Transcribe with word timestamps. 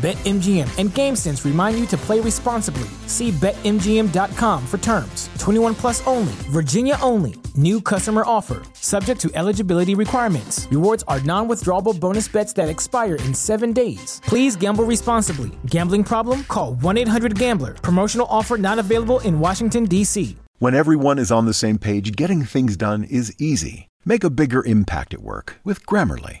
BetMGM 0.00 0.78
and 0.78 0.88
GameSense 0.88 1.44
remind 1.44 1.78
you 1.78 1.84
to 1.88 1.96
play 1.98 2.20
responsibly. 2.20 2.88
See 3.06 3.32
BetMGM.com 3.32 4.66
for 4.66 4.78
terms. 4.78 5.28
21 5.38 5.74
plus 5.74 6.06
only, 6.06 6.32
Virginia 6.48 6.96
only. 7.02 7.34
New 7.54 7.82
customer 7.82 8.22
offer, 8.24 8.62
subject 8.72 9.20
to 9.20 9.30
eligibility 9.34 9.94
requirements. 9.94 10.66
Rewards 10.70 11.04
are 11.06 11.20
non 11.20 11.48
withdrawable 11.48 11.98
bonus 11.98 12.28
bets 12.28 12.54
that 12.54 12.70
expire 12.70 13.16
in 13.16 13.34
seven 13.34 13.74
days. 13.74 14.22
Please 14.24 14.56
gamble 14.56 14.84
responsibly. 14.84 15.50
Gambling 15.66 16.04
problem? 16.04 16.44
Call 16.44 16.74
1 16.76 16.96
800 16.96 17.38
Gambler. 17.38 17.74
Promotional 17.74 18.26
offer 18.30 18.56
not 18.56 18.78
available 18.78 19.20
in 19.20 19.38
Washington, 19.38 19.84
D.C. 19.84 20.34
When 20.60 20.74
everyone 20.74 21.18
is 21.18 21.30
on 21.30 21.44
the 21.44 21.52
same 21.52 21.76
page, 21.76 22.16
getting 22.16 22.42
things 22.44 22.78
done 22.78 23.04
is 23.04 23.34
easy. 23.38 23.88
Make 24.06 24.24
a 24.24 24.30
bigger 24.30 24.64
impact 24.64 25.12
at 25.12 25.20
work 25.20 25.60
with 25.62 25.84
Grammarly. 25.84 26.40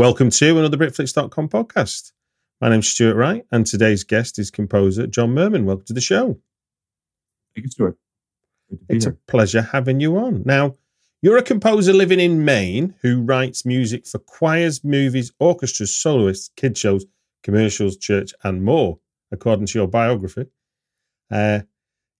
Welcome 0.00 0.30
to 0.30 0.58
another 0.58 0.78
Britflicks.com 0.78 1.50
podcast. 1.50 2.12
My 2.58 2.70
name's 2.70 2.88
Stuart 2.88 3.16
Wright, 3.16 3.44
and 3.52 3.66
today's 3.66 4.02
guest 4.02 4.38
is 4.38 4.50
composer 4.50 5.06
John 5.06 5.34
Mehrmann. 5.34 5.64
Welcome 5.64 5.84
to 5.84 5.92
the 5.92 6.00
show. 6.00 6.38
Thank 7.54 7.66
you, 7.66 7.70
Stuart. 7.70 7.98
It's 8.88 9.04
here. 9.04 9.12
a 9.12 9.30
pleasure 9.30 9.60
having 9.60 10.00
you 10.00 10.16
on. 10.16 10.42
Now, 10.46 10.76
you're 11.20 11.36
a 11.36 11.42
composer 11.42 11.92
living 11.92 12.18
in 12.18 12.46
Maine 12.46 12.94
who 13.02 13.20
writes 13.20 13.66
music 13.66 14.06
for 14.06 14.18
choirs, 14.20 14.82
movies, 14.82 15.32
orchestras, 15.38 15.94
soloists, 15.94 16.48
kid 16.56 16.78
shows, 16.78 17.04
commercials, 17.42 17.98
church, 17.98 18.32
and 18.42 18.64
more, 18.64 18.98
according 19.30 19.66
to 19.66 19.78
your 19.78 19.86
biography. 19.86 20.46
Uh, 21.30 21.60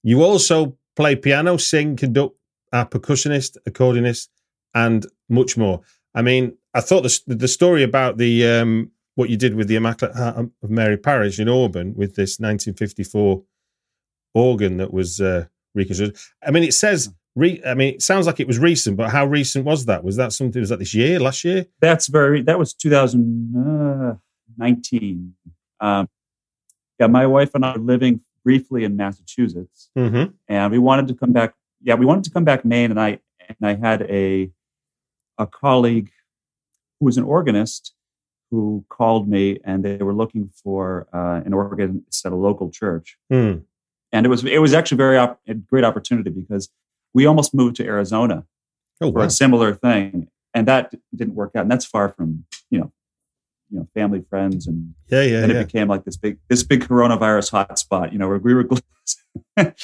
you 0.03 0.23
also 0.23 0.77
play 0.97 1.17
piano, 1.17 1.57
sing, 1.57 1.97
conduct, 1.97 2.37
are 2.75 2.87
percussionist, 2.87 3.57
accordionist, 3.67 4.29
and 4.75 5.07
much 5.31 5.57
more. 5.57 5.81
I 6.15 6.21
mean, 6.21 6.59
I 6.75 6.81
thought 6.81 7.03
the 7.03 7.21
the 7.27 7.49
story 7.49 7.83
about 7.83 8.19
the 8.19 8.47
um, 8.47 8.93
what 9.15 9.31
you 9.31 9.37
did 9.37 9.55
with 9.55 9.69
the 9.69 9.77
Immaculate 9.77 10.17
Heart 10.17 10.51
of 10.63 10.71
Mary 10.71 10.97
Parish 10.97 11.39
in 11.39 11.49
Auburn 11.49 11.95
with 11.95 12.17
this 12.17 12.39
1954 12.39 13.43
organ 14.35 14.77
that 14.77 14.93
was 14.93 15.21
uh, 15.21 15.47
reconstructed. 15.75 16.21
I 16.47 16.51
mean, 16.51 16.65
it 16.65 16.75
says. 16.75 17.11
Re- 17.37 17.63
I 17.65 17.75
mean, 17.75 17.95
it 17.95 18.03
sounds 18.03 18.27
like 18.27 18.41
it 18.41 18.49
was 18.49 18.59
recent, 18.59 18.97
but 18.97 19.11
how 19.11 19.25
recent 19.25 19.65
was 19.65 19.87
that? 19.87 20.03
Was 20.03 20.17
that 20.17 20.33
something? 20.33 20.59
Was 20.59 20.71
that 20.71 20.81
this 20.81 20.95
year? 20.95 21.21
Last 21.21 21.45
year? 21.45 21.67
That's 21.81 22.09
very. 22.09 22.43
That 22.43 22.59
was 22.59 22.75
2019. 22.75 25.35
Uh, 25.81 25.85
um, 25.85 26.09
yeah, 26.99 27.07
my 27.07 27.29
wife 27.29 27.55
and 27.55 27.65
I 27.65 27.77
were 27.77 27.85
living 27.85 28.23
briefly 28.45 28.83
in 28.83 28.97
Massachusetts, 28.97 29.91
mm-hmm. 29.97 30.33
and 30.49 30.73
we 30.73 30.79
wanted 30.79 31.07
to 31.07 31.15
come 31.15 31.33
back. 31.33 31.55
Yeah, 31.81 31.95
we 31.95 32.05
wanted 32.05 32.25
to 32.25 32.31
come 32.31 32.45
back 32.45 32.65
Maine, 32.65 32.91
and 32.91 33.01
I 33.01 33.21
and 33.49 33.57
I 33.63 33.75
had 33.75 34.03
a 34.03 34.51
a 35.39 35.47
colleague 35.47 36.11
who 37.01 37.07
was 37.07 37.17
an 37.17 37.25
organist 37.25 37.95
who 38.51 38.85
called 38.89 39.29
me 39.29 39.59
and 39.65 39.85
they 39.85 39.97
were 39.99 40.15
looking 40.15 40.51
for 40.63 41.09
uh, 41.13 41.41
an 41.45 41.55
organist 41.55 42.27
at 42.27 42.33
a 42.33 42.37
local 42.37 42.71
church. 42.71 43.17
Mm. 43.33 43.63
And 44.13 44.27
it 44.27 44.29
was 44.29 44.45
it 44.45 44.59
was 44.59 44.75
actually 44.75 44.99
very 44.99 45.17
op- 45.17 45.41
a 45.47 45.55
great 45.55 45.85
opportunity 45.85 46.31
because 46.31 46.69
we 47.15 47.27
almost 47.27 47.55
moved 47.55 47.77
to 47.77 47.85
Arizona 47.85 48.45
oh, 49.01 49.13
for 49.13 49.21
wow. 49.21 49.25
a 49.25 49.31
similar 49.31 49.73
thing, 49.73 50.29
and 50.53 50.67
that 50.67 50.93
didn't 51.15 51.37
work 51.37 51.53
out. 51.55 51.63
And 51.63 51.71
that's 51.71 51.85
far 51.85 52.09
from 52.09 52.45
you 52.71 52.81
know 52.81 52.93
you 53.71 53.79
know 53.79 53.89
family 53.95 54.25
friends 54.29 54.67
and 54.67 54.95
yeah 55.09 55.23
yeah. 55.23 55.43
And 55.45 55.53
yeah. 55.53 55.61
it 55.61 55.67
became 55.67 55.87
like 55.87 56.05
this 56.05 56.17
big 56.17 56.39
this 56.49 56.65
big 56.65 56.83
coronavirus 56.83 57.53
hotspot. 57.53 58.13
You 58.13 58.19
know 58.19 58.27
where 58.27 58.39
we 58.39 58.53
were. 58.53 58.69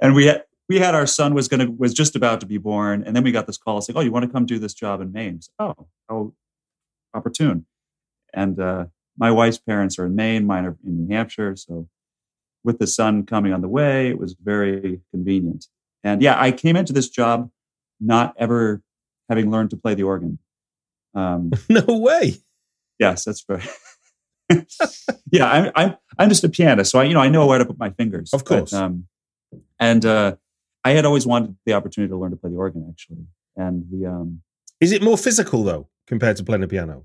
and 0.00 0.14
we 0.14 0.26
had 0.26 0.44
we 0.68 0.78
had 0.78 0.94
our 0.94 1.06
son 1.06 1.34
was 1.34 1.48
going 1.48 1.66
to 1.66 1.72
was 1.72 1.92
just 1.92 2.14
about 2.14 2.38
to 2.40 2.46
be 2.46 2.58
born, 2.58 3.02
and 3.04 3.16
then 3.16 3.24
we 3.24 3.32
got 3.32 3.48
this 3.48 3.58
call 3.58 3.80
saying, 3.80 3.96
"Oh, 3.96 4.02
you 4.02 4.12
want 4.12 4.24
to 4.24 4.30
come 4.30 4.46
do 4.46 4.60
this 4.60 4.74
job 4.74 5.00
in 5.00 5.10
Maine?" 5.10 5.42
So, 5.42 5.50
oh, 5.58 5.88
opportune. 7.14 7.66
And 8.34 8.60
uh, 8.60 8.86
my 9.16 9.30
wife's 9.30 9.58
parents 9.58 9.98
are 9.98 10.06
in 10.06 10.14
Maine, 10.14 10.46
mine 10.46 10.66
are 10.66 10.76
in 10.84 11.06
New 11.06 11.14
Hampshire. 11.14 11.56
So, 11.56 11.88
with 12.64 12.78
the 12.78 12.86
son 12.86 13.24
coming 13.24 13.52
on 13.52 13.60
the 13.60 13.68
way, 13.68 14.08
it 14.08 14.18
was 14.18 14.34
very 14.34 15.00
convenient. 15.12 15.66
And 16.04 16.22
yeah, 16.22 16.40
I 16.40 16.52
came 16.52 16.76
into 16.76 16.92
this 16.92 17.08
job 17.08 17.50
not 18.00 18.34
ever 18.38 18.82
having 19.28 19.50
learned 19.50 19.70
to 19.70 19.76
play 19.76 19.94
the 19.94 20.02
organ. 20.02 20.38
Um, 21.14 21.52
no 21.68 21.84
way. 21.86 22.34
Yes, 22.98 23.24
that's 23.24 23.44
right. 23.48 23.68
yeah, 25.30 25.50
I'm, 25.50 25.72
I'm 25.74 25.96
I'm 26.18 26.28
just 26.28 26.44
a 26.44 26.48
pianist, 26.48 26.90
so 26.90 26.98
I 26.98 27.04
you 27.04 27.14
know 27.14 27.20
I 27.20 27.28
know 27.28 27.46
where 27.46 27.58
to 27.58 27.64
put 27.64 27.78
my 27.78 27.90
fingers. 27.90 28.32
Of 28.32 28.44
course. 28.44 28.70
But, 28.70 28.82
um, 28.82 29.06
and 29.78 30.04
uh, 30.04 30.36
I 30.84 30.92
had 30.92 31.04
always 31.04 31.26
wanted 31.26 31.56
the 31.66 31.74
opportunity 31.74 32.10
to 32.10 32.16
learn 32.16 32.30
to 32.30 32.36
play 32.36 32.50
the 32.50 32.56
organ, 32.56 32.86
actually. 32.88 33.26
And 33.56 33.84
the 33.90 34.06
um, 34.06 34.42
is 34.80 34.92
it 34.92 35.02
more 35.02 35.18
physical 35.18 35.64
though 35.64 35.88
compared 36.08 36.36
to 36.38 36.44
playing 36.44 36.62
the 36.62 36.68
piano? 36.68 37.04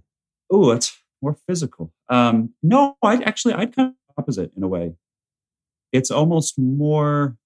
Oh, 0.49 0.71
it's 0.71 0.97
more 1.21 1.37
physical. 1.47 1.93
Um, 2.09 2.53
no, 2.63 2.97
I 3.03 3.21
actually 3.23 3.53
I'd 3.53 3.75
kind 3.75 3.89
of 3.89 3.95
opposite 4.17 4.51
in 4.57 4.63
a 4.63 4.67
way. 4.67 4.95
It's 5.91 6.09
almost 6.09 6.57
more. 6.57 7.37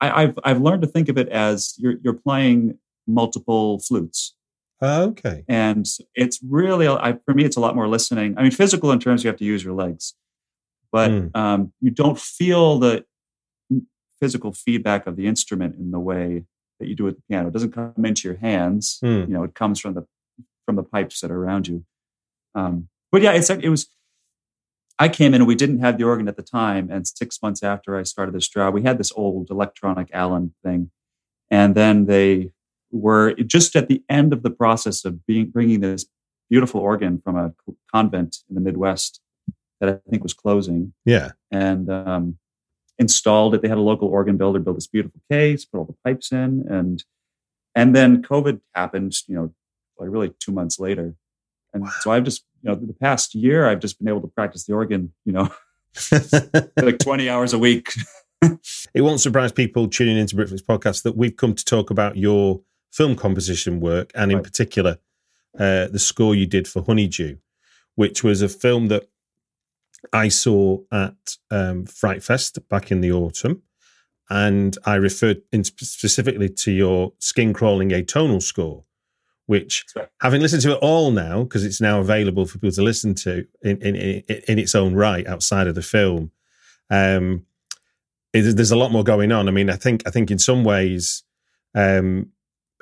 I, 0.00 0.22
have 0.22 0.38
I've 0.44 0.60
learned 0.60 0.82
to 0.82 0.88
think 0.88 1.08
of 1.08 1.16
it 1.16 1.28
as 1.30 1.74
you're 1.78 1.94
you're 2.02 2.12
playing 2.12 2.78
multiple 3.06 3.78
flutes. 3.78 4.34
Uh, 4.82 5.04
okay. 5.08 5.42
And 5.48 5.86
it's 6.14 6.38
really 6.46 6.86
I, 6.86 7.18
for 7.24 7.32
me, 7.32 7.44
it's 7.44 7.56
a 7.56 7.60
lot 7.60 7.74
more 7.74 7.88
listening. 7.88 8.36
I 8.36 8.42
mean, 8.42 8.50
physical 8.50 8.90
in 8.92 9.00
terms 9.00 9.24
you 9.24 9.28
have 9.28 9.38
to 9.38 9.44
use 9.44 9.64
your 9.64 9.72
legs, 9.72 10.14
but 10.92 11.10
Mm. 11.10 11.36
um, 11.36 11.72
you 11.80 11.90
don't 11.90 12.18
feel 12.18 12.78
the 12.78 13.04
physical 14.20 14.52
feedback 14.52 15.06
of 15.06 15.16
the 15.16 15.26
instrument 15.26 15.76
in 15.76 15.92
the 15.92 15.98
way 16.00 16.44
that 16.78 16.88
you 16.88 16.94
do 16.94 17.04
with 17.04 17.16
the 17.16 17.22
piano. 17.28 17.48
It 17.48 17.52
doesn't 17.54 17.72
come 17.72 18.04
into 18.04 18.28
your 18.28 18.36
hands. 18.36 18.98
Mm. 19.02 19.28
You 19.28 19.34
know, 19.34 19.44
it 19.44 19.54
comes 19.54 19.80
from 19.80 19.94
the 19.94 20.06
from 20.66 20.76
the 20.76 20.82
pipes 20.82 21.20
that 21.20 21.30
are 21.30 21.42
around 21.42 21.68
you. 21.68 21.84
Um, 22.54 22.88
but 23.10 23.22
yeah, 23.22 23.32
it's 23.32 23.48
it 23.48 23.68
was. 23.68 23.88
I 24.98 25.08
came 25.10 25.34
in 25.34 25.42
and 25.42 25.46
we 25.46 25.54
didn't 25.54 25.80
have 25.80 25.98
the 25.98 26.04
organ 26.04 26.26
at 26.26 26.36
the 26.36 26.42
time, 26.42 26.90
and 26.90 27.06
six 27.06 27.40
months 27.42 27.62
after 27.62 27.98
I 27.98 28.02
started 28.02 28.34
this 28.34 28.48
job, 28.48 28.74
we 28.74 28.82
had 28.82 28.98
this 28.98 29.12
old 29.14 29.50
electronic 29.50 30.08
Allen 30.12 30.54
thing, 30.64 30.90
and 31.50 31.74
then 31.74 32.06
they 32.06 32.50
were 32.90 33.34
just 33.34 33.76
at 33.76 33.88
the 33.88 34.02
end 34.08 34.32
of 34.32 34.42
the 34.42 34.50
process 34.50 35.04
of 35.04 35.24
being 35.26 35.50
bringing 35.50 35.80
this 35.80 36.06
beautiful 36.48 36.80
organ 36.80 37.20
from 37.22 37.36
a 37.36 37.52
convent 37.92 38.38
in 38.48 38.54
the 38.54 38.60
Midwest 38.60 39.20
that 39.80 39.88
I 39.90 40.10
think 40.10 40.22
was 40.22 40.32
closing, 40.32 40.94
Yeah. 41.04 41.32
and 41.50 41.90
um, 41.90 42.38
installed 42.98 43.54
it. 43.54 43.60
They 43.60 43.68
had 43.68 43.76
a 43.76 43.82
local 43.82 44.08
organ 44.08 44.38
builder 44.38 44.60
build 44.60 44.78
this 44.78 44.86
beautiful 44.86 45.20
case, 45.30 45.66
put 45.66 45.78
all 45.78 45.84
the 45.84 45.96
pipes 46.04 46.32
in, 46.32 46.64
and 46.70 47.04
and 47.74 47.94
then 47.94 48.22
COVID 48.22 48.60
happened. 48.74 49.14
You 49.26 49.34
know, 49.34 49.54
like 49.98 50.10
really 50.10 50.32
two 50.40 50.52
months 50.52 50.78
later, 50.78 51.14
and 51.72 51.86
so 52.00 52.10
I've 52.12 52.24
just 52.24 52.44
you 52.62 52.70
know 52.70 52.76
the 52.76 52.92
past 52.94 53.34
year 53.34 53.68
I've 53.68 53.80
just 53.80 53.98
been 53.98 54.08
able 54.08 54.22
to 54.22 54.28
practice 54.28 54.64
the 54.64 54.74
organ. 54.74 55.12
You 55.24 55.32
know, 55.32 55.48
like 56.76 56.98
twenty 56.98 57.28
hours 57.28 57.52
a 57.52 57.58
week. 57.58 57.92
it 58.94 59.00
won't 59.02 59.20
surprise 59.20 59.52
people 59.52 59.88
tuning 59.88 60.18
into 60.18 60.36
Britflicks 60.36 60.62
podcast 60.64 61.02
that 61.04 61.16
we've 61.16 61.36
come 61.36 61.54
to 61.54 61.64
talk 61.64 61.90
about 61.90 62.16
your 62.16 62.60
film 62.92 63.16
composition 63.16 63.80
work 63.80 64.10
and 64.14 64.30
in 64.30 64.38
Right. 64.38 64.44
particular 64.44 64.98
uh, 65.58 65.86
the 65.88 65.98
score 65.98 66.34
you 66.34 66.46
did 66.46 66.68
for 66.68 66.82
Honeydew, 66.82 67.36
which 67.94 68.22
was 68.22 68.42
a 68.42 68.48
film 68.48 68.88
that 68.88 69.08
I 70.12 70.28
saw 70.28 70.80
at 70.92 71.36
um, 71.50 71.86
Fright 71.86 72.22
Fest 72.22 72.58
back 72.68 72.90
in 72.90 73.00
the 73.00 73.12
autumn. 73.12 73.62
And 74.28 74.76
I 74.84 74.96
referred 74.96 75.42
in 75.52 75.62
specifically 75.64 76.48
to 76.48 76.72
your 76.72 77.12
skin 77.20 77.52
crawling 77.52 77.90
atonal 77.90 78.42
score, 78.42 78.84
which, 79.46 79.84
having 80.20 80.42
listened 80.42 80.62
to 80.62 80.72
it 80.72 80.78
all 80.82 81.10
now, 81.10 81.42
because 81.44 81.64
it's 81.64 81.80
now 81.80 82.00
available 82.00 82.46
for 82.46 82.58
people 82.58 82.72
to 82.72 82.82
listen 82.82 83.14
to 83.14 83.46
in, 83.62 83.80
in, 83.80 83.96
in, 83.96 84.22
in 84.48 84.58
its 84.58 84.74
own 84.74 84.94
right 84.94 85.26
outside 85.26 85.66
of 85.66 85.74
the 85.74 85.82
film, 85.82 86.30
um, 86.90 87.46
it, 88.32 88.56
there's 88.56 88.72
a 88.72 88.76
lot 88.76 88.92
more 88.92 89.04
going 89.04 89.32
on. 89.32 89.48
I 89.48 89.52
mean, 89.52 89.70
I 89.70 89.76
think 89.76 90.02
I 90.06 90.10
think 90.10 90.30
in 90.30 90.38
some 90.38 90.64
ways, 90.64 91.22
um, 91.74 92.30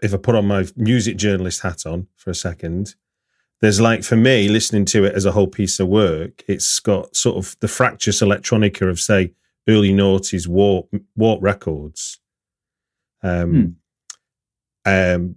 if 0.03 0.13
I 0.15 0.17
put 0.17 0.35
on 0.35 0.47
my 0.47 0.67
music 0.77 1.17
journalist 1.17 1.61
hat 1.63 1.87
on 1.87 2.09
for 2.17 2.31
a 2.31 2.35
second, 2.35 2.95
there's 3.61 3.81
like 3.81 4.03
for 4.03 4.17
me 4.17 4.49
listening 4.49 4.85
to 4.87 5.05
it 5.05 5.15
as 5.15 5.25
a 5.25 5.33
whole 5.33 5.47
piece 5.47 5.81
of 5.81 5.89
work, 5.89 6.43
it's 6.49 6.81
got 6.81 7.15
sort 7.15 7.37
of 7.37 7.57
the 7.61 7.69
fractious 7.69 8.21
electronica 8.21 8.89
of 8.89 9.01
say 9.01 9.33
early 9.69 9.93
noughties 9.93 10.47
warp 10.47 10.89
warp 11.17 11.43
records, 11.43 12.21
um, 13.23 13.77
um, 14.85 15.37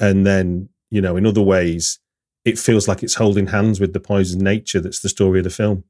and 0.00 0.26
then 0.26 0.68
you 0.90 1.00
know 1.00 1.16
in 1.16 1.26
other 1.26 1.42
ways 1.42 1.98
it 2.44 2.58
feels 2.58 2.86
like 2.86 3.02
it's 3.02 3.14
holding 3.14 3.48
hands 3.48 3.80
with 3.80 3.92
the 3.92 4.00
poison 4.00 4.40
nature 4.40 4.80
that's 4.80 5.00
the 5.00 5.08
story 5.08 5.40
of 5.40 5.44
the 5.44 5.50
film. 5.50 5.82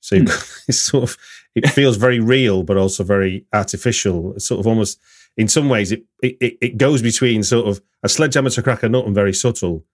So 0.00 0.16
you've 0.16 0.28
hmm. 0.28 0.50
it's 0.68 0.80
sort 0.80 1.04
of 1.04 1.16
it 1.54 1.68
feels 1.70 1.96
very 1.96 2.20
real, 2.20 2.62
but 2.62 2.76
also 2.76 3.04
very 3.04 3.44
artificial. 3.52 4.34
It's 4.34 4.46
sort 4.46 4.60
of 4.60 4.66
almost 4.66 4.98
in 5.36 5.48
some 5.48 5.68
ways 5.68 5.92
it 5.92 6.04
it, 6.22 6.58
it 6.60 6.78
goes 6.78 7.02
between 7.02 7.42
sort 7.42 7.68
of 7.68 7.82
a 8.02 8.08
sledgehammer 8.08 8.50
to 8.50 8.62
crack 8.62 8.82
a 8.82 8.88
nut 8.88 9.06
and 9.06 9.14
very 9.14 9.34
subtle 9.34 9.84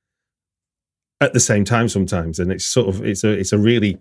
at 1.20 1.32
the 1.32 1.40
same 1.40 1.64
time 1.64 1.88
sometimes, 1.88 2.38
and 2.38 2.52
it's 2.52 2.64
sort 2.64 2.88
of 2.88 3.04
it's 3.04 3.24
a 3.24 3.30
it's 3.30 3.52
a 3.52 3.58
really 3.58 3.98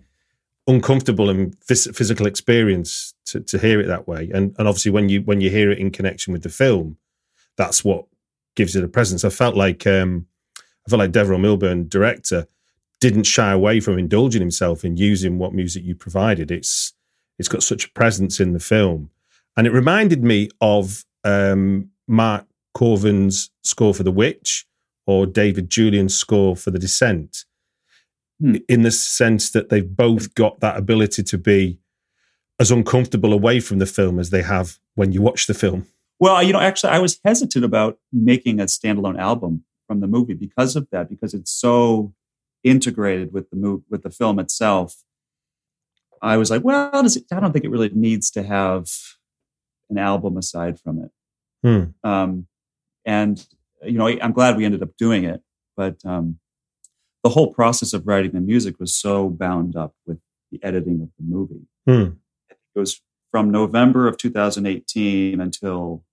uncomfortable 0.68 1.30
and 1.30 1.56
phys- 1.60 1.94
physical 1.94 2.26
experience 2.26 3.14
to, 3.24 3.40
to 3.40 3.58
hear 3.58 3.80
it 3.80 3.86
that 3.86 4.06
way. 4.06 4.30
And 4.32 4.54
and 4.58 4.68
obviously 4.68 4.92
when 4.92 5.08
you 5.08 5.22
when 5.22 5.40
you 5.40 5.50
hear 5.50 5.70
it 5.70 5.78
in 5.78 5.90
connection 5.90 6.32
with 6.32 6.42
the 6.42 6.48
film, 6.48 6.98
that's 7.56 7.84
what 7.84 8.06
gives 8.56 8.74
it 8.74 8.84
a 8.84 8.88
presence. 8.88 9.24
I 9.24 9.28
felt 9.28 9.54
like 9.54 9.86
um, 9.86 10.26
I 10.58 10.90
felt 10.90 10.98
like 10.98 11.12
Devereux 11.12 11.38
Milburn, 11.38 11.88
director, 11.88 12.46
didn't 13.00 13.24
shy 13.24 13.52
away 13.52 13.80
from 13.80 13.98
indulging 13.98 14.40
himself 14.40 14.84
in 14.84 14.96
using 14.96 15.38
what 15.38 15.54
music 15.54 15.84
you 15.84 15.94
provided. 15.94 16.50
It's 16.50 16.92
it's 17.38 17.48
got 17.48 17.62
such 17.62 17.84
a 17.84 17.90
presence 17.90 18.40
in 18.40 18.52
the 18.52 18.60
film, 18.60 19.10
and 19.56 19.66
it 19.66 19.72
reminded 19.72 20.24
me 20.24 20.48
of 20.60 21.04
um, 21.22 21.90
Mark 22.08 22.46
Korven's 22.74 23.50
score 23.62 23.94
for 23.94 24.02
The 24.02 24.12
Witch 24.12 24.66
or 25.06 25.26
David 25.26 25.70
Julyan's 25.70 26.16
score 26.16 26.56
for 26.56 26.70
The 26.72 26.78
Descent, 26.80 27.44
Hmm. 28.40 28.56
in 28.68 28.82
the 28.82 28.90
sense 28.90 29.48
that 29.50 29.70
they've 29.70 29.96
both 29.96 30.34
got 30.34 30.60
that 30.60 30.76
ability 30.76 31.22
to 31.22 31.38
be 31.38 31.78
as 32.60 32.70
uncomfortable 32.70 33.32
away 33.32 33.60
from 33.60 33.78
the 33.78 33.86
film 33.86 34.18
as 34.18 34.28
they 34.28 34.42
have 34.42 34.78
when 34.94 35.12
you 35.12 35.22
watch 35.22 35.46
the 35.46 35.54
film. 35.54 35.86
Well, 36.18 36.42
you 36.42 36.52
know, 36.52 36.60
actually, 36.60 36.90
I 36.90 36.98
was 36.98 37.20
hesitant 37.24 37.64
about 37.64 37.98
making 38.12 38.60
a 38.60 38.64
standalone 38.64 39.18
album 39.18 39.64
from 39.86 40.00
the 40.00 40.06
movie 40.06 40.34
because 40.34 40.74
of 40.76 40.88
that, 40.90 41.08
because 41.08 41.34
it's 41.34 41.52
so 41.52 42.14
integrated 42.64 43.32
with 43.32 43.50
the 43.50 43.56
move 43.56 43.82
with 43.90 44.02
the 44.02 44.10
film 44.10 44.38
itself. 44.38 45.02
I 46.22 46.36
was 46.38 46.50
like, 46.50 46.64
well, 46.64 46.90
does 47.02 47.16
it, 47.16 47.24
I 47.30 47.40
don't 47.40 47.52
think 47.52 47.64
it 47.64 47.70
really 47.70 47.90
needs 47.90 48.30
to 48.32 48.42
have 48.42 48.88
an 49.90 49.98
album 49.98 50.36
aside 50.36 50.80
from 50.80 51.04
it. 51.04 51.10
Hmm. 51.62 52.08
Um, 52.08 52.46
and 53.04 53.46
you 53.82 53.98
know, 53.98 54.06
I'm 54.08 54.32
glad 54.32 54.56
we 54.56 54.64
ended 54.64 54.82
up 54.82 54.96
doing 54.96 55.24
it, 55.24 55.42
but 55.76 55.96
um, 56.04 56.38
the 57.22 57.30
whole 57.30 57.52
process 57.52 57.92
of 57.92 58.06
writing 58.06 58.32
the 58.32 58.40
music 58.40 58.80
was 58.80 58.94
so 58.94 59.28
bound 59.28 59.76
up 59.76 59.94
with 60.06 60.18
the 60.50 60.62
editing 60.62 61.02
of 61.02 61.10
the 61.18 61.24
movie 61.24 61.66
Hmm. 61.86 62.14
it 62.48 62.78
was 62.78 63.00
from 63.30 63.50
November 63.50 64.08
of 64.08 64.16
2018 64.16 65.40
until 65.40 66.04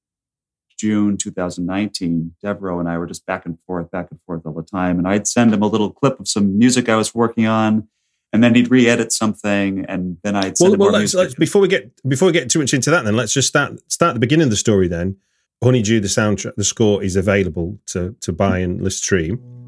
June 0.83 1.15
2019. 1.15 2.35
Devereux 2.43 2.77
and 2.81 2.89
I 2.89 2.97
were 2.97 3.07
just 3.07 3.25
back 3.25 3.45
and 3.45 3.57
forth, 3.65 3.89
back 3.89 4.09
and 4.11 4.19
forth 4.25 4.41
all 4.45 4.51
the 4.51 4.63
time. 4.63 4.97
And 4.97 5.07
I'd 5.07 5.27
send 5.27 5.53
him 5.53 5.61
a 5.61 5.67
little 5.67 5.89
clip 5.89 6.19
of 6.19 6.27
some 6.27 6.57
music 6.57 6.89
I 6.89 6.97
was 6.97 7.15
working 7.15 7.45
on, 7.45 7.87
and 8.33 8.43
then 8.43 8.53
he'd 8.53 8.69
re-edit 8.69 9.13
something, 9.13 9.85
and 9.85 10.17
then 10.23 10.35
I'd 10.35 10.57
send 10.57 10.71
Well, 10.71 10.73
him 10.73 10.79
well 10.79 10.91
more 10.91 10.99
let's, 10.99 11.13
music. 11.13 11.17
let's 11.19 11.35
before 11.35 11.61
we 11.61 11.69
get 11.69 11.89
before 12.05 12.25
we 12.25 12.33
get 12.33 12.49
too 12.49 12.59
much 12.59 12.73
into 12.73 12.89
that, 12.89 13.05
then 13.05 13.15
let's 13.15 13.31
just 13.31 13.47
start 13.47 13.79
start 13.89 14.13
the 14.13 14.19
beginning 14.19 14.43
of 14.43 14.49
the 14.49 14.57
story. 14.57 14.89
Then, 14.89 15.15
Honeydew, 15.63 16.01
the 16.01 16.09
soundtrack, 16.09 16.55
the 16.55 16.65
score 16.65 17.01
is 17.01 17.15
available 17.15 17.79
to 17.87 18.17
to 18.19 18.33
buy 18.33 18.57
and 18.59 18.81
list 18.81 19.03
stream. 19.03 19.62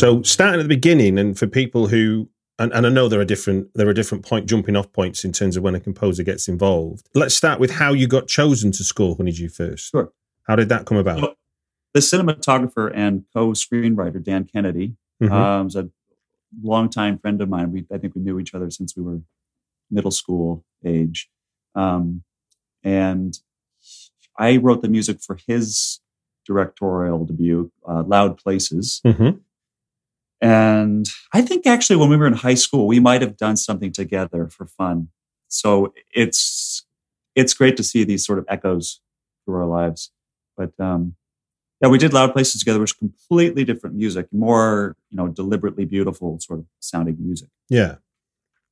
So, 0.00 0.22
starting 0.22 0.58
at 0.60 0.62
the 0.62 0.68
beginning, 0.68 1.18
and 1.18 1.38
for 1.38 1.46
people 1.46 1.88
who 1.88 2.30
and, 2.58 2.72
and 2.72 2.86
I 2.86 2.88
know 2.88 3.06
there 3.06 3.20
are 3.20 3.24
different 3.26 3.68
there 3.74 3.86
are 3.86 3.92
different 3.92 4.24
point 4.24 4.46
jumping 4.46 4.74
off 4.74 4.90
points 4.94 5.26
in 5.26 5.32
terms 5.32 5.58
of 5.58 5.62
when 5.62 5.74
a 5.74 5.80
composer 5.80 6.22
gets 6.22 6.48
involved. 6.48 7.06
Let's 7.14 7.34
start 7.34 7.60
with 7.60 7.70
how 7.70 7.92
you 7.92 8.06
got 8.06 8.26
chosen 8.26 8.72
to 8.72 8.82
score 8.82 9.14
Honeydew 9.14 9.50
first. 9.50 9.90
Sure. 9.90 10.10
How 10.44 10.56
did 10.56 10.70
that 10.70 10.86
come 10.86 10.96
about? 10.96 11.20
Well, 11.20 11.34
the 11.92 12.00
cinematographer 12.00 12.90
and 12.94 13.24
co-screenwriter 13.34 14.24
Dan 14.24 14.44
Kennedy 14.44 14.96
Mhm. 15.22 15.32
um, 15.32 15.64
was 15.66 15.76
a 15.76 15.90
longtime 16.62 17.18
friend 17.18 17.42
of 17.42 17.50
mine. 17.50 17.70
We 17.70 17.84
I 17.92 17.98
think 17.98 18.14
we 18.14 18.22
knew 18.22 18.38
each 18.40 18.54
other 18.54 18.70
since 18.70 18.96
we 18.96 19.02
were 19.02 19.20
middle 19.90 20.10
school 20.10 20.64
age, 20.82 21.28
um, 21.74 22.22
and 22.82 23.38
I 24.38 24.56
wrote 24.56 24.80
the 24.80 24.88
music 24.88 25.20
for 25.20 25.36
his 25.46 26.00
directorial 26.46 27.26
debut, 27.26 27.70
uh, 27.86 28.02
"Loud 28.02 28.38
Places." 28.38 29.02
Mhm. 29.04 29.40
And 30.40 31.06
I 31.32 31.42
think 31.42 31.66
actually 31.66 31.96
when 31.96 32.08
we 32.08 32.16
were 32.16 32.26
in 32.26 32.32
high 32.32 32.54
school, 32.54 32.86
we 32.86 33.00
might 33.00 33.20
have 33.20 33.36
done 33.36 33.56
something 33.56 33.92
together 33.92 34.48
for 34.48 34.66
fun. 34.66 35.08
So 35.48 35.92
it's 36.14 36.84
it's 37.36 37.54
great 37.54 37.76
to 37.76 37.82
see 37.82 38.04
these 38.04 38.24
sort 38.24 38.38
of 38.38 38.46
echoes 38.48 39.00
through 39.44 39.56
our 39.56 39.66
lives. 39.66 40.10
But 40.56 40.72
um, 40.78 41.14
yeah, 41.80 41.88
we 41.88 41.98
did 41.98 42.12
Loud 42.12 42.32
Places 42.32 42.60
together, 42.60 42.80
which 42.80 42.90
is 42.92 42.96
completely 42.96 43.64
different 43.64 43.96
music, 43.96 44.28
more 44.32 44.96
you 45.10 45.16
know 45.16 45.28
deliberately 45.28 45.84
beautiful 45.84 46.38
sort 46.40 46.60
of 46.60 46.66
sounding 46.80 47.16
music, 47.20 47.48
Yeah. 47.68 47.96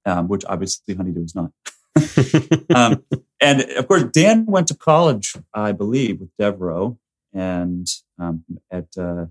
um, 0.06 0.28
which 0.28 0.44
obviously 0.46 0.94
Honeydew 0.94 1.24
is 1.24 1.34
not. 1.34 1.50
um, 2.74 3.02
and 3.40 3.62
of 3.76 3.88
course, 3.88 4.04
Dan 4.04 4.46
went 4.46 4.68
to 4.68 4.74
college, 4.74 5.34
I 5.52 5.72
believe, 5.72 6.20
with 6.20 6.30
Devereux 6.38 6.96
and 7.34 7.86
um, 8.18 8.44
at 8.70 8.86
uh, 8.96 9.26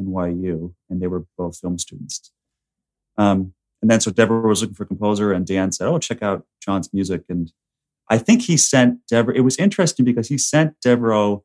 NYU, 0.00 0.74
and 0.88 1.00
they 1.00 1.06
were 1.06 1.24
both 1.36 1.58
film 1.58 1.78
students. 1.78 2.32
Um, 3.18 3.54
and 3.82 3.90
then 3.90 4.00
so 4.00 4.10
Devereux 4.10 4.48
was 4.48 4.60
looking 4.60 4.74
for 4.74 4.84
a 4.84 4.86
composer, 4.86 5.32
and 5.32 5.46
Dan 5.46 5.72
said, 5.72 5.88
"Oh, 5.88 5.98
check 5.98 6.22
out 6.22 6.46
John's 6.60 6.92
music." 6.92 7.24
And 7.28 7.52
I 8.08 8.18
think 8.18 8.42
he 8.42 8.56
sent 8.56 9.06
Devereux. 9.06 9.36
It 9.36 9.40
was 9.40 9.56
interesting 9.56 10.04
because 10.04 10.28
he 10.28 10.38
sent 10.38 10.80
Devereux 10.80 11.42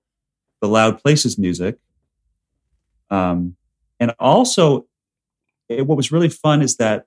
the 0.61 0.67
Loud 0.67 1.01
Places 1.01 1.37
music, 1.37 1.77
um, 3.09 3.55
and 3.99 4.13
also 4.19 4.85
it, 5.69 5.87
what 5.87 5.97
was 5.97 6.11
really 6.11 6.29
fun 6.29 6.61
is 6.61 6.77
that 6.77 7.05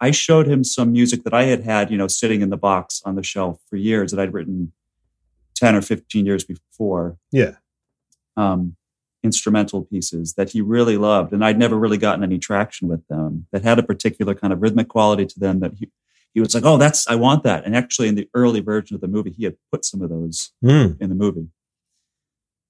I 0.00 0.10
showed 0.10 0.46
him 0.48 0.64
some 0.64 0.92
music 0.92 1.22
that 1.22 1.32
I 1.32 1.44
had 1.44 1.62
had, 1.62 1.90
you 1.90 1.96
know, 1.96 2.08
sitting 2.08 2.40
in 2.40 2.50
the 2.50 2.56
box 2.56 3.00
on 3.04 3.14
the 3.14 3.22
shelf 3.22 3.60
for 3.70 3.76
years 3.76 4.10
that 4.10 4.20
I'd 4.20 4.34
written 4.34 4.72
10 5.54 5.76
or 5.76 5.82
15 5.82 6.26
years 6.26 6.44
before, 6.44 7.18
yeah. 7.30 7.56
um, 8.36 8.74
instrumental 9.22 9.84
pieces 9.84 10.34
that 10.34 10.50
he 10.50 10.60
really 10.60 10.96
loved. 10.96 11.32
And 11.32 11.44
I'd 11.44 11.58
never 11.58 11.76
really 11.78 11.98
gotten 11.98 12.24
any 12.24 12.38
traction 12.38 12.88
with 12.88 13.06
them 13.08 13.46
that 13.52 13.62
had 13.62 13.78
a 13.78 13.82
particular 13.82 14.34
kind 14.34 14.52
of 14.52 14.60
rhythmic 14.60 14.88
quality 14.88 15.26
to 15.26 15.38
them 15.40 15.60
that 15.60 15.74
he, 15.74 15.90
he 16.34 16.40
was 16.40 16.54
like, 16.54 16.64
oh, 16.64 16.76
that's, 16.76 17.06
I 17.08 17.14
want 17.14 17.44
that. 17.44 17.64
And 17.64 17.76
actually, 17.76 18.08
in 18.08 18.14
the 18.14 18.28
early 18.34 18.60
version 18.60 18.94
of 18.94 19.00
the 19.00 19.08
movie, 19.08 19.30
he 19.30 19.44
had 19.44 19.56
put 19.70 19.84
some 19.84 20.02
of 20.02 20.10
those 20.10 20.52
Hmm. 20.62 20.92
in 21.00 21.08
the 21.08 21.14
movie. 21.14 21.48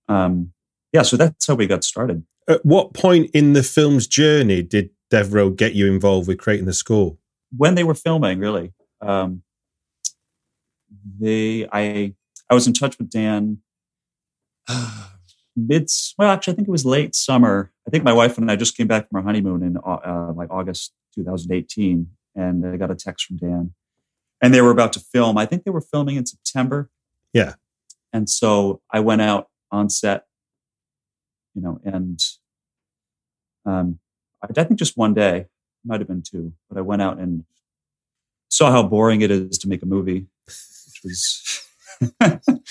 Um, 0.09 0.53
yeah, 0.93 1.03
so 1.03 1.17
that's 1.17 1.47
how 1.47 1.55
we 1.55 1.67
got 1.67 1.85
started. 1.85 2.25
At 2.49 2.65
what 2.67 2.93
point 2.93 3.31
in 3.33 3.53
the 3.53 3.63
film's 3.63 4.07
journey 4.07 4.63
did 4.63 4.91
Devereux 5.11 5.55
get 5.55 5.75
you 5.75 5.87
involved 5.91 6.29
with 6.29 6.39
creating 6.39 6.67
the 6.67 6.73
score? 6.75 7.17
when 7.57 7.75
they 7.75 7.85
were 7.85 7.95
filming, 7.95 8.39
really, 8.39 8.73
um, 9.03 9.43
they 11.21 11.69
I 11.71 12.15
I 12.49 12.55
was 12.55 12.67
in 12.67 12.73
touch 12.73 12.99
with 12.99 13.11
Dan 13.11 13.59
mid 15.57 15.91
well 16.19 16.31
actually 16.31 16.53
I 16.53 16.57
think 16.57 16.69
it 16.69 16.73
was 16.73 16.87
late 16.87 17.15
summer. 17.15 17.73
I 17.87 17.91
think 17.91 18.05
my 18.05 18.13
wife 18.13 18.39
and 18.39 18.51
I 18.51 18.57
just 18.57 18.77
came 18.77 18.87
back 18.87 19.09
from 19.09 19.19
our 19.19 19.23
honeymoon 19.23 19.63
in 19.63 19.77
uh, 19.77 20.33
like 20.35 20.51
August 20.51 20.93
2018, 21.15 22.09
and 22.35 22.67
I 22.67 22.77
got 22.77 22.91
a 22.91 22.95
text 22.95 23.27
from 23.27 23.37
Dan, 23.37 23.75
and 24.41 24.55
they 24.55 24.61
were 24.61 24.71
about 24.71 24.93
to 24.95 25.01
film. 25.01 25.37
I 25.37 25.47
think 25.47 25.65
they 25.65 25.71
were 25.71 25.81
filming 25.81 26.17
in 26.17 26.27
September. 26.27 26.91
Yeah. 27.33 27.55
and 28.13 28.29
so 28.29 28.83
I 28.91 29.01
went 29.01 29.23
out 29.23 29.49
on 29.71 29.89
set, 29.89 30.27
you 31.55 31.63
know, 31.63 31.81
and 31.83 32.23
um, 33.65 33.99
I, 34.43 34.49
I 34.55 34.65
think 34.65 34.79
just 34.79 34.99
one 34.99 35.15
day, 35.15 35.47
might 35.85 36.01
have 36.01 36.09
been 36.09 36.23
two, 36.23 36.53
but 36.69 36.79
I 36.79 36.83
went 36.83 37.03
out 37.03 37.19
and 37.19 37.45
saw 38.49 38.71
how 38.71 38.83
boring 38.83 39.23
it 39.23 39.31
is 39.31 39.59
to 39.59 39.69
make 39.69 39.83
a 39.83 39.87
movie, 39.87 40.27
which 40.47 41.01
was. 41.03 41.69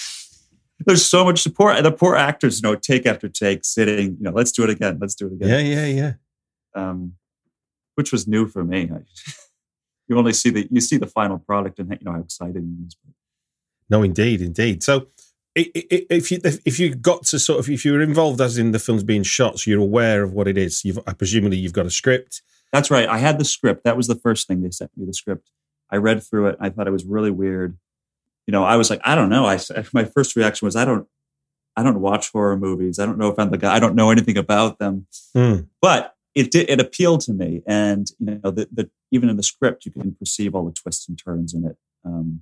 There's 0.86 1.06
so 1.06 1.26
much 1.26 1.42
support. 1.42 1.78
And 1.78 1.86
the 1.86 1.92
poor 1.92 2.16
actors, 2.16 2.62
you 2.62 2.70
know, 2.70 2.76
take 2.76 3.06
after 3.06 3.30
take, 3.30 3.64
sitting, 3.64 4.18
you 4.18 4.24
know, 4.24 4.32
let's 4.32 4.52
do 4.52 4.64
it 4.64 4.70
again. 4.70 4.98
Let's 5.00 5.16
do 5.16 5.28
it 5.28 5.34
again. 5.34 5.50
Yeah, 5.50 5.60
yeah, 5.60 5.86
yeah. 5.86 6.14
Um, 6.74 7.14
which 7.96 8.12
was 8.12 8.28
new 8.28 8.48
for 8.48 8.64
me. 8.64 8.90
you 10.08 10.18
only 10.18 10.34
see 10.34 10.50
the 10.50 10.68
you 10.72 10.82
see 10.82 10.98
the 10.98 11.08
final 11.08 11.40
product 11.40 11.80
and 11.80 11.90
you 11.90 11.98
know 12.02 12.14
how 12.14 12.20
excited 12.20 12.58
it 12.58 12.88
is. 12.88 12.98
No, 13.90 14.04
indeed, 14.04 14.42
indeed. 14.42 14.84
So, 14.84 15.08
if 15.56 16.32
you 16.32 16.40
if 16.44 16.80
you 16.80 16.96
got 16.96 17.24
to 17.26 17.40
sort 17.40 17.60
of 17.60 17.70
if 17.70 17.84
you 17.84 17.94
were 17.94 18.02
involved 18.02 18.40
as 18.42 18.58
in 18.58 18.72
the 18.72 18.80
film's 18.80 19.04
being 19.04 19.24
shot, 19.24 19.60
so 19.60 19.70
you're 19.70 19.82
aware 19.82 20.24
of 20.24 20.34
what 20.34 20.48
it 20.48 20.58
is. 20.58 20.86
You've 20.86 21.00
I 21.08 21.14
presumably 21.14 21.58
you've 21.58 21.74
got 21.74 21.86
a 21.86 21.92
script. 21.92 22.42
That's 22.72 22.90
right. 22.90 23.08
I 23.08 23.18
had 23.18 23.38
the 23.38 23.46
script. 23.46 23.84
That 23.84 23.98
was 23.98 24.08
the 24.08 24.16
first 24.16 24.48
thing 24.48 24.62
they 24.62 24.72
sent 24.72 24.92
me 24.96 25.06
the 25.06 25.14
script. 25.14 25.50
I 25.90 25.98
read 25.98 26.24
through 26.24 26.48
it. 26.48 26.58
I 26.60 26.70
thought 26.70 26.88
it 26.88 26.92
was 26.92 27.06
really 27.06 27.32
weird 27.32 27.78
you 28.48 28.52
know, 28.52 28.64
I 28.64 28.76
was 28.76 28.90
like, 28.90 29.02
I 29.04 29.16
don't 29.16 29.30
know. 29.30 29.46
I 29.46 29.60
my 29.94 30.06
first 30.06 30.36
reaction 30.36 30.66
was, 30.66 30.76
I 30.76 30.86
don't, 30.86 31.08
I 31.76 31.84
don't 31.84 32.02
watch 32.02 32.32
horror 32.32 32.58
movies. 32.58 33.00
I 33.00 33.06
don't 33.06 33.18
know 33.18 33.30
if 33.30 33.40
I'm 33.40 33.50
the 33.50 33.58
guy. 33.58 33.76
I 33.76 33.80
don't 33.80 33.96
know 33.96 34.12
anything 34.12 34.38
about 34.38 34.80
them. 34.80 35.08
Mm. 35.36 35.68
But 35.82 36.16
it 36.36 36.52
did. 36.52 36.70
It 36.70 36.80
appealed 36.80 37.22
to 37.22 37.34
me, 37.34 37.62
and 37.68 38.10
you 38.20 38.40
know, 38.44 38.52
the, 38.52 38.68
the 38.72 38.90
even 39.12 39.30
in 39.30 39.38
the 39.38 39.44
script, 39.44 39.86
you 39.86 39.92
can 39.92 40.14
perceive 40.16 40.56
all 40.56 40.66
the 40.66 40.72
twists 40.72 41.08
and 41.08 41.18
turns 41.18 41.54
in 41.54 41.66
it, 41.66 41.78
um, 42.06 42.42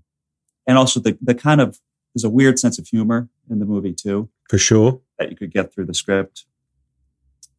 and 0.68 0.77
also 0.77 1.00
the 1.00 1.18
the 1.22 1.34
kind 1.34 1.60
of 1.60 1.79
there's 2.13 2.24
a 2.24 2.29
weird 2.29 2.60
sense 2.60 2.77
of 2.77 2.88
humor 2.88 3.29
in 3.50 3.60
the 3.60 3.65
movie 3.65 3.94
too, 3.94 4.29
for 4.48 4.58
sure, 4.58 5.01
that 5.18 5.32
you 5.32 5.36
could 5.36 5.51
get 5.51 5.74
through 5.74 5.86
the 5.86 5.94
script. 5.94 6.46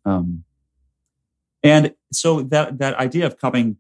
Um, 0.05 0.45
and 1.63 1.95
so 2.13 2.43
that 2.43 2.79
that 2.79 2.95
idea 2.95 3.27
of 3.27 3.39
coming 3.39 3.79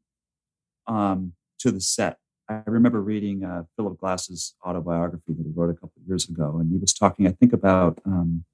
um, 0.86 1.34
to 1.58 1.70
the 1.70 1.80
set 1.80 2.18
I 2.50 2.62
remember 2.66 3.00
reading 3.00 3.44
uh, 3.44 3.62
Philip 3.76 3.98
Glass's 3.98 4.54
autobiography 4.66 5.34
that 5.34 5.46
he 5.46 5.52
wrote 5.54 5.70
a 5.70 5.74
couple 5.74 5.92
of 6.02 6.08
years 6.08 6.28
ago, 6.28 6.56
and 6.58 6.70
he 6.70 6.78
was 6.78 6.92
talking, 6.92 7.28
I 7.28 7.30
think, 7.30 7.52
about 7.52 8.00
um, 8.04 8.44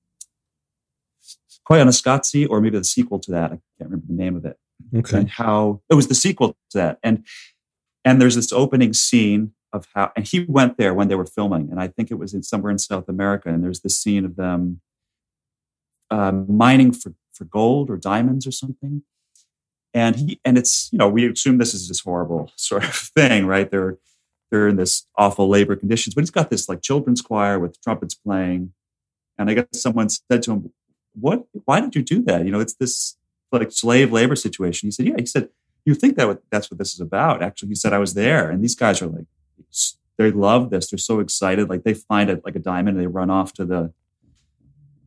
Koyaanisqatsi, 1.69 2.47
or 2.51 2.61
maybe 2.61 2.77
the 2.77 2.85
sequel 2.85 3.19
to 3.21 3.31
that. 3.33 3.47
I 3.47 3.59
can't 3.79 3.91
remember 3.91 4.07
the 4.09 4.15
name 4.15 4.37
of 4.37 4.45
it. 4.45 4.59
Okay. 4.95 5.19
And 5.19 5.31
how 5.31 5.81
it 5.91 5.95
was 5.95 6.09
the 6.09 6.15
sequel 6.15 6.57
to 6.71 6.79
that, 6.79 6.99
and 7.03 7.25
and 8.05 8.21
there's 8.21 8.35
this 8.35 8.53
opening 8.53 8.93
scene 8.93 9.53
of 9.73 9.89
how, 9.95 10.13
and 10.15 10.27
he 10.27 10.41
went 10.41 10.77
there 10.77 10.93
when 10.93 11.09
they 11.09 11.15
were 11.15 11.27
filming, 11.27 11.71
and 11.71 11.81
I 11.81 11.89
think 11.89 12.11
it 12.11 12.17
was 12.17 12.35
in 12.35 12.43
somewhere 12.43 12.71
in 12.71 12.79
South 12.79 13.09
America, 13.09 13.49
and 13.49 13.65
there's 13.65 13.81
this 13.81 13.99
scene 13.99 14.27
of 14.27 14.37
them 14.37 14.83
um, 16.11 16.45
mining 16.55 16.93
for 16.93 17.15
for 17.33 17.45
gold 17.45 17.89
or 17.91 17.97
diamonds 17.97 18.47
or 18.47 18.53
something, 18.53 19.03
and 19.97 20.15
he 20.17 20.41
and 20.45 20.59
it's 20.59 20.91
you 20.93 20.99
know 20.99 21.09
we 21.09 21.27
assume 21.27 21.57
this 21.57 21.73
is 21.73 21.89
this 21.89 22.01
horrible 22.01 22.53
sort 22.55 22.85
of 22.85 22.95
thing 23.17 23.47
right? 23.47 23.71
They're 23.71 23.97
they're 24.51 24.69
in 24.69 24.77
this 24.77 25.07
awful 25.17 25.49
labor 25.49 25.75
conditions 25.75 26.15
but 26.15 26.21
he's 26.21 26.31
got 26.31 26.51
this 26.51 26.69
like 26.69 26.83
children's 26.83 27.23
choir 27.23 27.59
with 27.59 27.81
trumpets 27.83 28.15
playing. 28.15 28.73
And 29.39 29.51
i 29.51 29.55
guess 29.55 29.67
someone 29.73 30.09
said 30.09 30.43
to 30.45 30.53
him 30.53 30.73
what 31.15 31.47
why 31.65 31.81
did 31.81 31.97
you 31.97 32.03
do 32.03 32.23
that? 32.25 32.45
You 32.45 32.53
know 32.53 32.61
it's 32.61 32.75
this 32.75 33.17
like 33.51 33.73
slave 33.73 34.13
labor 34.13 34.37
situation. 34.37 34.87
He 34.89 34.91
said 34.91 35.07
yeah 35.07 35.15
he 35.19 35.27
said 35.27 35.49
you 35.87 35.95
think 35.95 36.17
that 36.17 36.41
that's 36.51 36.71
what 36.71 36.79
this 36.79 36.93
is 36.93 37.01
about 37.01 37.43
actually. 37.43 37.71
He 37.71 37.75
said 37.75 37.95
i 37.95 37.99
was 37.99 38.13
there. 38.13 38.51
And 38.51 38.63
these 38.63 38.75
guys 38.75 39.01
are 39.01 39.07
like 39.07 39.27
they 40.19 40.31
love 40.31 40.71
this. 40.71 40.91
They're 40.91 40.99
so 40.99 41.21
excited. 41.21 41.71
Like 41.71 41.85
they 41.85 41.95
find 41.95 42.29
it 42.29 42.45
like 42.45 42.57
a 42.57 42.59
diamond 42.59 42.97
and 42.97 43.01
they 43.03 43.07
run 43.07 43.31
off 43.31 43.55
to 43.55 43.65
the 43.65 43.93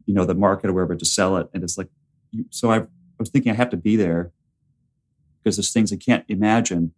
you 0.07 0.15
know 0.15 0.25
the 0.25 0.33
market 0.33 0.71
or 0.71 0.73
wherever 0.73 0.95
to 0.95 1.05
sell 1.05 1.37
it. 1.37 1.47
And 1.53 1.63
it's 1.63 1.77
like 1.77 1.89
you, 2.31 2.45
so 2.49 2.71
I, 2.71 2.77
I 2.79 3.19
was 3.19 3.29
thinking 3.29 3.51
i 3.51 3.55
have 3.55 3.69
to 3.69 3.77
be 3.77 3.95
there 3.95 4.31
because 5.43 5.57
there's 5.57 5.71
things 5.71 5.91
you 5.91 5.97
can't 5.97 6.25
imagine 6.27 6.93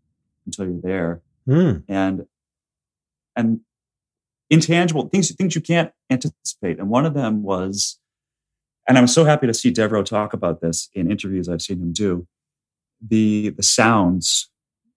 until 0.46 0.66
you're 0.66 0.82
there. 0.82 1.22
Mm. 1.48 1.84
And 1.88 2.26
and 3.36 3.62
intangible 4.50 5.08
things 5.10 5.34
things 5.36 5.56
you 5.56 5.62
can't 5.62 5.92
anticipate. 6.10 6.80
And 6.80 6.90
one 6.90 7.06
of 7.06 7.14
them 7.14 7.44
was, 7.44 8.00
and 8.88 8.98
I'm 8.98 9.08
so 9.08 9.26
happy 9.26 9.48
to 9.48 9.54
see 9.54 9.72
Devereux 9.72 10.04
talk 10.04 10.34
about 10.34 10.62
this 10.62 10.90
in 10.94 11.10
interviews 11.10 11.50
I've 11.50 11.62
seen 11.62 11.82
him 11.82 11.94
do, 11.94 12.28
the 13.02 13.50
the 13.50 13.64
sounds 13.64 14.50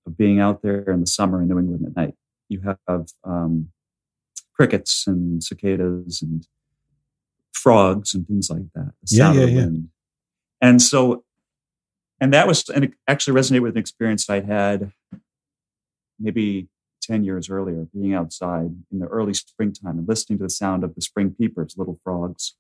of 0.06 0.16
being 0.16 0.40
out 0.40 0.62
there 0.62 0.90
in 0.90 1.00
the 1.00 1.06
summer 1.06 1.40
in 1.40 1.48
New 1.48 1.58
England 1.58 1.86
at 1.86 1.96
night. 1.96 2.14
You 2.48 2.60
have 2.60 3.08
um, 3.24 3.70
crickets 4.54 5.06
and 5.06 5.42
cicadas 5.42 6.20
and 6.20 6.46
frogs 7.52 8.14
and 8.14 8.26
things 8.26 8.50
like 8.50 8.70
that. 8.74 8.92
The 9.02 9.16
yeah, 9.16 9.32
yeah, 9.32 9.46
yeah. 9.46 9.68
And 10.60 10.82
so 10.82 11.23
and 12.20 12.32
that 12.32 12.46
was 12.46 12.68
and 12.68 12.84
it 12.84 12.92
actually 13.08 13.38
resonated 13.38 13.62
with 13.62 13.72
an 13.72 13.78
experience 13.78 14.28
I 14.30 14.40
had 14.40 14.92
maybe 16.18 16.68
10 17.02 17.24
years 17.24 17.50
earlier, 17.50 17.86
being 17.92 18.14
outside 18.14 18.74
in 18.90 18.98
the 18.98 19.06
early 19.06 19.34
springtime 19.34 19.98
and 19.98 20.08
listening 20.08 20.38
to 20.38 20.44
the 20.44 20.50
sound 20.50 20.84
of 20.84 20.94
the 20.94 21.02
spring 21.02 21.34
peepers, 21.38 21.74
little 21.76 21.98
frogs, 22.02 22.54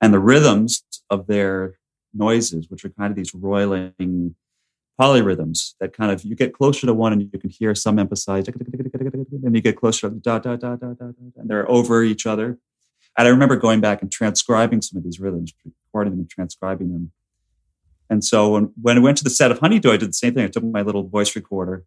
and 0.00 0.14
the 0.14 0.20
rhythms 0.20 0.84
of 1.08 1.26
their 1.26 1.78
noises, 2.14 2.68
which 2.68 2.84
are 2.84 2.90
kind 2.90 3.10
of 3.10 3.16
these 3.16 3.34
roiling 3.34 4.34
polyrhythms 5.00 5.74
that 5.80 5.94
kind 5.94 6.10
of 6.12 6.24
you 6.24 6.36
get 6.36 6.52
closer 6.52 6.86
to 6.86 6.92
one 6.92 7.12
and 7.12 7.22
you 7.22 7.38
can 7.38 7.48
hear 7.48 7.74
some 7.74 7.98
emphasize 7.98 8.46
and 8.46 9.54
you 9.54 9.62
get 9.62 9.76
closer 9.76 10.10
to 10.10 10.16
da 10.16 10.38
da 10.38 10.56
da 10.56 10.76
da 10.76 10.92
da 10.92 11.10
and 11.36 11.48
they're 11.48 11.70
over 11.70 12.02
each 12.02 12.26
other. 12.26 12.58
And 13.16 13.26
I 13.26 13.30
remember 13.30 13.56
going 13.56 13.80
back 13.80 14.02
and 14.02 14.12
transcribing 14.12 14.82
some 14.82 14.98
of 14.98 15.04
these 15.04 15.18
rhythms, 15.18 15.52
recording 15.64 16.12
them 16.12 16.20
and 16.20 16.30
transcribing 16.30 16.92
them 16.92 17.12
and 18.10 18.24
so 18.24 18.50
when, 18.50 18.72
when 18.82 18.98
I 18.98 19.00
went 19.00 19.16
to 19.18 19.24
the 19.24 19.30
set 19.30 19.52
of 19.52 19.60
Honeydew, 19.60 19.92
I 19.92 19.96
did 19.96 20.08
the 20.08 20.14
same 20.14 20.34
thing. 20.34 20.44
I 20.44 20.48
took 20.48 20.64
my 20.64 20.82
little 20.82 21.04
voice 21.04 21.36
recorder 21.36 21.84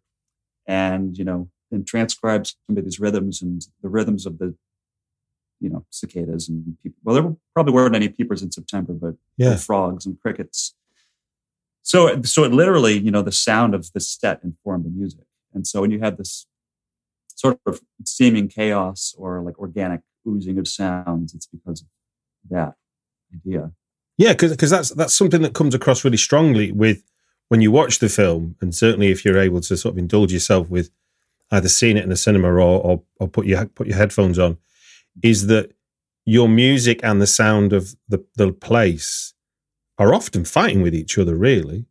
and, 0.66 1.16
you 1.18 1.24
know, 1.24 1.50
and 1.70 1.86
transcribed 1.86 2.54
some 2.66 2.78
of 2.78 2.84
these 2.84 2.98
rhythms 2.98 3.42
and 3.42 3.62
the 3.82 3.90
rhythms 3.90 4.24
of 4.24 4.38
the, 4.38 4.54
you 5.60 5.68
know, 5.68 5.84
cicadas 5.90 6.48
and 6.48 6.78
people. 6.82 6.98
Well, 7.04 7.14
there 7.14 7.36
probably 7.52 7.74
weren't 7.74 7.94
any 7.94 8.08
peepers 8.08 8.42
in 8.42 8.50
September, 8.50 8.94
but 8.94 9.16
yeah. 9.36 9.56
frogs 9.56 10.06
and 10.06 10.18
crickets. 10.18 10.74
So, 11.82 12.22
so 12.22 12.44
it 12.44 12.52
literally, 12.52 12.98
you 12.98 13.10
know, 13.10 13.20
the 13.20 13.30
sound 13.30 13.74
of 13.74 13.92
the 13.92 14.00
set 14.00 14.42
informed 14.42 14.86
the 14.86 14.90
music. 14.90 15.26
And 15.52 15.66
so 15.66 15.82
when 15.82 15.90
you 15.90 16.00
have 16.00 16.16
this 16.16 16.46
sort 17.34 17.60
of 17.66 17.82
seeming 18.06 18.48
chaos 18.48 19.14
or 19.18 19.42
like 19.42 19.58
organic 19.58 20.00
oozing 20.26 20.58
of 20.58 20.66
sounds, 20.66 21.34
it's 21.34 21.46
because 21.46 21.82
of 21.82 21.88
that 22.48 22.74
idea. 23.34 23.72
Yeah, 24.16 24.32
because 24.32 24.70
that's 24.70 24.90
that's 24.90 25.14
something 25.14 25.42
that 25.42 25.54
comes 25.54 25.74
across 25.74 26.04
really 26.04 26.16
strongly 26.16 26.70
with 26.70 27.02
when 27.48 27.60
you 27.60 27.70
watch 27.70 27.98
the 27.98 28.08
film, 28.08 28.56
and 28.60 28.74
certainly 28.74 29.10
if 29.10 29.24
you're 29.24 29.38
able 29.38 29.60
to 29.60 29.76
sort 29.76 29.94
of 29.94 29.98
indulge 29.98 30.32
yourself 30.32 30.68
with 30.68 30.90
either 31.50 31.68
seeing 31.68 31.96
it 31.96 32.04
in 32.04 32.10
the 32.10 32.16
cinema 32.16 32.48
or 32.48 32.60
or, 32.60 33.02
or 33.18 33.28
put 33.28 33.46
your 33.46 33.66
put 33.66 33.86
your 33.86 33.96
headphones 33.96 34.38
on, 34.38 34.58
is 35.22 35.48
that 35.48 35.72
your 36.24 36.48
music 36.48 37.00
and 37.02 37.20
the 37.20 37.26
sound 37.26 37.72
of 37.72 37.96
the 38.08 38.24
the 38.36 38.52
place 38.52 39.34
are 39.98 40.14
often 40.14 40.44
fighting 40.44 40.82
with 40.82 40.94
each 40.94 41.18
other. 41.18 41.34
Really, 41.34 41.86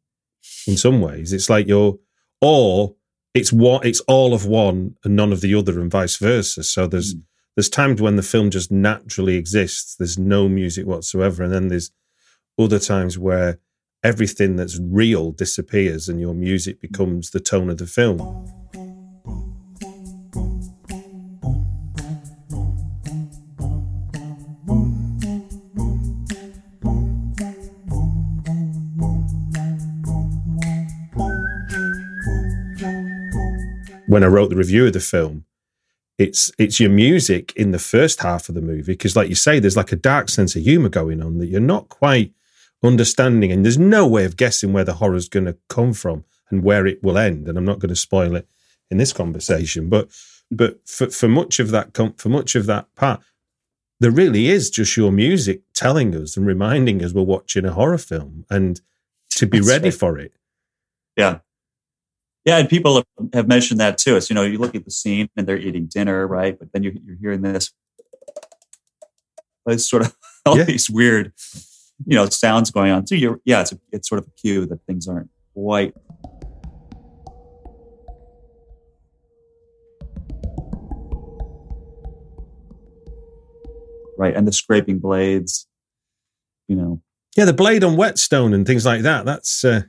in 0.66 0.78
some 0.78 1.02
ways, 1.02 1.34
it's 1.34 1.50
like 1.50 1.68
you're 1.68 2.00
or 2.42 2.96
it's 3.34 3.52
what 3.52 3.86
it's 3.86 4.02
all 4.02 4.34
of 4.34 4.46
one 4.46 4.96
and 5.04 5.16
none 5.16 5.34
of 5.34 5.42
the 5.42 5.56
other, 5.56 5.80
and 5.80 5.92
vice 5.92 6.18
versa. 6.18 6.64
So 6.64 6.88
there's 6.88 7.16
mm. 7.16 7.22
there's 7.56 7.70
times 7.70 8.02
when 8.02 8.16
the 8.16 8.24
film 8.24 8.50
just 8.50 8.72
naturally 8.72 9.36
exists. 9.36 9.96
There's 9.96 10.18
no 10.18 10.48
music 10.48 10.86
whatsoever, 10.86 11.44
and 11.44 11.52
then 11.52 11.68
there's 11.68 11.92
other 12.58 12.80
times 12.80 13.18
where 13.18 13.60
everything 14.04 14.56
that's 14.56 14.80
real 14.80 15.32
disappears 15.32 16.10
and 16.10 16.20
your 16.20 16.34
music 16.34 16.82
becomes 16.82 17.32
the 17.32 17.40
tone 17.40 17.70
of 17.70 17.78
the 17.78 17.88
film. 17.88 18.20
When 34.08 34.24
I 34.24 34.28
wrote 34.28 34.50
the 34.50 34.56
review 34.56 34.86
of 34.86 34.94
the 34.94 35.00
film, 35.00 35.46
it's 36.20 36.52
it's 36.60 36.80
your 36.80 36.92
music 36.92 37.52
in 37.56 37.72
the 37.72 37.80
first 37.80 38.22
half 38.22 38.48
of 38.48 38.54
the 38.54 38.62
movie 38.62 38.92
because, 38.92 39.16
like 39.16 39.30
you 39.30 39.34
say, 39.34 39.60
there's 39.60 39.78
like 39.78 39.92
a 39.92 39.96
dark 39.96 40.30
sense 40.30 40.56
of 40.56 40.62
humor 40.62 40.90
going 40.90 41.20
on 41.20 41.40
that 41.40 41.48
you're 41.48 41.60
not 41.60 41.90
quite 41.90 42.32
understanding, 42.84 43.52
and 43.52 43.64
there's 43.64 43.78
no 43.78 44.08
way 44.08 44.26
of 44.26 44.38
guessing 44.38 44.74
where 44.74 44.84
the 44.84 44.94
horror's 44.96 45.30
going 45.30 45.46
to 45.46 45.58
come 45.70 45.94
from 45.94 46.26
and 46.50 46.64
where 46.64 46.86
it 46.86 47.04
will 47.04 47.18
end. 47.18 47.48
And 47.48 47.58
I'm 47.58 47.66
not 47.66 47.80
going 47.80 47.90
to 47.90 47.96
spoil 47.96 48.36
it 48.36 48.48
in 48.92 48.98
this 48.98 49.14
conversation, 49.14 49.90
but 49.90 50.10
but 50.52 50.88
for, 50.88 51.10
for 51.10 51.28
much 51.28 51.60
of 51.60 51.72
that 51.72 51.96
for 52.18 52.30
much 52.30 52.56
of 52.56 52.66
that 52.68 52.94
part, 52.96 53.22
there 54.00 54.12
really 54.12 54.50
is 54.50 54.70
just 54.70 54.96
your 54.98 55.12
music 55.12 55.62
telling 55.74 56.16
us 56.16 56.38
and 56.38 56.46
reminding 56.46 57.04
us 57.04 57.14
we're 57.14 57.24
watching 57.24 57.66
a 57.66 57.72
horror 57.74 57.98
film, 57.98 58.46
and 58.50 58.82
to 59.32 59.48
be 59.48 59.60
That's 59.60 59.70
ready 59.70 59.86
right. 59.90 59.94
for 59.94 60.20
it. 60.20 60.34
Yeah, 61.18 61.40
yeah, 62.46 62.58
and 62.58 62.68
people 62.70 63.04
have 63.34 63.48
mentioned 63.48 63.80
that 63.80 63.98
too. 63.98 64.16
It's 64.18 64.30
you 64.30 64.36
know 64.36 64.44
you 64.44 64.58
look 64.60 64.76
at 64.76 64.86
the 64.86 64.92
scene 64.92 65.30
and 65.38 65.48
they're 65.48 65.58
eating 65.58 65.86
dinner, 65.88 66.28
right? 66.28 66.58
But 66.60 66.72
then 66.74 66.84
you're, 66.84 66.94
you're 67.06 67.16
hearing 67.18 67.42
this 67.42 67.72
There's 69.66 69.88
sort 69.90 70.04
of 70.06 70.16
all 70.46 70.58
Yeah. 70.58 70.66
these 70.66 70.90
weird, 70.90 71.34
you 72.06 72.16
know, 72.16 72.26
sounds 72.28 72.72
going 72.72 72.92
on. 72.92 73.08
So 73.08 73.16
you're, 73.16 73.40
yeah, 73.46 73.62
it's 73.62 73.72
a, 73.72 73.80
it's 73.92 74.10
sort 74.10 74.20
of 74.20 74.28
a 74.28 74.32
cue 74.32 74.66
that 74.68 74.80
things 74.86 75.08
aren't 75.08 75.30
quite. 75.54 75.94
Right, 84.18 84.36
and 84.36 84.48
the 84.48 84.54
scraping 84.54 85.00
blades, 85.00 85.68
you 86.68 86.76
know, 86.76 87.02
Yeah, 87.36 87.46
the 87.46 87.54
blade 87.54 87.84
on 87.84 87.98
whetstone 87.98 88.54
and 88.54 88.66
things 88.66 88.86
like 88.86 89.02
that. 89.02 89.26
That's 89.26 89.66
uh, 89.66 89.82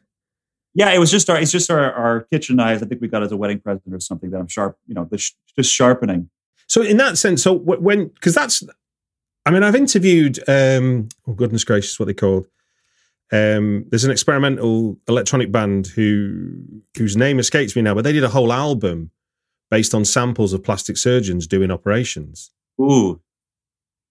yeah, 0.75 0.91
it 0.93 0.99
was 0.99 1.11
just 1.11 1.29
our 1.31 1.39
it's 1.39 1.53
just 1.53 1.71
our, 1.71 1.93
our 1.93 2.23
kitchen 2.33 2.57
knives. 2.57 2.83
I 2.83 2.87
think 2.87 3.01
we 3.01 3.09
got 3.09 3.23
as 3.23 3.33
a 3.33 3.37
wedding 3.37 3.61
present 3.61 3.95
or 3.95 4.01
something 4.01 4.31
that 4.31 4.39
I'm 4.39 4.49
sharp, 4.49 4.77
you 4.87 4.95
know, 4.95 5.07
the 5.09 5.19
sh- 5.19 5.33
just 5.57 5.73
sharpening. 5.73 6.31
so 6.67 6.83
in 6.83 6.97
that 6.97 7.19
sense. 7.19 7.43
So 7.43 7.53
when 7.53 8.09
because 8.09 8.35
that's, 8.35 8.63
I 9.47 9.51
mean, 9.51 9.63
I've 9.63 9.75
interviewed. 9.77 10.39
um 10.49 11.09
Oh 11.27 11.33
goodness 11.35 11.65
gracious, 11.65 11.99
what 11.99 12.07
they 12.07 12.15
called. 12.15 12.47
Um, 13.33 13.87
there's 13.89 14.05
an 14.05 14.11
experimental 14.13 14.99
electronic 15.09 15.51
band 15.51 15.89
who 15.89 16.63
whose 16.97 17.17
name 17.17 17.39
escapes 17.39 17.75
me 17.75 17.83
now, 17.83 17.95
but 17.95 18.05
they 18.05 18.13
did 18.13 18.23
a 18.25 18.29
whole 18.29 18.53
album 18.53 19.11
based 19.71 19.95
on 19.95 20.05
samples 20.05 20.53
of 20.53 20.63
plastic 20.63 20.97
surgeons 20.97 21.47
doing 21.47 21.71
operations. 21.71 22.51
Ooh, 22.81 23.21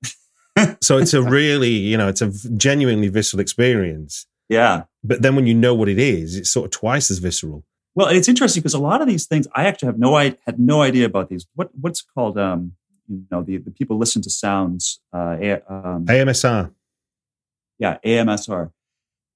So 0.81 0.97
it's 0.97 1.13
a 1.13 1.21
really, 1.39 1.69
you 1.69 1.97
know, 1.97 2.07
it's 2.07 2.21
a 2.21 2.31
genuinely 2.57 3.07
visceral 3.07 3.39
experience. 3.41 4.25
yeah. 4.49 4.83
But 5.03 5.21
then 5.21 5.35
when 5.35 5.47
you 5.47 5.53
know 5.53 5.73
what 5.75 5.89
it 5.89 5.99
is, 5.99 6.35
it's 6.35 6.49
sort 6.49 6.65
of 6.65 6.71
twice 6.71 7.11
as 7.11 7.19
visceral. 7.19 7.63
Well, 7.95 8.07
it's 8.07 8.27
interesting 8.27 8.61
because 8.61 8.73
a 8.73 8.79
lot 8.79 9.01
of 9.01 9.07
these 9.07 9.25
things 9.27 9.47
I 9.53 9.65
actually 9.65 9.87
have 9.87 9.99
no 9.99 10.15
I 10.15 10.37
had 10.45 10.59
no 10.59 10.81
idea 10.81 11.05
about 11.05 11.29
these. 11.29 11.45
What 11.55 11.69
what's 11.79 12.01
called 12.01 12.37
um 12.37 12.73
you 13.07 13.25
know 13.31 13.41
the 13.43 13.57
the 13.57 13.71
people 13.71 13.97
listen 13.97 14.21
to 14.21 14.29
sounds 14.29 14.99
uh 15.13 15.37
um, 15.69 16.05
AMSR. 16.05 16.71
yeah 17.79 17.97
AMSR. 18.05 18.71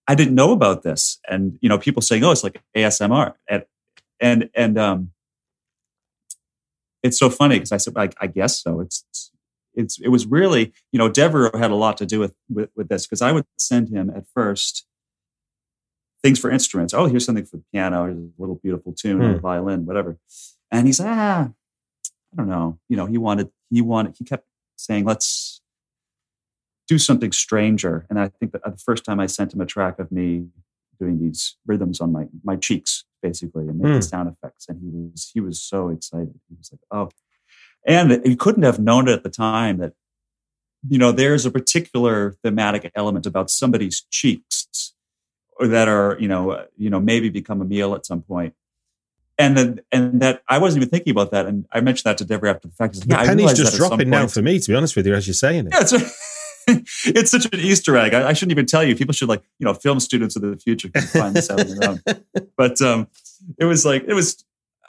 I 0.10 0.16
didn't 0.16 0.36
know 0.36 0.52
about 0.54 0.84
this, 0.84 1.20
and 1.28 1.58
you 1.62 1.68
know 1.70 1.78
people 1.78 2.02
saying 2.02 2.24
oh 2.24 2.32
it's 2.32 2.44
like 2.44 2.62
ASMR 2.76 3.34
and 3.50 3.64
and 4.20 4.50
and 4.56 4.78
um 4.78 5.12
it's 7.04 7.18
so 7.20 7.30
funny 7.30 7.56
because 7.56 7.72
I 7.72 7.78
said 7.78 7.94
I, 7.98 8.10
I 8.20 8.28
guess 8.28 8.62
so. 8.62 8.80
It's 8.80 9.32
it's 9.76 10.00
it 10.00 10.08
was 10.10 10.26
really 10.26 10.74
you 10.92 10.98
know 10.98 11.10
Devereux 11.10 11.52
had 11.58 11.72
a 11.72 11.76
lot 11.76 11.98
to 11.98 12.06
do 12.06 12.20
with 12.20 12.34
with, 12.50 12.70
with 12.76 12.90
this 12.90 13.06
because 13.06 13.22
I 13.22 13.32
would 13.32 13.46
send 13.58 13.90
him 13.90 14.10
at 14.10 14.26
first 14.34 14.86
things 16.24 16.40
for 16.40 16.50
instruments. 16.50 16.94
Oh, 16.94 17.06
here's 17.06 17.26
something 17.26 17.46
for 17.46 17.58
the 17.58 17.64
piano. 17.72 18.06
Here's 18.06 18.18
a 18.18 18.30
little 18.40 18.56
beautiful 18.56 18.94
tune 18.94 19.20
Hmm. 19.20 19.36
a 19.36 19.40
violin, 19.40 19.86
whatever. 19.86 20.18
And 20.72 20.88
he's 20.88 21.00
ah, 21.00 21.50
I 22.34 22.36
don't 22.36 22.50
know. 22.50 22.80
You 22.90 22.98
know, 22.98 23.06
he 23.06 23.18
wanted 23.18 23.50
he 23.70 23.82
wanted 23.82 24.16
he 24.18 24.24
kept 24.24 24.48
saying 24.78 25.06
let's 25.06 25.62
do 26.88 26.98
something 26.98 27.32
stranger. 27.32 28.06
And 28.10 28.20
I 28.20 28.30
think 28.30 28.54
that 28.54 28.64
the 28.64 28.78
first 28.78 29.04
time 29.04 29.20
I 29.20 29.26
sent 29.26 29.54
him 29.54 29.62
a 29.62 29.66
track 29.66 30.00
of 30.00 30.12
me 30.12 30.48
doing 31.00 31.20
these 31.20 31.58
rhythms 31.66 32.00
on 32.02 32.12
my 32.12 32.28
my 32.44 32.56
cheeks, 32.56 33.04
basically, 33.22 33.68
and 33.68 33.78
making 33.78 33.96
Hmm. 33.96 34.02
sound 34.02 34.30
effects, 34.30 34.68
and 34.70 34.80
he 34.82 34.90
was 35.12 35.32
he 35.34 35.40
was 35.40 35.62
so 35.62 35.90
excited. 35.90 36.34
He 36.50 36.56
was 36.58 36.72
like, 36.72 36.82
oh, 36.92 37.10
and 37.86 38.26
he 38.26 38.36
couldn't 38.36 38.64
have 38.64 38.80
known 38.80 39.08
it 39.08 39.14
at 39.14 39.24
the 39.24 39.30
time 39.30 39.78
that 39.78 39.94
you 40.88 40.98
know 40.98 41.12
there's 41.12 41.46
a 41.46 41.52
particular 41.52 42.36
thematic 42.44 42.92
element 42.96 43.26
about 43.26 43.50
somebody's 43.50 44.02
cheeks 44.10 44.94
or 45.60 45.68
that 45.68 45.88
are 45.88 46.18
you 46.20 46.28
know 46.28 46.52
uh, 46.52 46.66
you 46.78 46.90
know 46.90 47.00
maybe 47.00 47.30
become 47.30 47.62
a 47.62 47.66
meal 47.66 47.96
at 47.96 48.06
some 48.06 48.22
point 48.22 48.54
and 49.38 49.58
then 49.58 49.80
and 49.92 50.22
that 50.22 50.42
i 50.48 50.58
wasn't 50.58 50.82
even 50.82 50.90
thinking 50.90 51.12
about 51.12 51.32
that. 51.32 51.46
And 51.46 51.66
i 51.72 51.80
mentioned 51.82 52.06
that 52.06 52.18
to 52.20 52.26
Devereux 52.26 52.52
after 52.52 52.68
the 52.68 52.74
fact. 52.74 52.96
The 52.96 53.08
"Yeah, 53.08 53.22
I 53.22 53.26
penny's 53.26 53.54
just 53.54 53.78
dropping 53.78 54.10
now 54.10 54.28
for 54.28 54.42
me, 54.42 54.60
to 54.60 54.68
be 54.72 54.76
honest 54.76 54.96
with 54.96 55.06
you, 55.08 55.14
as 55.14 55.28
you're 55.28 55.34
saying 55.34 55.68
it. 55.68 55.74
yeah, 55.74 55.82
it's, 55.82 55.94
a- 55.94 56.12
it's 57.06 57.32
such 57.32 57.46
an 57.46 57.60
easter 57.60 57.96
egg. 57.98 58.14
I, 58.14 58.30
I 58.30 58.34
shouldn't 58.34 58.52
even 58.52 58.66
tell 58.66 58.84
you. 58.84 58.96
People 58.96 59.14
should 59.14 59.30
like 59.30 59.44
you 59.60 59.66
know 59.66 59.74
film 59.74 60.00
students 60.00 60.36
of 60.36 60.42
the 60.42 60.58
future 60.58 60.90
can 60.90 61.04
find 61.04 61.36
this 61.36 61.50
out 61.50 61.60
on 61.62 61.68
their 61.78 61.90
own. 61.90 62.02
But 62.58 62.82
um 62.82 63.08
it 63.58 63.66
was 63.66 63.86
like 63.86 64.04
it 64.08 64.14
was 64.14 64.44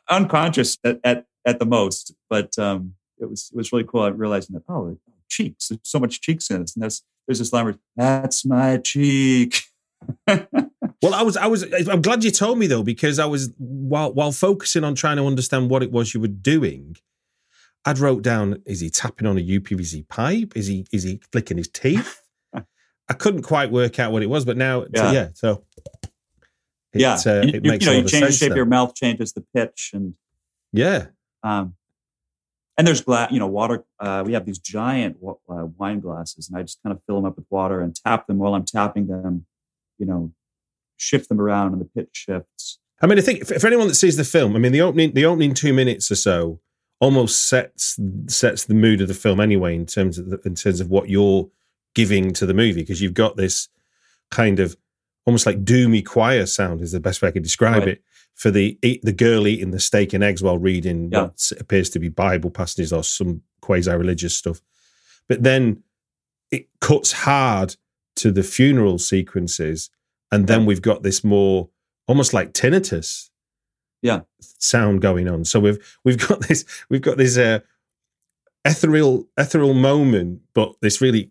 unconscious 0.09 0.79
at, 0.85 1.01
at 1.05 1.27
at 1.47 1.59
the 1.59 1.67
most. 1.67 2.15
But 2.29 2.59
um 2.59 2.95
it 3.19 3.29
was 3.29 3.51
it 3.53 3.57
was 3.57 3.73
really 3.73 3.85
cool 3.85 4.03
I 4.03 4.09
realizing 4.09 4.55
that 4.55 4.63
oh 4.69 4.99
cheeks. 5.29 5.69
There's 5.69 5.81
so 5.85 5.99
much 6.01 6.21
cheeks 6.21 6.51
in 6.51 6.63
this. 6.63 6.75
And 6.75 6.83
there's 6.83 7.03
there's 7.27 7.39
this 7.39 7.53
line 7.53 7.67
where 7.67 7.79
that's 7.97 8.45
my 8.45 8.79
cheek 8.79 9.63
Well, 11.03 11.15
I 11.15 11.23
was, 11.23 11.37
I 11.37 11.47
was, 11.47 11.65
I'm 11.89 12.03
glad 12.03 12.25
you 12.25 12.31
told 12.31 12.59
me 12.59 12.67
though, 12.67 12.83
because 12.83 13.19
I 13.19 13.27
was 13.27 13.53
while 13.59 14.13
while 14.13 14.33
focusing 14.33 14.83
on 14.85 14.95
trying 14.95 15.17
to 15.19 15.27
understand 15.27 15.71
what 15.71 15.83
it 15.83 15.93
was 15.93 16.13
you 16.13 16.21
were 16.21 16.27
doing, 16.29 16.97
I'd 17.85 17.99
wrote 17.99 18.23
down: 18.23 18.63
is 18.67 18.81
he 18.81 18.91
tapping 18.91 19.27
on 19.27 19.39
a 19.39 19.41
UPVC 19.41 20.09
pipe? 20.09 20.57
Is 20.57 20.67
he 20.67 20.87
is 20.93 21.05
he 21.05 21.21
flicking 21.31 21.57
his 21.57 21.69
teeth? 21.69 22.23
I 22.55 23.15
couldn't 23.15 23.43
quite 23.43 23.71
work 23.71 23.99
out 24.01 24.13
what 24.13 24.23
it 24.23 24.29
was, 24.29 24.45
but 24.45 24.57
now, 24.57 24.85
Yeah. 24.93 25.13
yeah, 25.13 25.29
so 25.35 25.65
it, 26.93 27.01
yeah 27.01 27.15
uh, 27.25 27.43
you, 27.43 27.49
it 27.49 27.55
you- 27.55 27.71
makes 27.71 27.85
you 27.85 27.93
know 27.93 27.99
you 27.99 28.05
change 28.09 28.25
the 28.25 28.33
shape 28.33 28.51
of 28.51 28.57
your 28.57 28.67
mouth 28.67 28.95
changes 28.95 29.33
the 29.33 29.45
pitch 29.55 29.93
and 29.95 30.15
Yeah, 30.73 31.07
um 31.45 31.75
and 32.77 32.87
there's 32.87 33.03
glass 33.03 33.31
you 33.31 33.39
know 33.39 33.47
water 33.47 33.85
uh, 34.01 34.23
we 34.27 34.33
have 34.33 34.47
these 34.47 34.59
giant 34.59 35.17
uh, 35.23 35.67
wine 35.79 36.01
glasses 36.01 36.49
and 36.49 36.59
i 36.59 36.63
just 36.63 36.83
kind 36.83 36.95
of 36.97 37.03
fill 37.07 37.17
them 37.17 37.27
up 37.27 37.37
with 37.37 37.45
water 37.51 37.81
and 37.83 37.95
tap 37.95 38.27
them 38.27 38.39
while 38.39 38.55
i'm 38.55 38.65
tapping 38.65 39.07
them 39.07 39.45
you 39.99 40.07
know 40.07 40.33
shift 40.99 41.29
them 41.29 41.41
around 41.41 41.73
and 41.73 41.81
the 41.81 41.85
pitch 41.87 42.11
shifts 42.13 42.79
I 43.01 43.07
mean, 43.07 43.17
I 43.19 43.23
think 43.23 43.47
for, 43.47 43.65
anyone 43.65 43.87
that 43.87 43.95
sees 43.95 44.17
the 44.17 44.25
film, 44.25 44.57
I 44.57 44.59
mean, 44.59 44.73
the 44.73 44.81
opening 44.81 45.13
the 45.15 45.25
opening 45.25 45.55
two 45.55 45.73
minutes 45.73 46.11
or 46.11 46.17
so 46.17 46.59
almost 47.01 47.47
sets 47.47 47.97
sets 48.27 48.65
the 48.65 48.75
mood 48.75 49.01
of 49.01 49.07
the 49.07 49.15
film 49.15 49.39
anyway 49.39 49.77
in 49.77 49.87
terms 49.87 50.19
of 50.19 50.31
the, 50.31 50.41
in 50.45 50.57
terms 50.57 50.81
of 50.81 50.91
what 50.91 51.09
you're 51.09 51.49
giving 51.95 52.33
to 52.33 52.45
the 52.45 52.53
movie 52.55 52.81
because 52.83 53.01
you've 53.01 53.15
got 53.15 53.37
this 53.37 53.69
kind 54.33 54.59
of 54.59 54.77
almost 55.27 55.47
like 55.47 55.65
doomy 55.65 56.05
choir 56.05 56.45
sound 56.45 56.81
is 56.81 56.91
the 56.91 56.99
best 56.99 57.23
way 57.23 57.29
I 57.29 57.33
could 57.33 57.45
describe 57.45 57.79
Right. 57.83 57.89
it 57.89 58.03
for 58.35 58.51
the 58.51 58.77
eat, 58.83 59.01
the 59.05 59.13
girl 59.13 59.47
eating 59.47 59.71
the 59.71 59.79
steak 59.81 60.13
and 60.13 60.25
eggs 60.25 60.43
while 60.43 60.59
reading 60.59 61.11
Yeah. 61.13 61.23
what 61.23 61.53
appears 61.61 61.91
to 61.91 62.01
be 62.01 62.09
Bible 62.09 62.51
passages 62.51 62.93
or 62.93 63.05
some 63.05 63.43
quasi 63.61 63.93
religious 63.93 64.37
stuff, 64.37 64.61
but 65.29 65.45
then 65.45 65.85
it 66.51 66.67
cuts 66.81 67.13
hard 67.13 67.77
to 68.17 68.33
the 68.33 68.43
funeral 68.43 68.99
sequences, 68.99 69.89
and 70.33 70.47
then 70.47 70.67
we've 70.67 70.83
got 70.83 71.03
this 71.03 71.23
more 71.25 71.69
almost 72.07 72.33
like 72.35 72.53
tinnitus 72.53 73.31
Yeah. 74.03 74.21
sound 74.41 75.01
going 75.03 75.29
on. 75.29 75.45
So 75.45 75.61
we've 75.61 75.79
we've 76.05 76.19
got 76.29 76.41
this 76.49 76.65
we've 76.91 77.03
got 77.03 77.17
this 77.19 77.37
uh 77.39 77.61
ethereal 78.65 79.27
ethereal 79.39 79.75
moment 79.75 80.41
but 80.55 80.75
this 80.83 81.01
really 81.01 81.31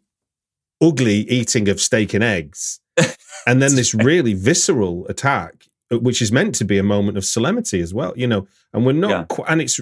ugly 0.81 1.19
eating 1.29 1.67
of 1.69 1.79
steak 1.81 2.13
and 2.13 2.23
eggs. 2.23 2.79
And 3.45 3.61
then 3.61 3.75
this 3.75 3.93
really 3.93 4.33
visceral 4.33 5.07
attack 5.07 5.67
uh, 5.89 5.99
which 5.99 6.21
is 6.21 6.33
meant 6.33 6.53
to 6.55 6.65
be 6.65 6.77
a 6.77 6.83
moment 6.83 7.17
of 7.17 7.23
solemnity 7.23 7.79
as 7.79 7.93
well 7.93 8.13
you 8.17 8.27
know. 8.27 8.45
And 8.73 8.85
we're 8.85 8.91
not 8.91 9.09
Yeah. 9.09 9.25
qu- 9.29 9.43
and 9.47 9.61
it's 9.61 9.79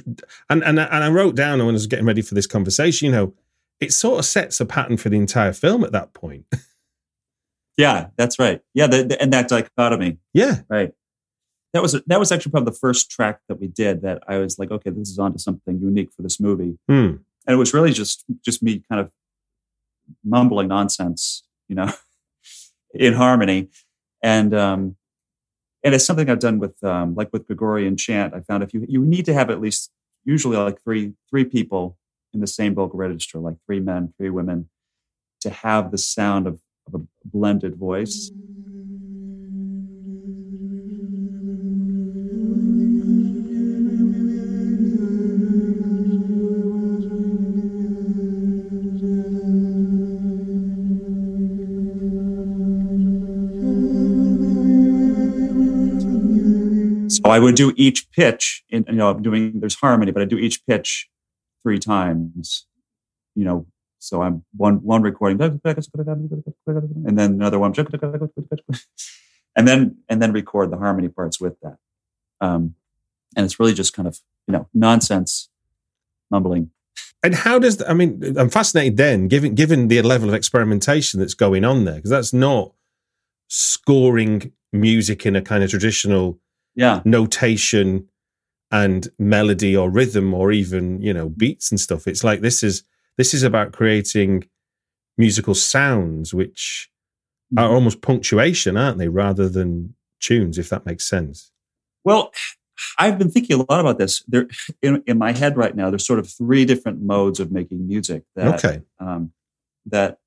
and, 0.50 0.64
and 0.64 0.80
and 0.80 0.80
i 1.04 1.10
wrote 1.10 1.36
down 1.36 1.58
when 1.60 1.70
i 1.70 1.72
was 1.72 1.88
getting 1.88 2.06
ready 2.06 2.22
for 2.22 2.36
this 2.36 2.46
conversation 2.46 3.08
you 3.08 3.12
know 3.12 3.34
it 3.80 3.92
sort 3.92 4.20
of 4.20 4.26
sets 4.26 4.60
a 4.60 4.66
pattern 4.66 4.98
for 4.98 5.10
the 5.10 5.18
entire 5.18 5.52
film 5.54 5.84
at 5.84 5.92
that 5.94 6.14
point 6.14 6.46
yeah 7.78 8.08
that's 8.18 8.40
right. 8.40 8.62
Yeah 8.74 8.88
the, 8.88 9.04
the- 9.04 9.22
and 9.22 9.32
that 9.34 9.48
dichotomy. 9.48 10.18
Yeah. 10.34 10.62
Right. 10.70 10.94
That 11.74 11.82
was 11.82 11.92
that 12.08 12.20
was 12.20 12.32
actually 12.32 12.52
probably 12.52 12.72
the 12.72 12.78
first 12.80 13.12
track 13.12 13.42
that 13.50 13.60
we 13.60 13.68
did 13.68 14.02
that 14.04 14.24
i 14.30 14.38
was 14.38 14.58
like 14.58 14.72
okay 14.72 14.90
this 14.92 15.10
is 15.10 15.20
onto 15.20 15.38
something 15.40 15.80
unique 15.82 16.10
for 16.16 16.22
this 16.22 16.40
movie. 16.40 16.78
Hmm. 16.88 17.16
and 17.46 17.54
it 17.56 17.56
was 17.58 17.74
really 17.74 17.92
just 17.92 18.24
just 18.46 18.64
me 18.64 18.82
kind 18.90 19.02
of 19.02 19.12
mumbling 20.24 20.68
nonsense 20.70 21.44
you 21.68 21.76
know 21.76 21.92
in 22.94 23.14
harmony. 23.14 23.70
And 24.24 24.54
um 24.56 24.96
and 25.84 25.94
it's 25.94 26.06
something 26.06 26.30
i've 26.30 26.40
done 26.40 26.60
with 26.60 26.82
um 26.84 27.14
like 27.14 27.30
with 27.34 27.46
gregorian 27.46 27.96
chant 27.98 28.34
i 28.34 28.40
found 28.40 28.64
if 28.64 28.74
you 28.74 28.86
you 28.88 29.02
need 29.06 29.26
to 29.26 29.34
have 29.34 29.50
at 29.52 29.60
least 29.62 29.92
usually 30.24 30.58
like 30.58 30.82
three 30.82 31.14
three 31.30 31.46
people 31.46 31.98
in 32.34 32.40
the 32.40 32.48
same 32.48 32.74
vocal 32.74 32.98
register 32.98 33.38
like 33.40 33.58
three 33.68 33.80
men 33.80 34.14
three 34.18 34.30
women 34.32 34.70
to 35.42 35.50
have 35.52 35.92
the 35.92 35.98
sound 35.98 36.48
of, 36.48 36.60
of 36.88 37.02
a 37.02 37.06
blended 37.26 37.76
voice. 37.76 38.32
So 57.08 57.32
I 57.32 57.40
would 57.40 57.56
do 57.56 57.74
each 57.76 58.12
pitch 58.12 58.64
in, 58.70 58.86
you 58.88 58.96
know, 58.96 59.10
I'm 59.10 59.24
doing, 59.24 59.60
there's 59.60 59.76
harmony, 59.76 60.12
but 60.12 60.22
I 60.22 60.26
do 60.26 60.38
each 60.38 60.66
pitch 60.68 61.10
three 61.64 61.80
times, 61.80 62.68
you 63.36 63.46
know, 63.46 63.66
so 64.06 64.22
I'm 64.22 64.46
one, 64.56 64.76
one 64.84 65.02
recording 65.02 65.42
and 65.42 67.18
then 67.18 67.32
another 67.34 67.60
one 67.60 67.74
and 69.56 69.68
then, 69.68 69.98
and 70.10 70.22
then 70.22 70.32
record 70.32 70.72
the 70.72 70.78
harmony 70.78 71.08
parts 71.10 71.40
with 71.40 71.60
that. 71.62 71.78
Um, 72.40 72.76
and 73.36 73.46
it's 73.46 73.60
really 73.60 73.74
just 73.74 73.94
kind 73.94 74.08
of, 74.08 74.20
you 74.48 74.52
know, 74.52 74.68
nonsense 74.74 75.50
mumbling. 76.30 76.72
And 77.24 77.34
how 77.34 77.58
does 77.58 77.82
I 77.82 77.94
mean? 77.94 78.36
I'm 78.38 78.50
fascinated 78.52 78.98
then, 78.98 79.28
given 79.28 79.56
given 79.56 79.88
the 79.88 80.02
level 80.04 80.30
of 80.30 80.36
experimentation 80.36 81.20
that's 81.20 81.34
going 81.34 81.66
on 81.66 81.86
there, 81.86 81.96
because 81.96 82.12
that's 82.12 82.34
not 82.34 82.74
scoring 83.48 84.52
music 84.72 85.26
in 85.26 85.36
a 85.36 85.42
kind 85.42 85.64
of 85.64 85.70
traditional 85.72 86.40
Yeah. 86.76 87.02
notation 87.04 88.08
and 88.72 89.08
melody 89.18 89.76
or 89.76 89.90
rhythm 89.90 90.34
or 90.36 90.52
even 90.52 91.02
you 91.02 91.14
know 91.14 91.30
beats 91.30 91.72
and 91.72 91.80
stuff. 91.80 92.08
It's 92.08 92.24
like 92.24 92.42
this 92.42 92.62
is 92.62 92.84
this 93.18 93.34
is 93.34 93.44
about 93.44 93.72
creating 93.74 94.46
musical 95.18 95.56
sounds 95.56 96.34
which 96.34 96.90
are 97.58 97.70
almost 97.70 98.02
punctuation, 98.02 98.76
aren't 98.76 98.98
they, 98.98 99.08
rather 99.08 99.48
than 99.48 99.96
tunes? 100.20 100.58
If 100.58 100.70
that 100.70 100.86
makes 100.86 101.06
sense. 101.08 101.52
Well, 102.04 102.32
I've 103.00 103.18
been 103.18 103.32
thinking 103.32 103.56
a 103.60 103.66
lot 103.72 103.80
about 103.80 103.98
this. 103.98 104.24
There, 104.28 104.48
in, 104.82 105.02
in 105.08 105.18
my 105.18 105.32
head 105.32 105.56
right 105.56 105.76
now, 105.76 105.90
there's 105.90 106.06
sort 106.06 106.20
of 106.20 106.30
three 106.30 106.66
different 106.66 107.02
modes 107.02 107.40
of 107.40 107.52
making 107.52 107.88
music 107.88 108.24
that 108.36 108.64
Okay. 108.66 108.82
um, 109.00 109.32
that 109.86 110.20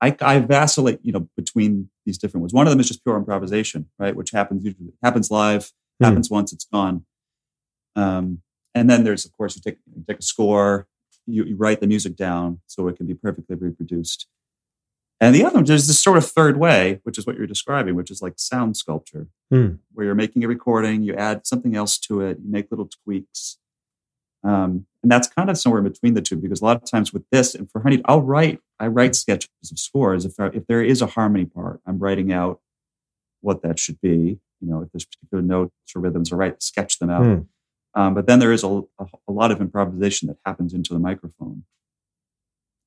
I, 0.00 0.14
I 0.20 0.38
vacillate, 0.40 1.00
you 1.02 1.12
know, 1.12 1.28
between 1.36 1.88
these 2.06 2.18
different 2.18 2.42
ones. 2.42 2.52
One 2.52 2.66
of 2.66 2.70
them 2.70 2.78
is 2.80 2.88
just 2.88 3.02
pure 3.04 3.16
improvisation, 3.16 3.88
right, 3.98 4.14
which 4.14 4.30
happens 4.30 4.64
usually 4.64 4.92
happens 5.02 5.30
live, 5.30 5.72
Hmm. 6.00 6.04
happens 6.04 6.30
once, 6.30 6.52
it's 6.52 6.64
gone. 6.66 7.04
Um, 7.96 8.42
and 8.74 8.88
then 8.88 9.02
there's, 9.02 9.24
of 9.24 9.32
course, 9.36 9.56
you 9.56 9.62
take, 9.62 9.78
you 9.96 10.04
take 10.06 10.18
a 10.20 10.22
score, 10.22 10.86
you, 11.28 11.44
you 11.44 11.56
write 11.56 11.80
the 11.80 11.86
music 11.86 12.16
down 12.16 12.60
so 12.66 12.88
it 12.88 12.96
can 12.96 13.06
be 13.06 13.14
perfectly 13.14 13.54
reproduced. 13.56 14.26
And 15.20 15.34
the 15.34 15.44
other 15.44 15.56
one, 15.56 15.64
there's 15.64 15.86
this 15.88 16.00
sort 16.02 16.16
of 16.16 16.24
third 16.24 16.56
way, 16.58 17.00
which 17.02 17.18
is 17.18 17.26
what 17.26 17.36
you're 17.36 17.46
describing, 17.46 17.94
which 17.96 18.10
is 18.10 18.22
like 18.22 18.34
sound 18.36 18.76
sculpture, 18.76 19.26
Hmm. 19.50 19.74
where 19.92 20.06
you're 20.06 20.14
making 20.14 20.44
a 20.44 20.48
recording, 20.48 21.02
you 21.02 21.14
add 21.14 21.46
something 21.46 21.74
else 21.74 21.98
to 22.00 22.20
it, 22.20 22.38
you 22.42 22.50
make 22.50 22.70
little 22.70 22.88
tweaks. 23.04 23.58
Um, 24.44 24.86
and 25.02 25.10
that's 25.10 25.26
kind 25.26 25.50
of 25.50 25.58
somewhere 25.58 25.80
in 25.84 25.88
between 25.90 26.14
the 26.14 26.22
two, 26.22 26.36
because 26.36 26.60
a 26.60 26.64
lot 26.64 26.76
of 26.76 26.88
times 26.88 27.12
with 27.12 27.24
this, 27.32 27.54
and 27.56 27.68
for 27.70 27.80
Honey, 27.82 28.00
I'll 28.04 28.22
write, 28.22 28.60
I 28.78 28.86
write 28.86 29.16
sketches 29.16 29.50
of 29.72 29.78
scores. 29.78 30.24
If 30.24 30.36
there, 30.36 30.52
if 30.54 30.66
there 30.68 30.82
is 30.84 31.02
a 31.02 31.06
harmony 31.06 31.44
part, 31.46 31.80
I'm 31.84 31.98
writing 31.98 32.32
out 32.32 32.60
what 33.40 33.62
that 33.62 33.78
should 33.80 34.00
be. 34.00 34.38
You 34.60 34.68
know, 34.68 34.82
if 34.82 34.92
there's 34.92 35.04
particular 35.04 35.42
notes 35.42 35.72
or 35.96 36.00
rhythms, 36.00 36.32
I 36.32 36.36
write, 36.36 36.62
sketch 36.62 36.98
them 37.00 37.10
out. 37.10 37.24
Hmm. 37.24 37.40
Um, 37.98 38.14
but 38.14 38.26
then 38.26 38.38
there 38.38 38.52
is 38.52 38.62
a, 38.62 38.68
a, 38.68 39.06
a 39.28 39.32
lot 39.32 39.50
of 39.50 39.60
improvisation 39.60 40.28
that 40.28 40.36
happens 40.46 40.72
into 40.72 40.94
the 40.94 41.00
microphone, 41.00 41.64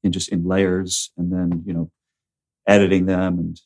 in 0.03 0.11
just 0.11 0.29
in 0.29 0.45
layers, 0.45 1.11
and 1.17 1.31
then 1.33 1.63
you 1.65 1.73
know, 1.73 1.91
editing 2.65 3.07
them 3.07 3.37
and 3.39 3.59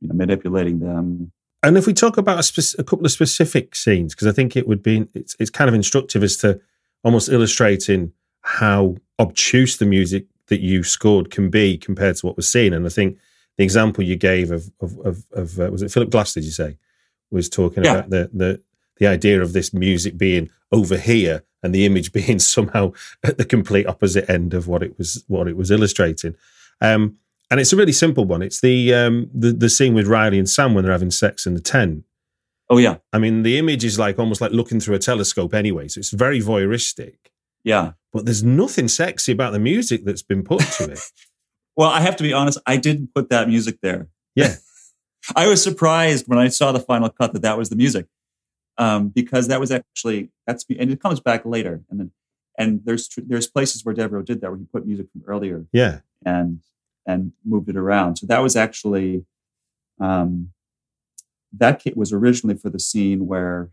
you 0.00 0.08
know, 0.08 0.14
manipulating 0.14 0.80
them. 0.80 1.30
And 1.62 1.78
if 1.78 1.86
we 1.86 1.92
talk 1.94 2.16
about 2.16 2.40
a, 2.40 2.42
spec- 2.42 2.78
a 2.80 2.84
couple 2.84 3.06
of 3.06 3.12
specific 3.12 3.74
scenes, 3.76 4.14
because 4.14 4.26
I 4.26 4.32
think 4.32 4.56
it 4.56 4.66
would 4.66 4.82
be 4.82 5.06
it's 5.14 5.36
it's 5.38 5.50
kind 5.50 5.68
of 5.68 5.74
instructive 5.74 6.22
as 6.24 6.36
to 6.38 6.60
almost 7.04 7.28
illustrating 7.28 8.12
how 8.42 8.96
obtuse 9.20 9.76
the 9.76 9.86
music 9.86 10.26
that 10.48 10.60
you 10.60 10.82
scored 10.82 11.30
can 11.30 11.48
be 11.48 11.78
compared 11.78 12.16
to 12.16 12.26
what 12.26 12.36
was 12.36 12.50
seen. 12.50 12.72
And 12.72 12.86
I 12.86 12.88
think 12.88 13.18
the 13.56 13.64
example 13.64 14.02
you 14.04 14.16
gave 14.16 14.50
of 14.50 14.70
of, 14.80 14.98
of, 14.98 15.24
of 15.32 15.60
uh, 15.60 15.70
was 15.70 15.82
it 15.82 15.92
Philip 15.92 16.10
Glass? 16.10 16.34
Did 16.34 16.44
you 16.44 16.50
say 16.50 16.76
was 17.30 17.48
talking 17.48 17.84
Yeah. 17.84 17.92
about 17.94 18.10
the 18.10 18.30
the 18.32 18.60
the 18.98 19.06
idea 19.06 19.40
of 19.42 19.52
this 19.52 19.72
music 19.74 20.16
being 20.16 20.50
over 20.72 20.96
here 20.96 21.42
and 21.62 21.74
the 21.74 21.86
image 21.86 22.12
being 22.18 22.38
somehow 22.38 22.92
at 23.22 23.38
the 23.38 23.44
complete 23.44 23.86
opposite 23.86 24.28
end 24.30 24.54
of 24.54 24.68
what 24.68 24.82
it 24.82 24.96
was 24.98 25.24
what 25.28 25.48
it 25.48 25.56
was 25.56 25.70
illustrating. 25.70 26.34
Um, 26.80 27.16
and 27.50 27.60
it's 27.60 27.72
a 27.72 27.76
really 27.76 27.92
simple 27.92 28.24
one. 28.24 28.42
It's 28.42 28.60
the 28.60 28.92
um, 28.94 29.30
the 29.32 29.52
the 29.52 29.68
scene 29.70 29.94
with 29.94 30.06
Riley 30.06 30.38
and 30.38 30.48
Sam 30.48 30.74
when 30.74 30.84
they're 30.84 30.92
having 30.92 31.10
sex 31.12 31.46
in 31.46 31.54
the 31.54 31.60
tent. 31.60 32.04
Oh 32.68 32.78
yeah, 32.78 32.96
I 33.12 33.18
mean, 33.18 33.44
the 33.44 33.58
image 33.58 33.84
is 33.84 33.98
like 33.98 34.18
almost 34.18 34.40
like 34.40 34.50
looking 34.50 34.80
through 34.80 34.96
a 34.96 34.98
telescope 34.98 35.54
anyway, 35.54 35.86
so 35.88 36.00
it's 36.00 36.10
very 36.10 36.40
voyeuristic. 36.40 37.16
yeah. 37.64 37.92
But 38.12 38.24
there's 38.24 38.42
nothing 38.42 38.88
sexy 38.88 39.30
about 39.32 39.52
the 39.52 39.58
music 39.58 40.04
that's 40.06 40.22
been 40.22 40.42
put 40.42 40.60
to 40.78 40.90
it. 40.92 41.00
Well, 41.76 41.90
I 41.90 42.00
have 42.00 42.16
to 42.16 42.22
be 42.22 42.32
honest. 42.32 42.58
I 42.66 42.78
didn't 42.78 43.12
put 43.14 43.28
that 43.28 43.48
music 43.48 43.80
there. 43.82 44.08
Yeah. 44.34 44.54
I 45.36 45.46
was 45.46 45.62
surprised 45.62 46.26
when 46.26 46.38
I 46.38 46.48
saw 46.48 46.72
the 46.72 46.80
final 46.80 47.10
cut 47.10 47.34
that 47.34 47.42
that 47.42 47.58
was 47.58 47.68
the 47.68 47.76
music, 47.76 48.06
um, 48.78 49.08
because 49.08 49.48
that 49.48 49.60
was 49.60 49.70
actually 49.70 50.30
that's 50.46 50.64
and 50.78 50.90
it 50.90 51.00
comes 51.00 51.20
back 51.20 51.44
later, 51.44 51.82
and 51.90 52.00
then 52.00 52.10
and 52.58 52.80
there's 52.84 53.08
there's 53.16 53.46
places 53.46 53.84
where 53.84 53.94
Devereux 53.94 54.22
did 54.24 54.40
that 54.40 54.50
where 54.50 54.58
he 54.58 54.64
put 54.66 54.86
music 54.86 55.06
from 55.12 55.22
earlier 55.26 55.66
yeah, 55.72 56.00
and 56.24 56.60
and 57.06 57.32
moved 57.44 57.68
it 57.68 57.76
around. 57.76 58.16
So 58.16 58.26
that 58.26 58.42
was 58.42 58.56
actually 58.56 59.24
um, 60.00 60.50
that 61.56 61.80
kit 61.82 61.96
was 61.96 62.12
originally 62.12 62.56
for 62.56 62.70
the 62.70 62.78
scene 62.80 63.26
where 63.26 63.70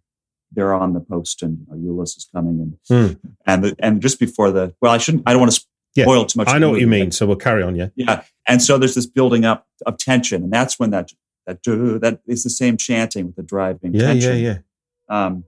they're 0.51 0.73
on 0.73 0.93
the 0.93 0.99
post 0.99 1.41
and 1.41 1.65
you 1.71 1.75
know, 1.91 1.93
Euless 1.95 2.15
is 2.17 2.27
coming 2.33 2.59
and 2.61 2.77
Hmm. 2.87 3.13
and 3.45 3.63
the, 3.63 3.75
and 3.79 4.01
just 4.01 4.19
before 4.19 4.51
the 4.51 4.73
well, 4.81 4.91
I 4.91 4.97
shouldn't 4.99 5.23
I 5.25 5.31
don't 5.33 5.41
want 5.41 5.53
to 5.53 5.61
Yeah. 5.95 6.05
spoil 6.05 6.25
too 6.25 6.37
much. 6.39 6.47
I 6.49 6.59
know 6.59 6.69
what 6.71 6.79
you 6.79 6.87
mean. 6.87 7.11
So 7.11 7.25
we'll 7.25 7.35
carry 7.37 7.63
on. 7.63 7.75
Yeah, 7.75 7.89
yeah, 7.95 8.23
and 8.47 8.61
so 8.61 8.77
there's 8.77 8.95
this 8.95 9.05
building 9.07 9.45
up 9.45 9.67
of 9.85 9.97
tension, 9.97 10.43
and 10.43 10.51
that's 10.53 10.79
when 10.79 10.91
that 10.91 11.11
that 11.47 11.61
that 11.63 12.19
is 12.27 12.43
the 12.43 12.49
same 12.49 12.77
chanting 12.77 13.25
with 13.27 13.35
the 13.35 13.43
driving 13.43 13.93
yeah, 13.93 14.01
tension. 14.07 14.37
yeah, 14.37 14.43
yeah. 14.43 14.57
Um, 15.13 15.45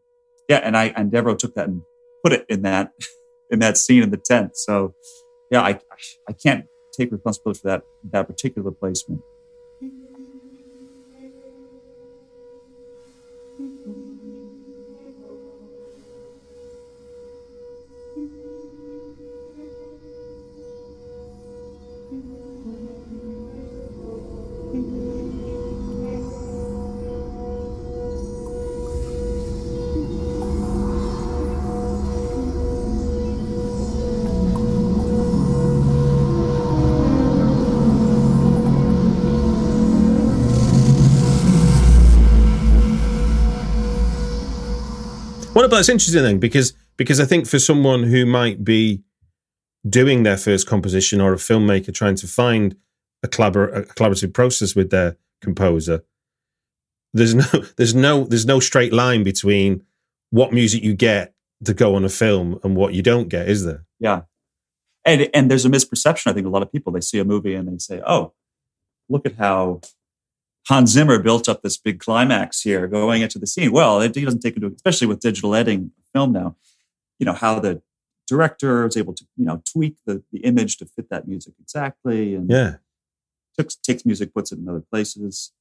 yeah, 0.47 0.57
and 0.57 0.77
I 0.77 0.93
and 0.95 1.11
Devereux 1.11 1.37
took 1.37 1.55
that 1.55 1.67
and 1.67 1.81
put 2.23 2.33
it 2.33 2.45
in 2.49 2.61
that 2.61 2.91
in 3.49 3.59
that 3.59 3.77
scene 3.77 4.03
in 4.03 4.11
the 4.11 4.17
tent. 4.17 4.55
So 4.55 4.93
yeah, 5.49 5.61
I 5.61 5.79
I 6.29 6.33
can't 6.33 6.65
take 6.95 7.11
responsibility 7.11 7.61
for 7.61 7.67
that 7.69 7.83
that 8.11 8.27
particular 8.27 8.71
placement. 8.71 9.21
But 45.69 45.79
it's 45.79 45.89
interesting 45.89 46.23
then 46.23 46.39
because 46.39 46.73
because 46.97 47.19
I 47.19 47.25
think 47.25 47.47
for 47.47 47.59
someone 47.59 48.03
who 48.03 48.25
might 48.25 48.63
be 48.63 49.03
doing 49.87 50.23
their 50.23 50.37
first 50.37 50.67
composition 50.67 51.21
or 51.21 51.33
a 51.33 51.37
filmmaker 51.37 51.93
trying 51.93 52.15
to 52.15 52.27
find 52.27 52.75
a, 53.23 53.27
collabor- 53.27 53.75
a 53.75 53.83
collaborative 53.83 54.33
process 54.33 54.75
with 54.75 54.89
their 54.89 55.17
composer, 55.41 56.03
there's 57.13 57.35
no 57.35 57.45
there's 57.77 57.95
no 57.95 58.25
there's 58.25 58.45
no 58.45 58.59
straight 58.59 58.93
line 58.93 59.23
between 59.23 59.83
what 60.29 60.53
music 60.53 60.83
you 60.83 60.93
get 60.93 61.33
to 61.63 61.73
go 61.73 61.95
on 61.95 62.03
a 62.03 62.09
film 62.09 62.59
and 62.63 62.75
what 62.75 62.93
you 62.93 63.01
don't 63.01 63.29
get, 63.29 63.47
is 63.47 63.63
there? 63.63 63.85
Yeah, 63.99 64.23
and 65.05 65.29
and 65.33 65.49
there's 65.49 65.65
a 65.65 65.69
misperception. 65.69 66.27
I 66.27 66.33
think 66.33 66.47
a 66.47 66.49
lot 66.49 66.61
of 66.61 66.71
people 66.71 66.91
they 66.91 67.01
see 67.01 67.19
a 67.19 67.25
movie 67.25 67.55
and 67.55 67.67
they 67.67 67.77
say, 67.77 68.01
"Oh, 68.05 68.33
look 69.09 69.25
at 69.25 69.35
how." 69.35 69.81
Hans 70.67 70.91
Zimmer 70.91 71.19
built 71.19 71.47
up 71.47 71.61
this 71.61 71.77
big 71.77 71.99
climax 71.99 72.61
here 72.61 72.87
going 72.87 73.21
into 73.21 73.37
the 73.37 73.45
scene. 73.47 73.71
Well, 73.71 74.01
it, 74.01 74.15
he 74.15 74.25
doesn't 74.25 74.39
take 74.41 74.55
into, 74.55 74.73
especially 74.75 75.07
with 75.07 75.19
digital 75.19 75.53
editing 75.53 75.91
film 76.13 76.31
now, 76.31 76.55
you 77.19 77.25
know, 77.25 77.33
how 77.33 77.59
the 77.59 77.81
director 78.27 78.85
is 78.87 78.97
able 78.97 79.13
to, 79.13 79.25
you 79.37 79.45
know, 79.45 79.61
tweak 79.71 79.97
the, 80.05 80.23
the 80.31 80.39
image 80.39 80.77
to 80.77 80.85
fit 80.85 81.09
that 81.09 81.27
music 81.27 81.53
exactly. 81.61 82.33
And 82.33 82.49
Yeah. 82.49 82.75
takes, 83.57 83.75
takes 83.75 84.05
music, 84.05 84.33
puts 84.33 84.51
it 84.51 84.57
in 84.57 84.67
other 84.67 84.81
places. 84.91 85.51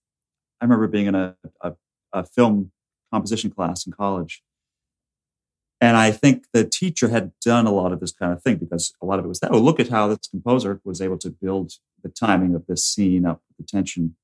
I 0.60 0.64
remember 0.64 0.88
being 0.88 1.06
in 1.06 1.14
a, 1.14 1.36
a, 1.60 1.74
a 2.12 2.24
film 2.24 2.72
composition 3.12 3.50
class 3.50 3.84
in 3.86 3.92
college. 3.92 4.42
And 5.80 5.98
I 5.98 6.12
think 6.12 6.46
the 6.54 6.64
teacher 6.64 7.08
had 7.08 7.32
done 7.44 7.66
a 7.66 7.72
lot 7.72 7.92
of 7.92 8.00
this 8.00 8.12
kind 8.12 8.32
of 8.32 8.42
thing 8.42 8.56
because 8.56 8.94
a 9.02 9.06
lot 9.06 9.18
of 9.18 9.26
it 9.26 9.28
was 9.28 9.40
that, 9.40 9.50
oh, 9.52 9.58
look 9.58 9.78
at 9.78 9.88
how 9.88 10.08
this 10.08 10.28
composer 10.30 10.80
was 10.82 11.02
able 11.02 11.18
to 11.18 11.28
build 11.30 11.72
the 12.02 12.08
timing 12.08 12.54
of 12.54 12.66
this 12.66 12.82
scene 12.86 13.26
up 13.26 13.42
with 13.48 13.58
the 13.66 13.70
tension. 13.70 14.16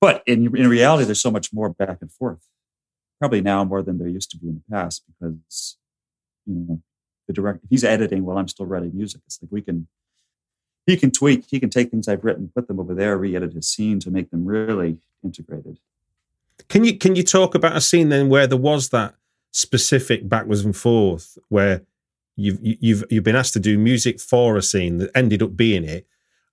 But 0.00 0.22
in, 0.26 0.56
in 0.56 0.68
reality, 0.68 1.04
there's 1.04 1.20
so 1.20 1.30
much 1.30 1.52
more 1.52 1.70
back 1.70 1.98
and 2.00 2.10
forth. 2.10 2.46
Probably 3.18 3.42
now 3.42 3.64
more 3.64 3.82
than 3.82 3.98
there 3.98 4.08
used 4.08 4.30
to 4.30 4.38
be 4.38 4.48
in 4.48 4.54
the 4.54 4.74
past 4.74 5.04
because, 5.06 5.76
you 6.46 6.54
know, 6.54 6.82
the 7.26 7.34
director, 7.34 7.66
he's 7.68 7.84
editing 7.84 8.24
while 8.24 8.38
I'm 8.38 8.48
still 8.48 8.66
writing 8.66 8.92
music. 8.94 9.20
It's 9.26 9.40
like 9.42 9.52
we 9.52 9.60
can 9.60 9.88
he 10.86 10.96
can 10.96 11.10
tweak, 11.10 11.44
he 11.48 11.60
can 11.60 11.70
take 11.70 11.90
things 11.90 12.08
I've 12.08 12.24
written, 12.24 12.50
put 12.54 12.66
them 12.66 12.80
over 12.80 12.94
there, 12.94 13.16
re-edit 13.16 13.52
his 13.52 13.68
scene 13.68 14.00
to 14.00 14.10
make 14.10 14.30
them 14.30 14.44
really 14.44 14.98
integrated. 15.22 15.78
Can 16.68 16.84
you 16.84 16.96
can 16.96 17.14
you 17.14 17.22
talk 17.22 17.54
about 17.54 17.76
a 17.76 17.80
scene 17.80 18.08
then 18.08 18.28
where 18.28 18.46
there 18.46 18.58
was 18.58 18.88
that 18.88 19.14
specific 19.52 20.28
backwards 20.28 20.64
and 20.64 20.76
forth 20.76 21.38
where 21.48 21.82
you've 22.36 22.58
you've 22.62 23.04
you've 23.10 23.24
been 23.24 23.36
asked 23.36 23.52
to 23.54 23.60
do 23.60 23.78
music 23.78 24.18
for 24.20 24.56
a 24.56 24.62
scene 24.62 24.98
that 24.98 25.10
ended 25.14 25.42
up 25.42 25.56
being 25.56 25.84
it, 25.84 26.06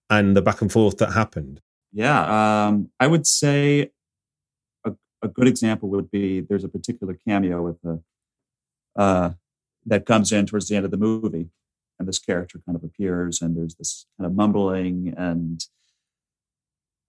and 0.10 0.36
the 0.36 0.42
back 0.42 0.62
and 0.62 0.72
forth 0.72 0.98
that 0.98 1.14
happened? 1.14 1.62
Yeah, 1.94 2.68
um, 2.68 2.90
I 3.00 3.08
would 3.08 3.26
say 3.26 3.92
a, 4.86 4.94
a 5.22 5.28
good 5.28 5.48
example 5.48 5.90
would 5.90 6.12
be 6.12 6.42
there's 6.42 6.64
a 6.64 6.70
particular 6.70 7.18
cameo 7.28 7.62
with 7.62 7.82
the 7.82 8.02
uh, 8.96 9.32
that 9.86 10.06
comes 10.06 10.32
in 10.32 10.46
towards 10.46 10.68
the 10.68 10.76
end 10.76 10.86
of 10.86 10.92
the 10.92 10.98
movie, 10.98 11.50
and 12.00 12.08
this 12.08 12.20
character 12.20 12.62
kind 12.66 12.76
of 12.76 12.84
appears, 12.84 13.42
and 13.42 13.56
there's 13.56 13.76
this 13.76 14.06
kind 14.18 14.26
of 14.26 14.36
mumbling, 14.36 15.14
and 15.18 15.66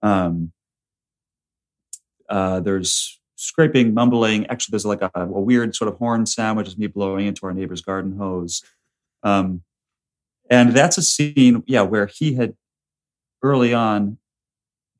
um, 0.02 0.52
uh, 2.28 2.60
there's 2.60 3.20
scraping, 3.36 3.94
mumbling. 3.94 4.46
Actually, 4.46 4.72
there's 4.72 4.84
like 4.84 5.02
a, 5.02 5.10
a, 5.14 5.26
weird 5.26 5.74
sort 5.74 5.88
of 5.88 5.96
horn 5.98 6.26
sound, 6.26 6.58
which 6.58 6.68
is 6.68 6.76
me 6.76 6.86
blowing 6.86 7.26
into 7.26 7.46
our 7.46 7.52
neighbor's 7.52 7.80
garden 7.80 8.16
hose. 8.16 8.62
Um, 9.22 9.62
and 10.50 10.72
that's 10.72 10.98
a 10.98 11.02
scene, 11.02 11.62
yeah, 11.66 11.82
where 11.82 12.06
he 12.06 12.34
had 12.34 12.54
early 13.42 13.72
on, 13.72 14.18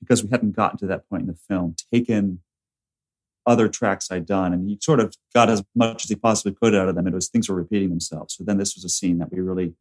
because 0.00 0.22
we 0.22 0.30
hadn't 0.30 0.56
gotten 0.56 0.78
to 0.78 0.86
that 0.86 1.08
point 1.08 1.22
in 1.22 1.28
the 1.28 1.38
film, 1.48 1.74
taken 1.92 2.40
other 3.46 3.68
tracks 3.68 4.10
I'd 4.10 4.26
done, 4.26 4.52
and 4.52 4.68
he 4.68 4.78
sort 4.80 5.00
of 5.00 5.16
got 5.34 5.48
as 5.48 5.64
much 5.74 6.04
as 6.04 6.10
he 6.10 6.16
possibly 6.16 6.54
could 6.54 6.74
out 6.74 6.88
of 6.88 6.94
them. 6.94 7.06
It 7.06 7.14
was 7.14 7.28
things 7.28 7.48
were 7.48 7.56
repeating 7.56 7.88
themselves. 7.88 8.34
So 8.34 8.44
then 8.44 8.58
this 8.58 8.74
was 8.74 8.84
a 8.84 8.88
scene 8.88 9.18
that 9.18 9.32
we 9.32 9.40
really 9.40 9.74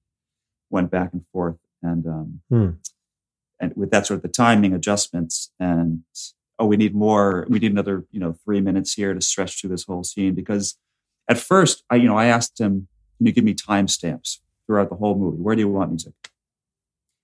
went 0.70 0.90
back 0.90 1.12
and 1.14 1.26
forth, 1.32 1.58
and 1.84 2.06
um, 2.08 2.42
hmm. 2.50 2.70
and 3.60 3.74
with 3.76 3.92
that 3.92 4.08
sort 4.08 4.18
of 4.18 4.22
the 4.22 4.30
timing 4.30 4.74
adjustments, 4.74 5.52
and 5.60 6.04
oh, 6.60 6.66
we 6.66 6.78
need 6.78 6.96
more, 6.96 7.46
we 7.50 7.60
need 7.60 7.72
another, 7.72 8.06
you 8.12 8.20
know, 8.20 8.34
three 8.44 8.62
minutes 8.62 8.94
here 8.94 9.14
to 9.14 9.22
stretch 9.22 9.60
through 9.60 9.70
this 9.70 9.84
whole 9.84 10.04
scene 10.04 10.34
because 10.34 10.78
at 11.30 11.38
first, 11.38 11.84
I 11.90 11.96
you 11.98 12.08
know, 12.08 12.18
I 12.18 12.26
asked 12.26 12.60
him, 12.60 12.88
can 13.18 13.28
you 13.28 13.32
give 13.32 13.44
me 13.44 13.54
timestamps 13.54 14.40
throughout 14.66 14.90
the 14.90 14.96
whole 14.96 15.16
movie? 15.16 15.38
Where 15.38 15.56
do 15.56 15.62
you 15.62 15.70
want 15.70 15.92
music? 15.92 16.14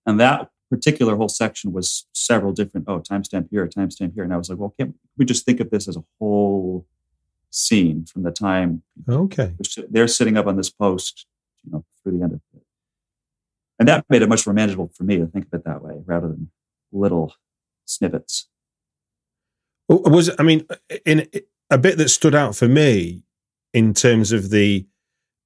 And 0.06 0.20
that 0.20 0.50
particular 0.74 1.16
whole 1.16 1.30
section 1.30 1.72
was 1.72 2.08
several 2.14 2.52
different, 2.52 2.88
oh, 2.90 3.00
timestamp 3.00 3.48
here, 3.52 3.68
timestamp 3.68 4.14
here. 4.16 4.24
And 4.24 4.34
I 4.34 4.38
was 4.38 4.50
like, 4.50 4.58
well, 4.58 4.74
can't 4.78 4.96
we 5.18 5.26
just 5.26 5.46
think 5.46 5.60
of 5.60 5.70
this 5.70 5.88
as 5.88 5.96
a 5.98 6.04
whole 6.20 6.88
scene 7.52 8.04
from 8.04 8.24
the 8.24 8.32
time 8.32 8.82
okay 9.08 9.54
they're 9.92 10.08
sitting 10.08 10.38
up 10.38 10.48
on 10.48 10.58
this 10.58 10.72
post, 10.72 11.28
you 11.64 11.72
know, 11.72 11.86
through 12.02 12.18
the 12.18 12.24
end 12.24 12.34
of 12.34 12.42
it. 12.56 12.64
And 13.78 13.88
that 13.88 14.06
made 14.10 14.24
it 14.24 14.30
much 14.30 14.48
more 14.48 14.56
manageable 14.56 14.90
for 14.96 15.04
me 15.04 15.18
to 15.18 15.28
think 15.28 15.46
of 15.46 15.54
it 15.54 15.66
that 15.66 15.84
way 15.84 16.02
rather 16.06 16.30
than 16.30 16.50
little 16.92 17.36
snippets. 17.86 18.48
Was 19.88 20.32
I 20.40 20.44
mean, 20.44 20.66
in 21.06 21.28
a 21.70 21.78
bit 21.78 21.98
that 22.00 22.10
stood 22.10 22.34
out 22.34 22.56
for 22.56 22.68
me 22.68 23.24
in 23.74 23.94
terms 23.94 24.32
of 24.32 24.50
the 24.50 24.88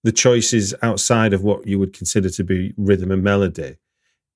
the 0.03 0.11
choices 0.13 0.73
outside 0.81 1.33
of 1.33 1.43
what 1.43 1.67
you 1.67 1.79
would 1.79 1.91
consider 1.91 2.29
to 2.29 2.43
be 2.43 2.73
rhythm 2.77 3.11
and 3.11 3.23
melody 3.23 3.75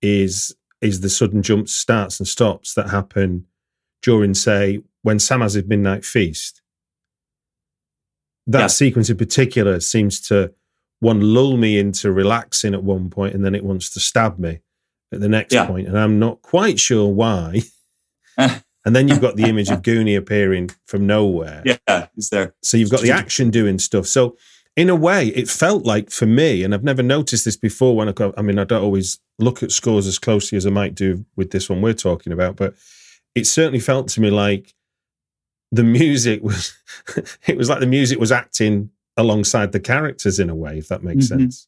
is 0.02 0.54
is 0.82 1.02
the 1.02 1.10
sudden 1.10 1.42
jumps, 1.42 1.74
starts, 1.74 2.20
and 2.20 2.28
stops 2.28 2.74
that 2.74 2.90
happen 2.90 3.46
during, 4.02 4.34
say, 4.34 4.82
when 5.04 5.20
Sam 5.20 5.42
has 5.42 5.54
his 5.54 5.66
midnight 5.66 6.04
feast. 6.04 6.62
That 8.48 8.60
yeah. 8.60 8.68
sequence 8.68 9.10
in 9.10 9.18
particular 9.18 9.80
seems 9.80 10.20
to 10.22 10.54
one 11.00 11.22
lull 11.22 11.58
me 11.58 11.78
into 11.78 12.12
relaxing 12.12 12.74
at 12.74 12.84
one 12.84 13.10
point, 13.10 13.36
and 13.36 13.46
then 13.46 13.56
it 13.56 13.64
wants 13.64 13.90
to 13.92 14.00
stab 14.00 14.40
me 14.40 14.60
at 15.12 15.20
the 15.20 15.30
next 15.30 15.54
yeah. 15.54 15.66
point, 15.66 15.88
and 15.88 15.98
I'm 15.98 16.20
not 16.20 16.42
quite 16.42 16.80
sure 16.80 17.08
why. 17.08 17.62
and 18.38 18.96
then 18.96 19.08
you've 19.08 19.22
got 19.22 19.36
the 19.36 19.46
image 19.46 19.70
of 19.70 19.82
Gunni 19.84 20.16
appearing 20.16 20.72
from 20.86 21.06
nowhere. 21.06 21.64
Yeah, 21.66 22.08
is 22.16 22.30
there? 22.30 22.56
So 22.64 22.78
you've 22.78 22.92
got 22.92 23.02
the 23.02 23.12
action 23.12 23.50
doing 23.52 23.78
stuff. 23.78 24.08
So 24.08 24.38
in 24.78 24.90
a 24.90 24.96
way, 24.96 25.28
it 25.28 25.50
felt 25.50 25.86
like 25.86 26.10
for 26.10 26.26
me, 26.26 26.64
and 26.64 26.74
I've 26.74 26.84
never 26.84 27.04
noticed 27.04 27.46
this 27.46 27.58
before. 27.58 27.96
When 27.96 28.08
I, 28.08 28.14
got, 28.14 28.34
I 28.38 28.42
mean, 28.42 28.58
I 28.58 28.64
don't 28.64 28.84
always 28.84 29.20
look 29.38 29.62
at 29.64 29.72
scores 29.72 30.08
as 30.08 30.18
closely 30.18 30.58
as 30.58 30.66
I 30.66 30.70
might 30.70 30.96
do 30.96 31.26
with 31.36 31.52
this 31.52 31.70
one 31.70 31.82
we're 31.82 31.94
talking 31.94 32.32
about, 32.32 32.56
but 32.56 32.76
it 33.36 33.48
certainly 33.48 33.80
felt 33.80 34.08
to 34.10 34.22
me 34.22 34.30
like 34.30 34.74
the 35.72 35.84
music 35.84 36.42
was. 36.44 36.74
it 37.48 37.58
was 37.58 37.70
like 37.70 37.80
the 37.80 37.88
music 37.88 38.20
was 38.20 38.32
acting 38.32 38.92
alongside 39.18 39.72
the 39.72 39.80
characters 39.80 40.40
in 40.40 40.50
a 40.50 40.56
way, 40.56 40.78
if 40.78 40.88
that 40.88 41.04
makes 41.04 41.26
mm-hmm. 41.26 41.42
sense. 41.42 41.68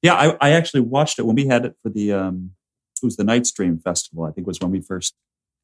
Yeah, 0.00 0.14
I, 0.14 0.36
I, 0.40 0.50
actually 0.50 0.80
watched 0.80 1.20
it 1.20 1.26
when 1.26 1.36
we 1.36 1.46
had 1.46 1.64
it 1.64 1.76
for 1.82 1.88
the. 1.88 2.12
Um, 2.12 2.52
it 3.00 3.06
was 3.06 3.16
the 3.16 3.24
Nightstream 3.24 3.82
Festival. 3.82 4.24
I 4.24 4.30
think 4.30 4.46
was 4.46 4.60
when 4.60 4.70
we 4.70 4.80
first 4.80 5.14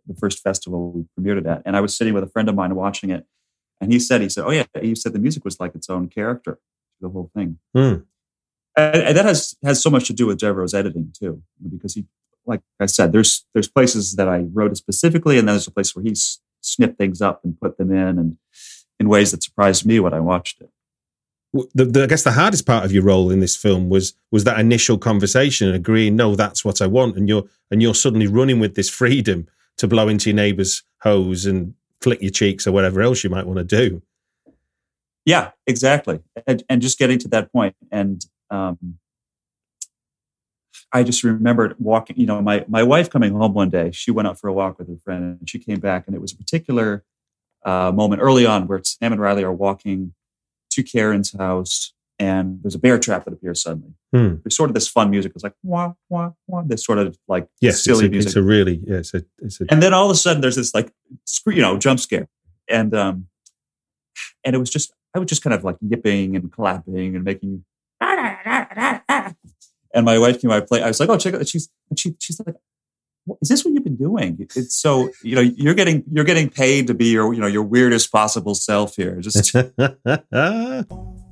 the 0.06 0.14
first 0.14 0.42
festival 0.42 0.90
we 0.90 1.04
premiered 1.18 1.38
it 1.38 1.46
at, 1.46 1.62
and 1.66 1.76
I 1.76 1.80
was 1.80 1.96
sitting 1.96 2.14
with 2.14 2.24
a 2.24 2.28
friend 2.28 2.48
of 2.48 2.54
mine 2.54 2.74
watching 2.74 3.10
it 3.10 3.26
and 3.80 3.92
he 3.92 3.98
said, 3.98 4.20
he 4.20 4.28
said, 4.28 4.44
oh 4.44 4.50
yeah, 4.50 4.64
he 4.80 4.94
said 4.94 5.12
the 5.12 5.18
music 5.18 5.44
was 5.44 5.60
like 5.60 5.74
its 5.74 5.88
own 5.88 6.08
character, 6.08 6.58
the 7.00 7.08
whole 7.08 7.30
thing. 7.34 7.58
Mm. 7.76 8.04
And, 8.76 9.02
and, 9.02 9.16
that 9.16 9.24
has 9.24 9.56
has 9.64 9.82
so 9.82 9.90
much 9.90 10.06
to 10.06 10.12
do 10.12 10.26
with 10.26 10.38
Devereux's 10.38 10.74
editing 10.74 11.12
too, 11.18 11.42
because 11.70 11.94
he, 11.94 12.06
like 12.46 12.60
I 12.80 12.86
said, 12.86 13.12
there's 13.12 13.44
there's 13.52 13.68
places 13.68 14.16
that 14.16 14.28
I 14.28 14.46
wrote 14.52 14.72
it 14.72 14.76
specifically, 14.76 15.38
and 15.38 15.48
then 15.48 15.54
there's 15.54 15.66
a 15.66 15.72
place 15.72 15.94
where 15.94 16.04
he 16.04 16.14
snipped 16.60 16.98
things 16.98 17.20
up 17.20 17.44
and 17.44 17.60
put 17.60 17.76
them 17.78 17.92
in, 17.92 18.18
and 18.18 18.36
in 19.00 19.08
ways 19.08 19.30
that 19.30 19.42
surprised 19.42 19.86
me 19.86 20.00
when 20.00 20.14
I 20.14 20.20
watched 20.20 20.60
it. 20.60 20.70
The, 21.74 21.86
the, 21.86 22.02
I 22.02 22.06
guess 22.06 22.24
the 22.24 22.32
hardest 22.32 22.66
part 22.66 22.84
of 22.84 22.92
your 22.92 23.02
role 23.02 23.30
in 23.30 23.40
this 23.40 23.56
film 23.56 23.88
was 23.88 24.14
was 24.30 24.44
that 24.44 24.60
initial 24.60 24.98
conversation 24.98 25.66
and 25.66 25.76
agreeing, 25.76 26.14
no, 26.14 26.36
that's 26.36 26.64
what 26.64 26.82
I 26.82 26.86
want, 26.86 27.16
and 27.16 27.28
you're 27.28 27.44
and 27.70 27.82
you're 27.82 27.94
suddenly 27.94 28.26
running 28.26 28.60
with 28.60 28.74
this 28.74 28.90
freedom 28.90 29.48
to 29.78 29.88
blow 29.88 30.08
into 30.08 30.30
your 30.30 30.36
neighbour's 30.36 30.82
hose 31.02 31.46
and 31.46 31.74
flick 32.00 32.22
your 32.22 32.30
cheeks 32.30 32.66
or 32.66 32.72
whatever 32.72 33.00
else 33.02 33.24
you 33.24 33.30
might 33.30 33.46
want 33.46 33.58
to 33.58 33.64
do. 33.64 34.02
Yeah, 35.24 35.50
exactly. 35.66 36.20
And, 36.46 36.62
and 36.68 36.80
just 36.80 36.98
getting 36.98 37.18
to 37.18 37.28
that. 37.28 37.50
And 37.90 38.24
um, 38.50 38.98
I 40.92 41.02
just 41.02 41.22
remembered 41.22 41.74
walking, 41.78 42.16
you 42.16 42.26
know, 42.26 42.40
my, 42.40 42.64
my 42.68 42.82
wife 42.82 43.10
coming 43.10 43.34
home 43.34 43.52
one 43.52 43.68
day, 43.68 43.90
she 43.92 44.10
went 44.10 44.26
out 44.26 44.40
for 44.40 44.48
a 44.48 44.52
walk 44.52 44.78
with 44.78 44.88
her 44.88 44.96
friend 45.04 45.38
and 45.38 45.48
she 45.48 45.58
came 45.58 45.80
back 45.80 46.06
and 46.06 46.16
it 46.16 46.20
was 46.20 46.32
a 46.32 46.36
particular 46.36 47.04
uh, 47.64 47.92
moment 47.92 48.22
early 48.22 48.46
on 48.46 48.66
where 48.66 48.80
Sam 48.82 49.12
and 49.12 49.20
Riley 49.20 49.44
are 49.44 49.52
walking 49.52 50.14
to 50.70 50.82
Karen's 50.82 51.36
house 51.36 51.92
and 52.18 52.58
there's 52.62 52.74
a 52.74 52.78
bear 52.78 52.98
trap 52.98 53.24
that 53.24 53.32
appears 53.32 53.62
suddenly. 53.62 53.92
Hmm. 54.12 54.36
There's 54.42 54.56
sort 54.56 54.70
of 54.70 54.74
this 54.74 54.88
fun 54.88 55.10
music. 55.10 55.32
It's 55.34 55.44
like 55.44 55.54
wah 55.62 55.94
wah 56.08 56.32
wah. 56.46 56.62
This 56.62 56.84
sort 56.84 56.98
of 56.98 57.16
like 57.28 57.46
yes, 57.60 57.82
silly 57.82 58.06
it's 58.06 58.08
a, 58.08 58.10
music. 58.10 58.28
It's 58.28 58.36
a 58.36 58.42
really 58.42 58.80
yeah. 58.84 58.96
It's 58.96 59.14
a, 59.14 59.24
it's 59.38 59.60
a 59.60 59.66
and 59.70 59.82
then 59.82 59.94
all 59.94 60.06
of 60.06 60.10
a 60.10 60.16
sudden 60.16 60.40
there's 60.40 60.56
this 60.56 60.74
like 60.74 60.92
you 61.46 61.62
know 61.62 61.78
jump 61.78 62.00
scare, 62.00 62.28
and 62.68 62.94
um, 62.94 63.26
and 64.44 64.56
it 64.56 64.58
was 64.58 64.70
just 64.70 64.92
I 65.14 65.18
was 65.18 65.28
just 65.28 65.42
kind 65.42 65.54
of 65.54 65.64
like 65.64 65.76
yipping 65.80 66.36
and 66.36 66.50
clapping 66.50 67.16
and 67.16 67.24
making. 67.24 67.64
And 69.94 70.04
my 70.04 70.18
wife 70.18 70.40
came 70.40 70.50
out 70.50 70.68
play. 70.68 70.82
I 70.82 70.88
was 70.88 71.00
like, 71.00 71.08
"Oh, 71.08 71.16
check 71.16 71.32
out!" 71.32 71.48
She's 71.48 71.70
and 71.88 71.98
she 71.98 72.14
she's 72.20 72.38
like, 72.44 72.54
"Is 73.40 73.48
this 73.48 73.64
what 73.64 73.72
you've 73.72 73.84
been 73.84 73.96
doing?" 73.96 74.36
It's 74.54 74.74
so 74.74 75.10
you 75.24 75.34
know 75.34 75.40
you're 75.40 75.72
getting 75.72 76.04
you're 76.12 76.26
getting 76.26 76.50
paid 76.50 76.88
to 76.88 76.94
be 76.94 77.06
your 77.06 77.32
you 77.32 77.40
know 77.40 77.46
your 77.46 77.62
weirdest 77.62 78.12
possible 78.12 78.54
self 78.54 78.96
here. 78.96 79.18
Just 79.20 79.56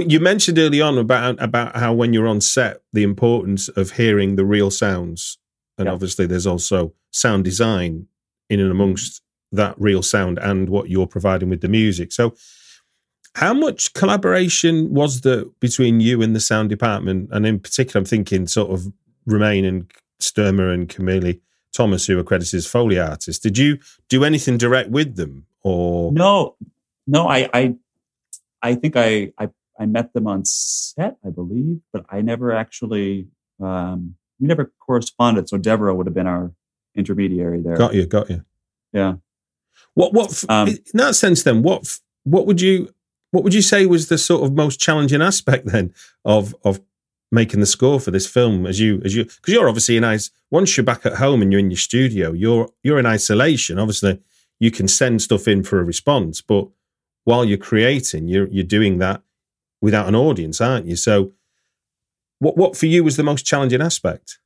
you 0.00 0.20
mentioned 0.20 0.58
early 0.58 0.80
on 0.80 0.98
about 0.98 1.42
about 1.42 1.76
how 1.76 1.92
when 1.92 2.12
you're 2.12 2.28
on 2.28 2.40
set, 2.40 2.82
the 2.92 3.02
importance 3.02 3.68
of 3.68 3.92
hearing 3.92 4.36
the 4.36 4.44
real 4.44 4.70
sounds, 4.70 5.38
and 5.78 5.88
obviously 5.88 6.26
there's 6.26 6.46
also 6.46 6.92
sound 7.10 7.44
design 7.44 8.06
in 8.48 8.60
and 8.60 8.70
amongst 8.70 9.22
that 9.52 9.74
real 9.78 10.02
sound 10.02 10.38
and 10.38 10.68
what 10.68 10.90
you're 10.90 11.06
providing 11.06 11.48
with 11.48 11.60
the 11.60 11.68
music. 11.68 12.12
So, 12.12 12.34
how 13.34 13.54
much 13.54 13.92
collaboration 13.94 14.94
was 14.94 15.22
there 15.22 15.44
between 15.60 16.00
you 16.00 16.22
and 16.22 16.34
the 16.34 16.40
sound 16.40 16.70
department? 16.70 17.30
And 17.32 17.46
in 17.46 17.60
particular, 17.60 17.98
I'm 17.98 18.04
thinking 18.04 18.46
sort 18.46 18.70
of 18.70 18.92
Romain 19.26 19.64
and 19.64 19.90
Sturmer 20.20 20.70
and 20.70 20.88
Camille 20.88 21.34
Thomas, 21.72 22.06
who 22.06 22.18
are 22.18 22.24
credited 22.24 22.58
as 22.58 22.66
Foley 22.66 22.98
artists. 22.98 23.42
Did 23.42 23.58
you 23.58 23.78
do 24.08 24.24
anything 24.24 24.56
direct 24.56 24.90
with 24.90 25.16
them, 25.16 25.46
or 25.62 26.12
no? 26.12 26.56
No, 27.06 27.28
I, 27.28 27.48
I, 27.52 27.74
I 28.62 28.74
think 28.76 28.96
I, 28.96 29.32
I 29.36 29.50
I 29.78 29.86
met 29.86 30.12
them 30.12 30.26
on 30.26 30.44
set, 30.44 31.16
I 31.24 31.30
believe, 31.30 31.80
but 31.92 32.04
I 32.08 32.20
never 32.20 32.52
actually 32.52 33.28
um, 33.60 34.14
we 34.40 34.46
never 34.46 34.72
corresponded. 34.80 35.48
So 35.48 35.58
Devereux 35.58 35.94
would 35.94 36.06
have 36.06 36.14
been 36.14 36.26
our 36.26 36.52
intermediary 36.94 37.60
there. 37.60 37.76
Got 37.76 37.94
you, 37.94 38.06
got 38.06 38.30
you. 38.30 38.44
Yeah. 38.92 39.14
What 39.94 40.12
what 40.12 40.44
um, 40.48 40.68
in 40.68 40.78
that 40.94 41.14
sense 41.14 41.42
then? 41.42 41.62
What 41.62 41.98
what 42.24 42.46
would 42.46 42.60
you 42.60 42.94
what 43.30 43.42
would 43.42 43.54
you 43.54 43.62
say 43.62 43.86
was 43.86 44.08
the 44.08 44.18
sort 44.18 44.44
of 44.44 44.54
most 44.54 44.80
challenging 44.80 45.22
aspect 45.22 45.66
then 45.66 45.92
of 46.24 46.54
of 46.64 46.80
making 47.32 47.58
the 47.60 47.66
score 47.66 47.98
for 47.98 48.12
this 48.12 48.26
film 48.26 48.64
as 48.64 48.78
you 48.78 49.02
as 49.04 49.14
you 49.16 49.24
because 49.24 49.52
you're 49.52 49.68
obviously 49.68 49.96
in 49.96 50.04
ice 50.04 50.30
once 50.50 50.76
you're 50.76 50.84
back 50.84 51.04
at 51.04 51.14
home 51.14 51.42
and 51.42 51.50
you're 51.50 51.58
in 51.58 51.70
your 51.70 51.76
studio 51.76 52.32
you're 52.32 52.70
you're 52.84 52.98
in 52.98 53.06
isolation 53.06 53.76
obviously 53.76 54.20
you 54.60 54.70
can 54.70 54.86
send 54.86 55.20
stuff 55.20 55.48
in 55.48 55.64
for 55.64 55.80
a 55.80 55.84
response 55.84 56.40
but 56.40 56.68
while 57.24 57.44
you're 57.44 57.58
creating 57.58 58.28
you're 58.28 58.46
you're 58.48 58.62
doing 58.62 58.98
that 58.98 59.20
without 59.84 60.08
an 60.08 60.14
audience, 60.14 60.62
aren't 60.62 60.86
you? 60.86 60.96
So, 60.96 61.32
what 62.38 62.56
what 62.56 62.74
for 62.74 62.86
you 62.86 63.04
was 63.04 63.16
the 63.16 63.22
most 63.22 63.44
challenging 63.44 63.82
aspect? 63.82 64.38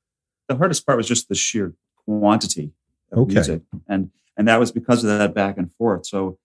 The 0.48 0.57
hardest 0.57 0.85
part 0.85 0.98
was 0.98 1.07
just 1.07 1.29
the 1.29 1.37
sheer 1.37 1.74
quantity 2.05 2.72
of 3.12 3.20
okay. 3.20 3.35
music, 3.35 3.62
and 3.87 4.11
and 4.37 4.48
that 4.48 4.59
was 4.59 4.72
because 4.72 5.05
of 5.05 5.16
that 5.16 5.35
back 5.35 5.57
and 5.57 5.72
forth. 5.74 6.07
So, 6.07 6.38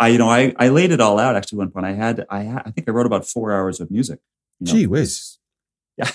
I 0.00 0.08
you 0.08 0.18
know 0.18 0.28
I 0.28 0.52
I 0.58 0.68
laid 0.68 0.90
it 0.90 1.00
all 1.00 1.20
out 1.20 1.36
actually. 1.36 1.58
One 1.58 1.70
point 1.70 1.86
I 1.86 1.92
had 1.92 2.26
I 2.28 2.40
had, 2.40 2.62
I 2.66 2.72
think 2.72 2.88
I 2.88 2.90
wrote 2.90 3.06
about 3.06 3.24
four 3.24 3.52
hours 3.52 3.80
of 3.80 3.90
music. 3.92 4.18
You 4.58 4.66
know, 4.66 4.72
Gee 4.72 4.86
whiz! 4.86 5.38
Yeah, 5.96 6.10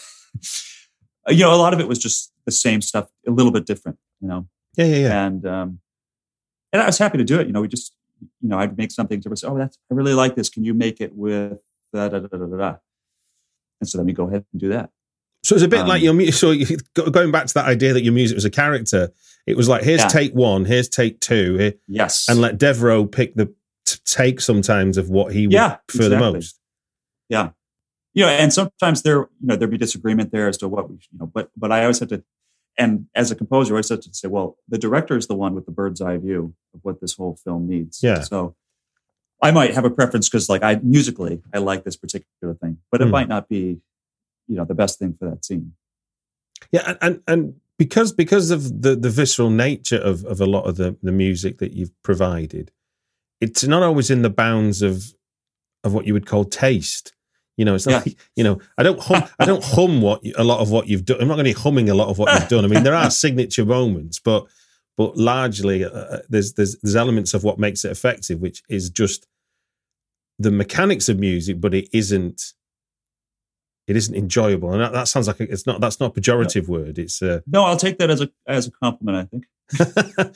you 1.29 1.43
know, 1.43 1.53
a 1.53 1.55
lot 1.55 1.73
of 1.73 1.79
it 1.79 1.87
was 1.87 1.99
just 1.99 2.31
the 2.45 2.51
same 2.51 2.81
stuff, 2.81 3.09
a 3.27 3.31
little 3.31 3.51
bit 3.51 3.65
different, 3.65 3.97
you 4.21 4.27
know. 4.27 4.47
Yeah, 4.77 4.85
yeah, 4.85 4.97
yeah. 4.97 5.25
And 5.25 5.45
um, 5.45 5.79
and 6.71 6.81
I 6.81 6.85
was 6.85 6.97
happy 6.97 7.17
to 7.17 7.23
do 7.23 7.39
it. 7.39 7.47
You 7.47 7.53
know, 7.53 7.61
we 7.61 7.67
just, 7.67 7.95
you 8.41 8.49
know, 8.49 8.57
I'd 8.57 8.77
make 8.77 8.91
something 8.91 9.21
to 9.21 9.35
say, 9.35 9.47
oh, 9.47 9.57
that's 9.57 9.77
I 9.91 9.95
really 9.95 10.13
like 10.13 10.35
this. 10.35 10.49
Can 10.49 10.63
you 10.63 10.73
make 10.73 11.01
it 11.01 11.15
with 11.15 11.59
da 11.93 12.07
da 12.09 12.19
da 12.19 12.27
da 12.27 12.45
da? 12.45 12.57
da? 12.57 12.75
And 13.81 13.87
so 13.87 13.97
then 13.97 14.05
we 14.07 14.13
go 14.13 14.27
ahead 14.27 14.45
and 14.51 14.59
do 14.61 14.69
that. 14.69 14.89
So 15.43 15.55
it's 15.55 15.63
a 15.63 15.67
bit 15.67 15.81
Um, 15.81 15.87
like 15.87 16.01
your 16.01 16.13
music. 16.13 16.33
So 16.35 16.51
you, 16.51 16.65
going 16.95 17.31
back 17.31 17.45
to 17.47 17.53
that 17.55 17.65
idea 17.65 17.93
that 17.93 18.03
your 18.03 18.13
music 18.13 18.35
was 18.35 18.45
a 18.45 18.49
character, 18.49 19.11
it 19.45 19.55
was 19.55 19.69
like 19.69 19.83
here's 19.83 20.01
Yeah. 20.01 20.07
take 20.07 20.33
one, 20.33 20.65
here's 20.65 20.89
take 20.89 21.19
two, 21.19 21.57
here, 21.57 21.73
Yes. 21.87 22.27
and 22.27 22.41
let 22.41 22.57
Devereux 22.57 23.05
pick 23.07 23.35
the 23.35 23.45
t- 23.85 23.99
take 24.05 24.41
sometimes 24.41 24.97
of 24.97 25.09
what 25.09 25.33
he 25.33 25.47
would 25.47 25.53
Yeah, 25.53 25.77
prefer 25.87 26.09
the 26.09 26.17
most. 26.19 26.59
Yeah. 27.29 27.51
You 28.13 28.25
know, 28.25 28.29
and 28.31 28.51
sometimes 28.51 29.03
there, 29.03 29.19
you 29.19 29.27
know, 29.47 29.55
there'd 29.55 29.69
be 29.69 29.77
disagreement 29.77 30.31
there 30.31 30.47
as 30.47 30.57
to 30.57 30.67
what 30.67 30.89
we, 30.89 30.95
you 30.95 31.19
know, 31.19 31.27
but 31.27 31.51
but 31.55 31.71
I 31.71 31.81
always 31.83 31.99
have 31.99 32.09
to, 32.09 32.23
and 32.77 33.05
as 33.13 33.29
a 33.31 33.35
composer, 33.35 33.73
I 33.73 33.75
always 33.75 33.89
have 33.89 34.01
to 34.01 34.13
say, 34.13 34.27
well, 34.27 34.57
the 34.67 34.79
director 34.79 35.15
is 35.15 35.27
the 35.27 35.35
one 35.35 35.53
with 35.53 35.65
the 35.67 35.71
bird's 35.71 36.01
eye 36.01 36.17
view 36.17 36.55
of 36.73 36.79
what 36.83 36.99
this 36.99 37.13
whole 37.13 37.35
film 37.35 37.67
needs. 37.69 38.01
Yeah. 38.01 38.21
So 38.21 38.55
I 39.41 39.51
might 39.51 39.73
have 39.75 39.85
a 39.85 39.89
preference 39.89 40.27
because, 40.29 40.49
like, 40.49 40.63
I 40.63 40.79
musically 40.83 41.41
I 41.53 41.59
like 41.59 41.83
this 41.83 41.95
particular 41.95 42.55
thing, 42.55 42.79
but 42.91 43.01
it 43.01 43.05
Hmm. 43.05 43.11
might 43.11 43.27
not 43.27 43.47
be, 43.47 43.79
you 44.47 44.55
know, 44.55 44.65
the 44.65 44.73
best 44.75 44.97
thing 44.99 45.15
for 45.19 45.29
that 45.29 45.45
scene. 45.45 45.73
Yeah, 46.71 46.83
and, 46.87 46.97
and 47.01 47.21
and 47.27 47.53
because 47.77 48.11
because 48.11 48.49
of 48.49 48.81
the 48.81 48.95
the 48.95 49.09
visceral 49.11 49.49
nature 49.51 49.97
of 49.99 50.25
of 50.25 50.41
a 50.41 50.45
lot 50.45 50.63
of 50.63 50.77
the 50.77 50.97
the 51.03 51.11
music 51.11 51.59
that 51.59 51.73
you've 51.73 51.91
provided, 52.03 52.71
it's 53.39 53.63
not 53.63 53.83
always 53.83 54.09
in 54.09 54.23
the 54.23 54.29
bounds 54.31 54.81
of 54.81 55.13
of 55.83 55.93
what 55.93 56.07
you 56.07 56.13
would 56.13 56.25
call 56.25 56.43
taste. 56.45 57.13
You 57.57 57.65
know, 57.65 57.75
it's 57.75 57.85
not 57.85 57.91
Yeah. 57.93 57.99
like, 58.05 58.17
you 58.35 58.43
know, 58.43 58.59
I 58.77 58.83
don't 58.83 58.99
hum, 58.99 59.23
I 59.39 59.45
don't 59.45 59.63
hum 59.75 60.01
what 60.01 60.23
you, 60.23 60.33
a 60.37 60.43
lot 60.43 60.59
of 60.61 60.71
what 60.71 60.87
you've 60.87 61.05
done. 61.05 61.21
I'm 61.21 61.27
not 61.27 61.35
going 61.35 61.45
to 61.45 61.53
be 61.55 61.59
humming 61.59 61.89
a 61.89 61.95
lot 61.95 62.07
of 62.07 62.17
what 62.17 62.33
you've 62.33 62.49
done. 62.49 62.65
I 62.65 62.67
mean, 62.67 62.83
there 62.83 62.95
are 62.95 63.09
signature 63.11 63.65
moments, 63.65 64.19
but 64.19 64.45
but 64.97 65.15
largely 65.15 65.85
uh, 65.85 66.19
there's 66.27 66.53
there's 66.53 66.77
there's 66.79 66.95
elements 66.95 67.33
of 67.33 67.43
what 67.43 67.59
makes 67.59 67.85
it 67.85 67.91
effective, 67.91 68.39
which 68.39 68.63
is 68.67 68.89
just 68.89 69.27
the 70.39 70.51
mechanics 70.51 71.07
of 71.07 71.19
music, 71.19 71.61
but 71.61 71.73
it 71.73 71.87
isn't 71.93 72.53
it 73.87 73.95
isn't 73.95 74.15
enjoyable. 74.15 74.73
And 74.73 74.81
that, 74.81 74.91
that 74.91 75.07
sounds 75.07 75.27
like 75.27 75.39
a, 75.39 75.51
it's 75.51 75.65
not 75.65 75.79
that's 75.79 75.99
not 75.99 76.17
a 76.17 76.19
pejorative 76.19 76.67
word. 76.67 76.99
It's 76.99 77.21
uh, 77.21 77.41
No, 77.47 77.63
I'll 77.63 77.77
take 77.77 77.97
that 77.99 78.09
as 78.09 78.21
a 78.21 78.29
as 78.47 78.67
a 78.67 78.71
compliment. 78.71 79.17
I 79.17 79.25
think. 79.25 79.45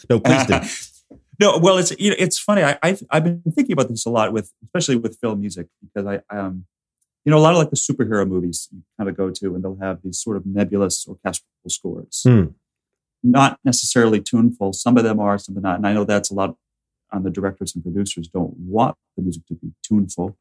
no, 0.10 0.20
please 0.20 0.46
do. 0.46 1.18
no, 1.40 1.58
well, 1.58 1.78
it's 1.78 1.92
you 2.00 2.12
know, 2.12 2.16
it's 2.20 2.40
funny. 2.40 2.64
I, 2.64 2.78
I've 2.84 3.02
I've 3.10 3.24
been 3.24 3.42
thinking 3.54 3.74
about 3.74 3.90
this 3.90 4.06
a 4.06 4.10
lot 4.10 4.32
with, 4.32 4.52
especially 4.64 4.98
with 4.98 5.18
film 5.20 5.42
music, 5.42 5.68
because 5.82 6.06
I 6.08 6.36
um, 6.36 6.66
you 7.26 7.32
know, 7.32 7.38
a 7.38 7.40
lot 7.40 7.54
of 7.54 7.58
like 7.60 7.70
the 7.70 7.76
superhero 7.76 8.28
movies 8.28 8.68
you 8.72 8.84
kind 8.98 9.10
of 9.10 9.16
go 9.18 9.30
to, 9.30 9.56
and 9.56 9.64
they'll 9.64 9.78
have 9.82 10.02
these 10.04 10.20
sort 10.20 10.38
of 10.38 10.46
nebulous 10.46 11.08
orchestral 11.08 11.48
scores, 11.68 12.22
Hmm. 12.26 12.46
Not 13.24 13.60
necessarily 13.64 14.22
tuneful. 14.22 14.74
Some 14.74 14.98
of 14.98 15.04
them 15.04 15.20
are, 15.20 15.38
some 15.38 15.58
are 15.58 15.62
not, 15.62 15.78
and 15.78 15.88
I 15.88 15.94
know 15.94 16.04
that's 16.04 16.32
a 16.32 16.34
lot 16.34 16.56
on 17.12 17.24
the 17.24 17.30
directors 17.30 17.76
and 17.76 17.84
producers 17.84 18.28
don't 18.28 18.54
want 18.58 18.96
the 19.18 19.24
music 19.24 19.46
to 19.48 19.56
be 19.56 19.72
tuneful. 19.84 20.38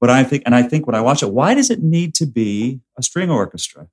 But 0.00 0.10
I 0.10 0.24
think, 0.24 0.42
and 0.44 0.54
I 0.54 0.62
think 0.62 0.86
when 0.86 0.94
I 0.94 1.00
watch 1.00 1.22
it, 1.22 1.30
why 1.30 1.54
does 1.54 1.70
it 1.70 1.82
need 1.82 2.14
to 2.16 2.26
be 2.26 2.80
a 2.98 3.02
string 3.02 3.30
orchestra? 3.30 3.88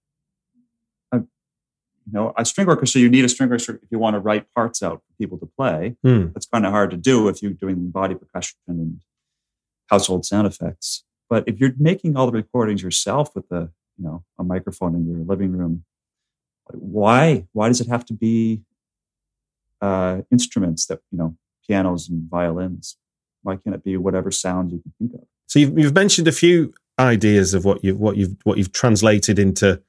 you 2.05 2.13
know, 2.13 2.33
a 2.37 2.45
string 2.45 2.67
orchestra, 2.67 3.01
you 3.01 3.09
need 3.09 3.25
a 3.25 3.29
string 3.29 3.49
orchestra 3.49 3.75
if 3.75 3.91
you 3.91 3.99
want 3.99 4.15
to 4.15 4.19
write 4.19 4.51
parts 4.53 4.81
out 4.81 5.01
for 5.05 5.13
people 5.17 5.37
to 5.37 5.45
play. 5.45 5.95
Hmm. 6.03 6.27
That's 6.33 6.45
kind 6.45 6.65
of 6.65 6.71
hard 6.71 6.91
to 6.91 6.97
do 6.97 7.27
if 7.27 7.41
you're 7.41 7.51
doing 7.51 7.89
body 7.89 8.15
percussion 8.15 8.57
and 8.67 9.01
household 9.87 10.25
sound 10.25 10.47
effects. 10.47 11.03
But 11.29 11.43
if 11.47 11.59
you're 11.59 11.73
making 11.77 12.17
all 12.17 12.25
the 12.25 12.33
recordings 12.33 12.81
yourself 12.81 13.35
with 13.35 13.49
a, 13.51 13.69
you 13.97 14.03
know, 14.03 14.23
a 14.39 14.43
microphone 14.43 14.95
in 14.95 15.07
your 15.07 15.23
living 15.23 15.51
room, 15.51 15.85
why? 16.75 17.47
Why 17.53 17.67
does 17.67 17.81
it 17.81 17.87
have 17.87 18.05
to 18.05 18.13
be 18.13 18.61
uh, 19.81 20.21
instruments 20.31 20.85
that 20.87 20.99
you 21.11 21.17
know, 21.17 21.35
pianos 21.67 22.09
and 22.09 22.29
violins? 22.29 22.97
Why 23.43 23.55
can't 23.55 23.75
it 23.75 23.83
be 23.83 23.97
whatever 23.97 24.31
sound 24.31 24.71
you 24.71 24.79
can 24.81 24.93
think 24.99 25.13
of? 25.21 25.27
So 25.47 25.59
you've, 25.59 25.77
you've 25.77 25.95
mentioned 25.95 26.27
a 26.27 26.31
few 26.31 26.73
ideas 26.99 27.53
of 27.53 27.65
what 27.65 27.83
you've 27.83 27.99
what 27.99 28.15
you've 28.17 28.35
what 28.43 28.57
you've 28.57 28.71
translated 28.71 29.39
into 29.39 29.81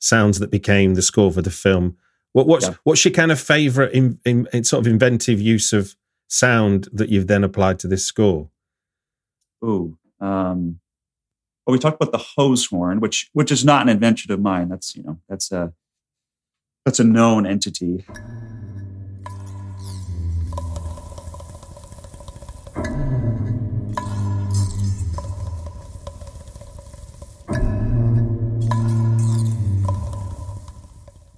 sounds 0.00 0.38
that 0.38 0.50
became 0.50 0.94
the 0.94 1.02
score 1.02 1.32
for 1.32 1.42
the 1.42 1.50
film. 1.50 1.96
What 2.32 2.46
what's 2.46 2.66
Yeah. 2.66 2.74
what's 2.84 3.04
your 3.04 3.14
kind 3.14 3.32
of 3.32 3.40
favorite 3.40 3.92
in, 3.94 4.20
in, 4.24 4.46
in 4.52 4.64
sort 4.64 4.86
of 4.86 4.92
inventive 4.92 5.40
use 5.40 5.72
of 5.72 5.96
sound 6.28 6.88
that 6.92 7.08
you've 7.08 7.26
then 7.26 7.42
applied 7.42 7.78
to 7.80 7.88
this 7.88 8.04
score? 8.04 8.50
Ooh. 9.64 9.96
Um, 10.20 10.80
well, 11.66 11.72
we 11.72 11.78
talked 11.78 12.00
about 12.00 12.12
the 12.12 12.24
hose 12.36 12.66
horn, 12.66 13.00
which 13.00 13.30
which 13.32 13.50
is 13.50 13.64
not 13.64 13.82
an 13.82 13.88
invention 13.88 14.30
of 14.32 14.40
mine. 14.40 14.68
That's 14.68 14.94
you 14.94 15.02
know 15.02 15.18
that's 15.28 15.50
a 15.50 15.72
that's 16.88 17.00
a 17.00 17.04
known 17.04 17.46
entity. 17.46 18.02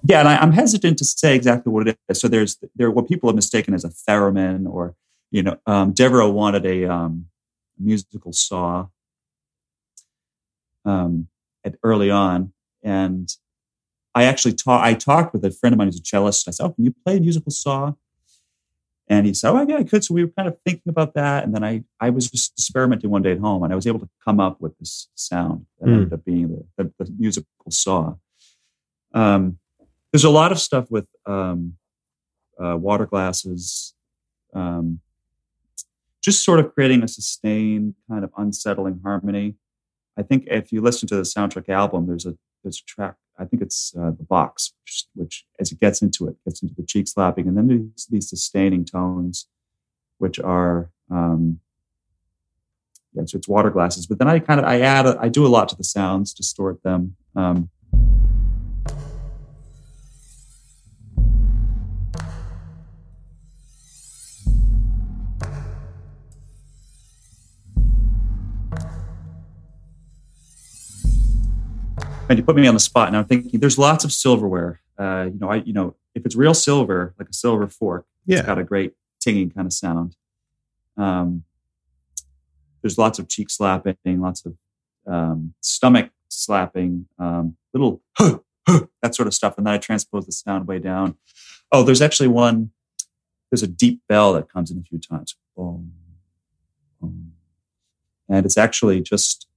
Yeah, 0.03 0.19
and 0.19 0.29
I, 0.29 0.37
I'm 0.37 0.53
hesitant 0.53 0.97
to 0.99 1.03
say 1.03 1.35
exactly 1.35 1.69
what 1.73 1.89
it 1.89 1.97
is. 2.07 2.21
So 2.21 2.29
there's 2.29 2.57
there 2.73 2.89
what 2.89 3.09
people 3.09 3.27
have 3.27 3.35
mistaken 3.35 3.73
as 3.73 3.83
a 3.83 3.89
theremin, 3.89 4.65
or 4.65 4.95
you 5.31 5.43
know, 5.43 5.57
um, 5.65 5.91
Devereux 5.91 6.29
wanted 6.29 6.65
a 6.65 6.85
um, 6.85 7.25
musical 7.77 8.31
saw 8.31 8.87
um, 10.85 11.27
at 11.65 11.75
early 11.83 12.09
on, 12.09 12.53
and 12.81 13.35
I 14.13 14.23
actually 14.25 14.53
talked. 14.53 14.85
I 14.85 14.93
talked 14.93 15.33
with 15.33 15.45
a 15.45 15.51
friend 15.51 15.73
of 15.73 15.77
mine 15.77 15.87
who's 15.87 15.99
a 15.99 16.03
cellist. 16.03 16.47
I 16.47 16.51
said, 16.51 16.65
"Oh, 16.65 16.69
can 16.71 16.83
you 16.85 16.93
play 17.05 17.17
a 17.17 17.21
musical 17.21 17.51
saw?" 17.51 17.93
And 19.07 19.25
he 19.25 19.33
said, 19.33 19.51
"Oh, 19.51 19.65
yeah, 19.67 19.77
I 19.77 19.83
could." 19.83 20.03
So 20.03 20.13
we 20.13 20.23
were 20.23 20.31
kind 20.31 20.47
of 20.47 20.57
thinking 20.65 20.89
about 20.89 21.13
that, 21.15 21.43
and 21.43 21.53
then 21.55 21.63
I 21.63 21.83
I 21.99 22.09
was 22.09 22.29
just 22.29 22.53
experimenting 22.57 23.09
one 23.09 23.21
day 23.21 23.31
at 23.33 23.39
home, 23.39 23.63
and 23.63 23.71
I 23.71 23.75
was 23.75 23.87
able 23.87 23.99
to 23.99 24.09
come 24.23 24.39
up 24.39 24.59
with 24.61 24.77
this 24.79 25.09
sound 25.15 25.65
that 25.79 25.87
Hmm. 25.87 25.93
ended 25.93 26.13
up 26.13 26.25
being 26.25 26.65
the, 26.77 26.83
the, 26.83 27.05
the 27.05 27.11
musical 27.17 27.47
saw. 27.69 28.15
Um, 29.13 29.57
there's 30.11 30.23
a 30.23 30.29
lot 30.29 30.51
of 30.51 30.59
stuff 30.59 30.89
with 30.91 31.07
um, 31.25 31.77
uh, 32.61 32.77
water 32.77 33.05
glasses, 33.05 33.93
um, 34.53 34.99
just 36.21 36.43
sort 36.43 36.59
of 36.59 36.73
creating 36.73 37.03
a 37.03 37.07
sustained 37.07 37.95
kind 38.09 38.23
of 38.23 38.31
unsettling 38.37 38.99
harmony. 39.03 39.55
I 40.17 40.23
think 40.23 40.43
if 40.47 40.71
you 40.71 40.81
listen 40.81 41.07
to 41.09 41.15
the 41.15 41.21
soundtrack 41.23 41.69
album, 41.69 42.07
there's 42.07 42.25
a 42.25 42.37
there's 42.63 42.79
a 42.79 42.85
track. 42.85 43.15
I 43.39 43.45
think 43.45 43.61
it's 43.61 43.93
uh, 43.97 44.11
the 44.11 44.23
box, 44.23 44.73
which, 44.83 45.05
which 45.15 45.45
as 45.59 45.71
it 45.71 45.79
gets 45.79 46.01
into 46.01 46.27
it, 46.27 46.35
gets 46.45 46.61
into 46.61 46.75
the 46.75 46.85
cheek 46.85 47.07
slapping, 47.07 47.47
and 47.47 47.57
then 47.57 47.67
there's 47.67 48.07
these 48.09 48.29
sustaining 48.29 48.85
tones, 48.85 49.47
which 50.17 50.39
are 50.39 50.91
um, 51.09 51.59
yeah, 53.13 53.23
so 53.25 53.37
it's 53.37 53.47
water 53.47 53.69
glasses. 53.69 54.07
But 54.07 54.19
then 54.19 54.27
I 54.27 54.39
kind 54.39 54.59
of 54.59 54.65
I 54.65 54.81
add 54.81 55.05
a, 55.05 55.17
I 55.19 55.29
do 55.29 55.45
a 55.45 55.49
lot 55.49 55.69
to 55.69 55.75
the 55.75 55.83
sounds, 55.83 56.33
distort 56.33 56.81
them. 56.83 57.15
Um, 57.35 57.69
and 72.31 72.39
you 72.39 72.45
put 72.45 72.55
me 72.55 72.65
on 72.67 72.73
the 72.73 72.79
spot 72.79 73.07
and 73.07 73.17
i'm 73.17 73.25
thinking 73.25 73.59
there's 73.59 73.77
lots 73.77 74.03
of 74.03 74.11
silverware. 74.11 74.79
Uh, 74.97 75.29
you 75.33 75.39
know 75.39 75.49
i 75.49 75.55
you 75.57 75.73
know 75.73 75.95
if 76.15 76.25
it's 76.25 76.35
real 76.35 76.53
silver 76.53 77.13
like 77.19 77.29
a 77.29 77.33
silver 77.33 77.67
fork 77.67 78.05
Yeah. 78.25 78.39
it's 78.39 78.47
got 78.47 78.57
a 78.59 78.63
great 78.63 78.93
tinging 79.19 79.51
kind 79.51 79.67
of 79.67 79.73
sound. 79.73 80.15
Um, 80.97 81.43
there's 82.81 82.97
lots 82.97 83.19
of 83.19 83.27
cheek 83.27 83.49
slapping 83.49 83.95
lots 84.05 84.45
of 84.45 84.55
um, 85.07 85.53
stomach 85.61 86.09
slapping 86.29 87.05
um, 87.19 87.55
little 87.73 88.01
that 89.01 89.15
sort 89.15 89.27
of 89.27 89.33
stuff 89.33 89.57
and 89.57 89.65
then 89.67 89.73
i 89.73 89.77
transpose 89.77 90.25
the 90.25 90.31
sound 90.31 90.67
way 90.67 90.79
down. 90.79 91.15
Oh 91.71 91.83
there's 91.83 92.01
actually 92.01 92.27
one 92.29 92.71
there's 93.49 93.63
a 93.63 93.67
deep 93.67 94.01
bell 94.07 94.33
that 94.33 94.47
comes 94.49 94.71
in 94.71 94.77
a 94.79 94.83
few 94.83 94.97
times. 94.99 95.35
Boom, 95.57 95.91
boom. 97.01 97.33
and 98.29 98.45
it's 98.45 98.57
actually 98.57 99.01
just 99.01 99.47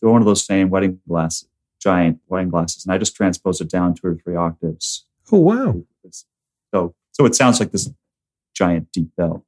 one 0.00 0.22
of 0.22 0.26
those 0.26 0.44
same 0.44 0.70
wedding 0.70 1.00
glasses 1.08 1.48
giant 1.82 2.20
wine 2.28 2.48
glasses, 2.48 2.84
and 2.84 2.94
I 2.94 2.98
just 2.98 3.16
transpose 3.16 3.60
it 3.60 3.70
down 3.70 3.94
two 3.94 4.06
or 4.06 4.14
three 4.14 4.36
octaves. 4.36 5.06
Oh 5.30 5.38
wow! 5.38 5.82
So, 6.72 6.94
so 7.12 7.26
it 7.26 7.34
sounds 7.34 7.58
like 7.60 7.72
this 7.72 7.90
giant 8.54 8.92
deep 8.92 9.10
bell. 9.16 9.44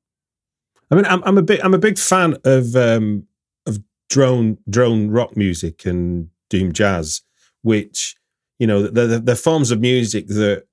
I 0.90 0.96
mean, 0.96 1.06
I'm, 1.06 1.22
I'm 1.24 1.38
a 1.38 1.42
big 1.42 1.60
I'm 1.62 1.74
a 1.74 1.78
big 1.78 1.98
fan 1.98 2.36
of 2.44 2.74
um, 2.76 3.26
of 3.66 3.78
drone 4.10 4.58
drone 4.68 5.10
rock 5.10 5.36
music 5.36 5.86
and 5.86 6.30
doom 6.50 6.72
jazz, 6.72 7.22
which 7.62 8.16
you 8.58 8.66
know 8.66 8.86
they're, 8.88 9.18
they're 9.18 9.36
forms 9.36 9.70
of 9.70 9.80
music 9.80 10.26
that 10.28 10.66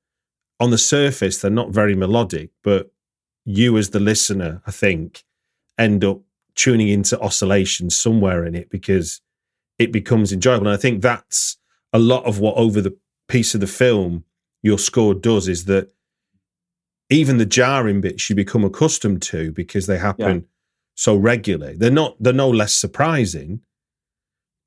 on 0.59 0.71
the 0.71 0.77
surface 0.77 1.39
they're 1.39 1.51
not 1.51 1.69
very 1.69 1.95
melodic, 1.95 2.49
but 2.63 2.91
you 3.45 3.77
as 3.77 3.89
the 3.89 3.99
listener, 3.99 4.61
I 4.67 4.71
think, 4.71 5.23
end 5.77 6.03
up 6.03 6.21
tuning 6.55 6.89
into 6.89 7.19
oscillation 7.19 7.89
somewhere 7.89 8.45
in 8.45 8.55
it 8.55 8.69
because 8.69 9.21
it 9.81 9.91
becomes 9.91 10.31
enjoyable. 10.31 10.67
And 10.67 10.73
I 10.75 10.79
think 10.79 11.01
that's 11.01 11.57
a 11.93 11.99
lot 11.99 12.23
of 12.25 12.39
what 12.39 12.55
over 12.57 12.81
the 12.81 12.97
piece 13.27 13.53
of 13.55 13.61
the 13.61 13.67
film 13.67 14.23
your 14.63 14.77
score 14.77 15.13
does 15.13 15.47
is 15.47 15.65
that 15.65 15.91
even 17.09 17.37
the 17.37 17.45
jarring 17.45 18.01
bits 18.01 18.29
you 18.29 18.35
become 18.35 18.63
accustomed 18.63 19.21
to 19.23 19.51
because 19.51 19.87
they 19.87 19.97
happen 19.97 20.35
Yeah. 20.35 20.41
so 20.95 21.15
regularly. 21.15 21.75
They're 21.77 21.91
not 21.91 22.15
they're 22.21 22.33
no 22.33 22.49
less 22.49 22.73
surprising, 22.73 23.61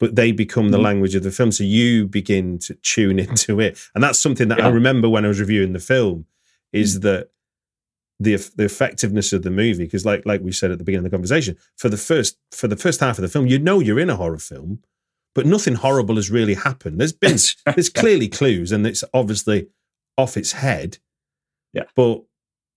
but 0.00 0.16
they 0.16 0.32
become 0.32 0.70
the 0.70 0.78
Mhm. 0.78 0.82
language 0.82 1.14
of 1.14 1.22
the 1.22 1.30
film. 1.30 1.52
So 1.52 1.64
you 1.64 2.06
begin 2.06 2.58
to 2.60 2.74
tune 2.74 3.18
into 3.18 3.60
it. 3.60 3.78
And 3.94 4.02
that's 4.04 4.18
something 4.18 4.48
that 4.48 4.60
I 4.60 4.64
Yeah. 4.64 4.70
Mm. 4.72 4.74
remember 4.74 5.08
when 5.08 5.24
I 5.24 5.28
was 5.28 5.40
reviewing 5.40 5.72
the 5.72 5.78
film 5.78 6.26
is 6.72 7.00
that 7.00 7.30
the 8.20 8.36
the 8.56 8.64
effectiveness 8.64 9.32
of 9.32 9.42
the 9.42 9.50
movie 9.50 9.84
because 9.84 10.04
like 10.04 10.24
like 10.24 10.40
we 10.40 10.52
said 10.52 10.70
at 10.70 10.78
the 10.78 10.84
beginning 10.84 11.04
of 11.04 11.10
the 11.10 11.16
conversation 11.16 11.56
for 11.76 11.88
the 11.88 11.96
first 11.96 12.38
for 12.52 12.68
the 12.68 12.76
first 12.76 13.00
half 13.00 13.18
of 13.18 13.22
the 13.22 13.28
film 13.28 13.46
you 13.48 13.58
know 13.58 13.80
you're 13.80 13.98
in 13.98 14.08
a 14.08 14.14
horror 14.16 14.38
film 14.38 14.78
but 15.34 15.46
nothing 15.46 15.74
horrible 15.74 16.16
has 16.16 16.30
really 16.30 16.54
happened 16.54 16.98
there's 17.00 17.12
been 17.12 17.36
there's 17.74 17.88
clearly 17.90 18.28
clues 18.28 18.72
and 18.72 18.86
it's 18.86 19.04
obviously 19.12 19.68
off 20.16 20.36
its 20.36 20.52
head 20.52 20.98
Yeah. 21.72 21.84
but 21.96 22.22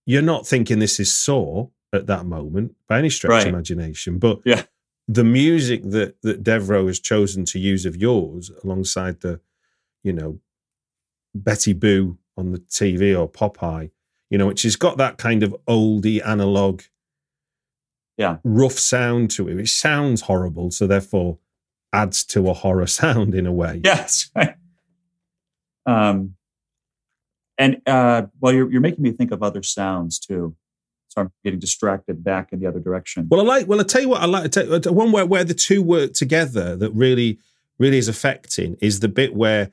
you're 0.06 0.22
not 0.22 0.48
thinking 0.48 0.80
this 0.80 1.00
is 1.00 1.14
saw 1.14 1.68
at 1.94 2.08
that 2.08 2.26
moment 2.26 2.76
by 2.88 3.00
any 3.00 3.10
stretch 3.10 3.30
Right. 3.32 3.44
of 3.48 3.54
imagination 3.54 4.18
but 4.20 4.40
Yeah. 4.46 4.64
the 5.08 5.24
music 5.24 5.84
that 5.92 6.22
that 6.24 6.44
Devereux 6.44 6.88
has 6.88 7.00
chosen 7.00 7.46
to 7.46 7.60
use 7.60 7.86
of 7.86 7.96
yours 7.96 8.52
alongside 8.64 9.22
the 9.22 9.40
you 10.04 10.14
know 10.14 10.40
Betty 11.36 11.74
Boop 11.74 12.18
on 12.38 12.52
the 12.52 12.60
TV 12.60 13.18
or 13.18 13.30
Popeye 13.30 13.92
you 14.30 14.38
know 14.38 14.48
which 14.48 14.64
has 14.64 14.76
got 14.76 14.98
that 14.98 15.18
kind 15.18 15.44
of 15.44 15.56
oldie 15.68 16.26
analog 16.26 16.82
Yeah. 18.18 18.38
rough 18.44 18.80
sound 18.80 19.30
to 19.32 19.48
it 19.48 19.56
which 19.56 19.72
sounds 19.72 20.22
horrible 20.22 20.72
so 20.72 20.88
therefore 20.88 21.38
adds 22.02 22.24
to 22.34 22.40
a 22.50 22.54
horror 22.54 22.88
sound 22.88 23.34
in 23.36 23.46
a 23.46 23.52
way 23.62 23.82
Yes. 23.92 24.30
Right. 24.36 24.56
Um, 25.86 26.36
and 27.58 27.82
uh, 27.88 28.24
well, 28.40 28.54
you're 28.54 28.70
you're 28.72 28.82
making 28.82 29.04
me 29.04 29.12
think 29.12 29.32
of 29.32 29.42
other 29.42 29.64
sounds 29.64 30.20
too. 30.20 30.56
So 31.10 31.22
I'm 31.22 31.32
getting 31.44 31.60
distracted 31.60 32.24
back 32.24 32.50
in 32.52 32.60
the 32.60 32.68
other 32.68 32.80
direction. 32.80 33.28
Well, 33.30 33.42
I 33.42 33.44
like. 33.44 33.68
Well, 33.68 33.80
I 33.80 33.84
tell 33.84 34.02
you 34.02 34.10
what, 34.10 34.22
I 34.22 34.26
like. 34.26 34.44
I 34.44 34.48
tell, 34.80 34.94
one 34.94 35.12
where 35.12 35.26
where 35.26 35.44
the 35.44 35.54
two 35.56 35.82
work 35.82 36.14
together 36.14 36.76
that 36.76 36.92
really, 36.92 37.40
really 37.80 37.98
is 37.98 38.08
affecting 38.08 38.76
is 38.82 39.00
the 39.00 39.08
bit 39.08 39.34
where 39.34 39.72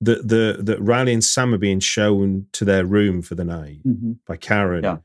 the 0.00 0.16
the 0.16 0.58
that 0.62 0.80
Riley 0.82 1.14
and 1.14 1.24
Sam 1.24 1.54
are 1.54 1.58
being 1.58 1.80
shown 1.80 2.46
to 2.52 2.64
their 2.66 2.84
room 2.84 3.22
for 3.22 3.34
the 3.36 3.44
night 3.44 3.78
Mhm. 3.86 4.18
by 4.26 4.36
Karen, 4.36 4.84
Yeah. 4.84 4.98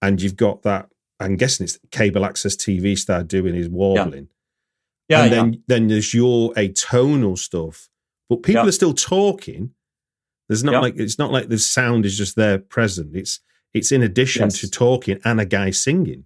and 0.00 0.22
you've 0.22 0.36
got 0.36 0.62
that. 0.62 0.88
I'm 1.18 1.36
guessing 1.36 1.64
it's 1.64 1.78
cable 1.90 2.24
access 2.24 2.56
TV 2.56 2.96
star 2.96 3.22
doing 3.22 3.54
his 3.54 3.68
warbling, 3.68 4.28
Yeah, 4.30 4.36
and 5.10 5.30
yeah. 5.30 5.36
then 5.36 5.62
then 5.66 5.88
there's 5.88 6.14
your 6.14 6.52
atonal 6.54 7.36
stuff, 7.36 7.88
but 8.28 8.42
people 8.42 8.62
Yeah. 8.62 8.68
are 8.68 8.72
still 8.72 8.94
talking. 8.94 9.74
There's 10.48 10.64
not 10.64 10.72
Yeah. 10.72 10.80
like 10.80 10.96
it's 10.96 11.18
not 11.18 11.32
like 11.32 11.48
the 11.48 11.58
sound 11.58 12.04
is 12.06 12.16
just 12.16 12.36
there 12.36 12.58
present. 12.58 13.14
It's 13.16 13.40
it's 13.74 13.92
in 13.92 14.02
addition 14.02 14.42
Yes. 14.44 14.60
to 14.60 14.70
talking 14.70 15.20
and 15.24 15.40
a 15.40 15.46
guy 15.46 15.70
singing. 15.70 16.24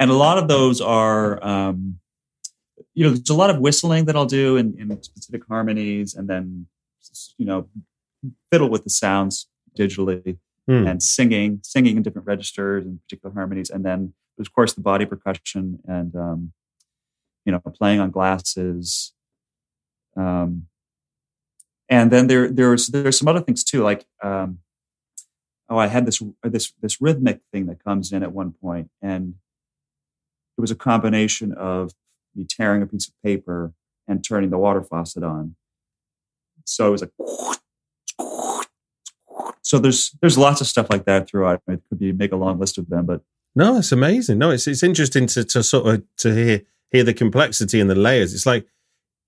and 0.00 0.10
a 0.10 0.14
lot 0.14 0.36
of 0.38 0.48
those 0.48 0.80
are 0.80 1.42
um, 1.46 1.98
you 2.94 3.04
know 3.04 3.10
there's 3.10 3.30
a 3.30 3.34
lot 3.34 3.50
of 3.50 3.58
whistling 3.58 4.04
that 4.06 4.16
i'll 4.16 4.26
do 4.26 4.56
in, 4.56 4.74
in 4.78 5.02
specific 5.02 5.42
harmonies 5.48 6.14
and 6.14 6.28
then 6.28 6.66
you 7.38 7.46
know 7.46 7.68
fiddle 8.50 8.68
with 8.68 8.84
the 8.84 8.90
sounds 8.90 9.46
digitally 9.78 10.38
Hmm. 10.68 10.86
and 10.86 11.02
singing 11.02 11.58
singing 11.62 11.96
in 11.96 12.02
different 12.04 12.26
registers 12.26 12.84
and 12.86 13.00
particular 13.02 13.32
harmonies 13.34 13.68
and 13.70 13.84
then 13.84 14.14
of 14.38 14.52
course 14.52 14.72
the 14.74 14.80
body 14.80 15.04
percussion 15.06 15.78
and 15.86 16.14
um, 16.16 16.52
you 17.44 17.52
know 17.52 17.60
playing 17.60 18.00
on 18.00 18.10
glasses 18.10 19.12
um, 20.16 20.66
and 21.88 22.10
then 22.10 22.26
there 22.26 22.48
there's 22.48 22.88
there's 22.88 23.18
some 23.18 23.28
other 23.28 23.40
things 23.40 23.64
too 23.64 23.82
like 23.82 24.04
um, 24.22 24.58
oh 25.68 25.78
i 25.78 25.86
had 25.86 26.06
this 26.06 26.22
this 26.42 26.72
this 26.80 27.00
rhythmic 27.00 27.40
thing 27.52 27.66
that 27.66 27.82
comes 27.82 28.12
in 28.12 28.22
at 28.22 28.32
one 28.32 28.52
point 28.52 28.90
and 29.00 29.34
it 30.56 30.60
was 30.60 30.70
a 30.70 30.76
combination 30.76 31.52
of 31.52 31.92
me 32.34 32.44
tearing 32.48 32.82
a 32.82 32.86
piece 32.86 33.08
of 33.08 33.14
paper 33.22 33.72
and 34.08 34.24
turning 34.24 34.50
the 34.50 34.58
water 34.58 34.82
faucet 34.82 35.22
on. 35.22 35.56
So 36.64 36.88
it 36.88 36.90
was 36.90 37.02
like, 37.02 37.10
so 39.62 39.78
there's 39.78 40.10
there's 40.20 40.38
lots 40.38 40.60
of 40.60 40.66
stuff 40.66 40.88
like 40.90 41.04
that 41.06 41.28
throughout. 41.28 41.62
It 41.66 41.80
could 41.88 41.98
be 41.98 42.12
make 42.12 42.32
a 42.32 42.36
long 42.36 42.58
list 42.58 42.78
of 42.78 42.88
them, 42.88 43.06
but 43.06 43.22
No, 43.54 43.78
it's 43.78 43.92
amazing. 43.92 44.38
No, 44.38 44.50
it's 44.50 44.66
it's 44.66 44.82
interesting 44.82 45.26
to 45.28 45.44
to 45.44 45.62
sort 45.62 45.86
of 45.86 46.02
to 46.18 46.34
hear 46.34 46.62
hear 46.92 47.04
the 47.04 47.14
complexity 47.14 47.80
and 47.80 47.90
the 47.90 47.94
layers. 47.94 48.34
It's 48.34 48.46
like 48.46 48.66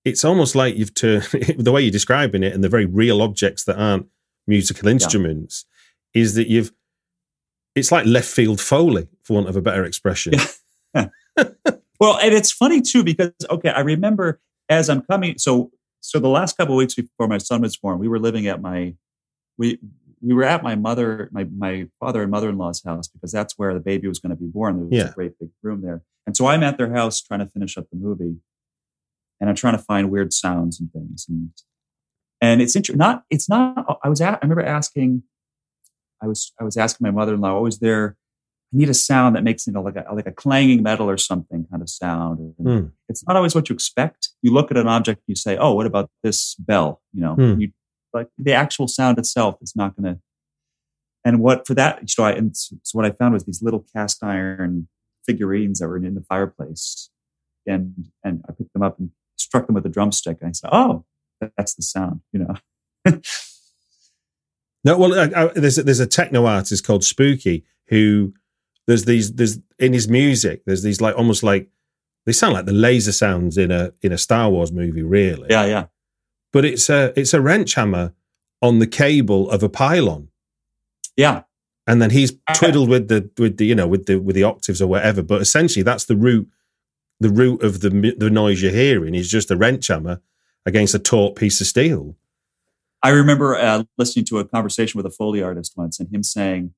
it's 0.04 0.24
almost 0.24 0.54
like 0.54 0.76
you've 0.76 0.94
turned 0.94 1.22
the 1.58 1.72
way 1.72 1.82
you're 1.82 1.90
describing 1.90 2.42
it 2.42 2.52
and 2.52 2.62
the 2.62 2.68
very 2.68 2.84
real 2.86 3.22
objects 3.22 3.64
that 3.64 3.78
aren't 3.78 4.06
musical 4.46 4.88
instruments 4.88 5.64
is 6.12 6.34
that 6.34 6.48
you've 6.48 6.72
it's 7.74 7.90
like 7.90 8.06
left 8.06 8.28
field 8.28 8.60
foley, 8.60 9.08
for 9.24 9.34
want 9.34 9.48
of 9.48 9.56
a 9.56 9.60
better 9.62 9.84
expression. 9.84 10.34
Yeah. 10.94 11.08
well, 11.98 12.18
and 12.22 12.32
it's 12.32 12.52
funny 12.52 12.80
too 12.80 13.02
because 13.02 13.32
okay, 13.50 13.70
I 13.70 13.80
remember 13.80 14.40
as 14.68 14.88
I'm 14.88 15.02
coming. 15.02 15.38
So 15.38 15.72
so 16.00 16.18
the 16.20 16.28
last 16.28 16.56
couple 16.56 16.74
of 16.74 16.78
weeks 16.78 16.94
before 16.94 17.26
my 17.26 17.38
son 17.38 17.62
was 17.62 17.76
born, 17.76 17.98
we 17.98 18.08
were 18.08 18.18
living 18.20 18.46
at 18.46 18.60
my 18.60 18.94
we 19.58 19.78
we 20.20 20.34
were 20.34 20.44
at 20.44 20.62
my 20.62 20.76
mother 20.76 21.28
my 21.32 21.44
my 21.44 21.88
father 21.98 22.22
and 22.22 22.30
mother 22.30 22.48
in 22.50 22.58
law's 22.58 22.82
house 22.84 23.08
because 23.08 23.32
that's 23.32 23.54
where 23.58 23.74
the 23.74 23.80
baby 23.80 24.06
was 24.06 24.18
going 24.20 24.30
to 24.30 24.36
be 24.36 24.46
born. 24.46 24.76
There 24.76 24.84
was 24.84 24.92
Yeah. 24.92 25.10
a 25.10 25.14
great 25.14 25.38
big 25.40 25.48
room 25.62 25.80
there, 25.82 26.02
and 26.26 26.36
so 26.36 26.46
I'm 26.46 26.62
at 26.62 26.78
their 26.78 26.92
house 26.92 27.20
trying 27.20 27.40
to 27.40 27.46
finish 27.46 27.76
up 27.78 27.86
the 27.90 27.96
movie, 27.98 28.36
and 29.40 29.50
I'm 29.50 29.56
trying 29.56 29.76
to 29.76 29.82
find 29.82 30.10
weird 30.10 30.32
sounds 30.32 30.80
and 30.80 30.90
things 30.92 31.26
and 31.28 31.50
and 32.40 32.60
it's 32.60 32.76
interesting. 32.76 32.98
Not 32.98 33.24
it's 33.30 33.48
not. 33.48 33.98
I 34.02 34.08
was 34.08 34.20
at, 34.20 34.34
I 34.34 34.38
remember 34.42 34.64
asking. 34.64 35.22
I 36.22 36.26
was 36.26 36.52
I 36.60 36.64
was 36.64 36.76
asking 36.76 37.04
my 37.06 37.10
mother-in-law. 37.10 37.60
Was 37.60 37.78
there? 37.78 38.16
I 38.72 38.76
need 38.76 38.88
a 38.88 38.94
sound 38.94 39.36
that 39.36 39.44
makes 39.44 39.66
you 39.66 39.72
know 39.72 39.82
like 39.82 39.96
a 39.96 40.04
like 40.14 40.26
a 40.26 40.32
clanging 40.32 40.82
metal 40.82 41.08
or 41.08 41.16
something 41.16 41.66
kind 41.70 41.80
of 41.82 41.88
sound. 41.88 42.40
And 42.58 42.66
Hmm. 42.66 42.86
It's 43.08 43.24
not 43.26 43.36
always 43.36 43.54
what 43.54 43.68
you 43.68 43.74
expect. 43.74 44.30
You 44.42 44.52
look 44.52 44.70
at 44.70 44.76
an 44.76 44.88
object, 44.88 45.18
and 45.20 45.32
you 45.32 45.36
say, 45.36 45.56
"Oh, 45.56 45.74
what 45.74 45.86
about 45.86 46.10
this 46.22 46.54
bell?" 46.56 47.00
You 47.12 47.20
know, 47.22 47.34
Hmm. 47.34 47.60
you 47.60 47.72
like 48.12 48.28
the 48.38 48.52
actual 48.52 48.88
sound 48.88 49.18
itself 49.18 49.56
is 49.62 49.74
not 49.76 49.96
going 49.96 50.14
to. 50.14 50.20
And 51.24 51.40
what 51.40 51.66
for 51.66 51.74
that? 51.74 52.08
So 52.10 52.24
I 52.24 52.32
and 52.32 52.54
so 52.56 52.76
what 52.92 53.04
I 53.06 53.10
found 53.12 53.32
was 53.34 53.44
these 53.44 53.62
little 53.62 53.84
cast 53.94 54.22
iron 54.22 54.88
figurines 55.26 55.78
that 55.78 55.88
were 55.88 55.96
in 55.96 56.14
the 56.14 56.22
fireplace, 56.22 57.10
and 57.66 58.10
and 58.22 58.44
I 58.48 58.52
picked 58.52 58.72
them 58.72 58.82
up 58.82 58.98
and 58.98 59.10
struck 59.36 59.66
them 59.66 59.74
with 59.74 59.86
a 59.86 59.90
drumstick, 59.90 60.38
and 60.40 60.50
I 60.50 60.52
said, 60.52 60.70
"Oh, 60.72 61.04
that's 61.56 61.74
the 61.74 61.82
sound," 61.82 62.20
you 62.32 62.40
know. 62.40 63.20
No, 64.84 64.98
well, 64.98 65.18
I, 65.18 65.44
I, 65.44 65.46
there's 65.54 65.78
a, 65.78 65.82
there's 65.82 66.00
a 66.00 66.06
techno 66.06 66.44
artist 66.44 66.86
called 66.86 67.04
Spooky 67.04 67.64
who 67.88 68.34
there's 68.86 69.06
these 69.06 69.32
there's 69.32 69.58
in 69.78 69.94
his 69.94 70.08
music 70.08 70.62
there's 70.66 70.82
these 70.82 71.00
like 71.00 71.16
almost 71.16 71.42
like 71.42 71.68
they 72.26 72.32
sound 72.32 72.54
like 72.54 72.66
the 72.66 72.72
laser 72.72 73.12
sounds 73.12 73.56
in 73.56 73.70
a 73.70 73.92
in 74.02 74.12
a 74.12 74.18
Star 74.18 74.50
Wars 74.50 74.72
movie, 74.72 75.02
really. 75.02 75.46
Yeah, 75.50 75.64
yeah, 75.64 75.86
But 76.52 76.64
it's 76.64 76.88
a 76.88 77.18
it's 77.18 77.34
a 77.34 77.40
wrench 77.40 77.74
hammer 77.74 78.12
on 78.62 78.78
the 78.78 78.86
cable 78.86 79.50
of 79.50 79.62
a 79.62 79.68
pylon, 79.68 80.28
yeah. 81.16 81.42
And 81.86 82.00
then 82.00 82.10
he's 82.10 82.32
twiddled 82.54 82.88
with 82.88 83.08
the 83.08 83.30
with 83.38 83.56
the 83.58 83.66
you 83.66 83.74
know 83.74 83.86
with 83.86 84.06
the 84.06 84.16
with 84.16 84.36
the 84.36 84.44
octaves 84.44 84.80
or 84.80 84.86
whatever. 84.86 85.22
But 85.22 85.42
essentially, 85.42 85.82
that's 85.82 86.04
the 86.04 86.16
root 86.16 86.48
the 87.20 87.30
root 87.30 87.62
of 87.62 87.80
the 87.80 88.14
the 88.16 88.30
noise 88.30 88.62
you're 88.62 88.72
hearing 88.72 89.14
is 89.14 89.30
just 89.30 89.50
a 89.50 89.56
wrench 89.56 89.88
hammer 89.88 90.20
against 90.66 90.94
a 90.94 90.98
taut 90.98 91.36
piece 91.36 91.60
of 91.60 91.66
steel. 91.66 92.16
I 93.02 93.10
remember 93.10 93.54
uh, 93.54 93.84
listening 93.98 94.24
to 94.26 94.38
a 94.38 94.46
conversation 94.46 94.96
with 94.96 95.04
a 95.04 95.10
Foley 95.10 95.42
artist 95.42 95.74
once 95.76 96.00
and 96.00 96.08
him 96.10 96.22
saying, 96.22 96.72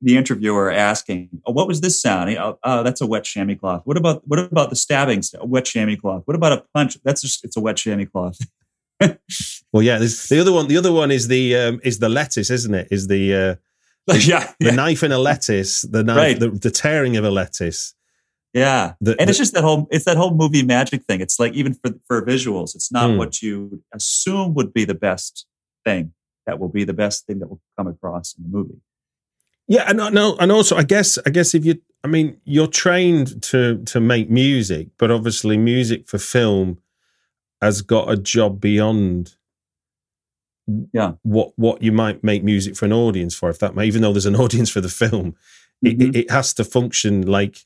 the 0.00 0.16
interviewer 0.16 0.72
asking, 0.72 1.28
oh, 1.46 1.52
what 1.52 1.68
was 1.68 1.80
this 1.80 2.02
sound? 2.02 2.36
Oh, 2.36 2.58
oh, 2.64 2.82
that's 2.82 3.00
a 3.00 3.06
wet 3.06 3.22
chamois 3.22 3.54
cloth. 3.54 3.82
What 3.84 3.96
about, 3.96 4.26
what 4.26 4.40
about 4.40 4.70
the 4.70 4.76
stabbing? 4.76 5.22
A 5.38 5.46
wet 5.46 5.64
chamois 5.66 5.94
cloth. 5.94 6.22
What 6.24 6.34
about 6.34 6.52
a 6.52 6.64
punch? 6.74 6.98
That's 7.04 7.22
just, 7.22 7.44
it's 7.44 7.56
a 7.56 7.60
wet 7.60 7.76
chamois 7.76 8.06
cloth. 8.06 8.38
Well, 9.70 9.82
yeah, 9.82 9.98
the 9.98 10.38
other 10.40 10.52
one 10.52 10.66
the 10.66 10.78
other 10.78 10.92
one 10.92 11.10
is 11.10 11.28
the 11.28 11.54
um, 11.54 11.80
is 11.84 11.98
the 11.98 12.08
lettuce, 12.08 12.48
isn't 12.48 12.74
it? 12.74 12.88
Is 12.90 13.06
the 13.06 13.34
uh, 13.34 13.54
yeah. 14.26 14.52
the 14.60 14.72
knife 14.72 15.02
in 15.02 15.12
a 15.12 15.18
lettuce, 15.18 15.82
the 15.82 16.02
knife, 16.02 16.16
Right. 16.16 16.40
the, 16.40 16.50
the 16.50 16.70
tearing 16.70 17.16
of 17.16 17.24
a 17.24 17.30
lettuce. 17.30 17.94
Yeah. 18.54 18.94
The, 19.00 19.12
And 19.18 19.26
the- 19.26 19.30
it's 19.30 19.38
just 19.38 19.54
that 19.54 19.62
whole, 19.62 19.86
it's 19.90 20.04
that 20.06 20.16
whole 20.16 20.34
movie 20.34 20.62
magic 20.62 21.04
thing. 21.04 21.20
It's 21.20 21.38
like, 21.38 21.52
even 21.54 21.74
for, 21.74 21.90
for 22.06 22.24
visuals, 22.24 22.74
it's 22.74 22.90
not 22.90 23.10
Hmm. 23.10 23.18
what 23.18 23.42
you 23.42 23.82
assume 23.92 24.54
would 24.54 24.72
be 24.72 24.84
the 24.84 24.94
best 24.94 25.46
thing 25.84 26.12
that 26.46 26.58
will 26.58 26.68
be 26.70 26.84
the 26.84 26.94
best 26.94 27.26
thing 27.26 27.40
that 27.40 27.48
will 27.48 27.60
come 27.76 27.86
across 27.86 28.34
in 28.36 28.44
the 28.44 28.48
movie. 28.48 28.80
yeah, 29.66 29.84
and 29.86 30.00
I 30.00 30.08
know, 30.08 30.34
and 30.40 30.50
also, 30.50 30.76
I 30.76 30.82
guess, 30.82 31.18
I 31.26 31.30
guess 31.30 31.54
if 31.54 31.64
you, 31.66 31.78
I 32.02 32.08
mean, 32.08 32.40
you're 32.44 32.68
trained 32.68 33.42
to 33.44 33.82
to 33.86 34.00
make 34.00 34.30
music, 34.30 34.88
but 34.98 35.10
obviously, 35.10 35.58
music 35.58 36.08
for 36.08 36.16
film 36.18 36.78
has 37.60 37.82
got 37.82 38.10
a 38.10 38.16
job 38.16 38.60
beyond. 38.60 39.34
Yeah. 40.92 41.12
What 41.22 41.52
what 41.56 41.82
you 41.82 41.92
might 41.92 42.22
make 42.22 42.44
music 42.44 42.76
for 42.76 42.84
an 42.84 42.92
audience 42.92 43.34
for, 43.34 43.48
if 43.50 43.58
that 43.60 43.74
may, 43.74 43.86
even 43.86 44.02
though 44.02 44.12
there's 44.12 44.26
an 44.26 44.36
audience 44.44 44.70
for 44.70 44.80
the 44.80 44.88
film, 44.88 45.34
it, 45.82 45.98
Mhm. 45.98 46.08
it, 46.08 46.16
it 46.16 46.30
has 46.30 46.52
to 46.54 46.64
function 46.64 47.22
like 47.26 47.64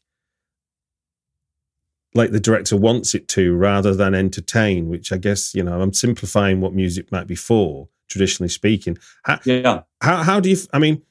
like 2.15 2.31
the 2.31 2.41
director 2.41 2.77
wants 2.77 3.15
it 3.15 3.27
to 3.29 3.55
rather 3.55 3.95
than 3.95 4.15
entertain, 4.15 4.89
which 4.89 5.13
I 5.13 5.17
guess, 5.17 5.55
you 5.55 5.63
know, 5.63 5.81
I'm 5.81 5.93
simplifying 5.95 6.61
what 6.61 6.75
music 6.75 7.11
might 7.11 7.27
be 7.27 7.35
for, 7.35 7.89
traditionally 8.09 8.51
speaking. 8.51 8.99
How, 9.25 9.41
yeah. 9.45 9.83
How, 10.01 10.23
how 10.23 10.41
do 10.41 10.51
you, 10.51 10.59
I 10.73 10.79
mean, 10.79 11.03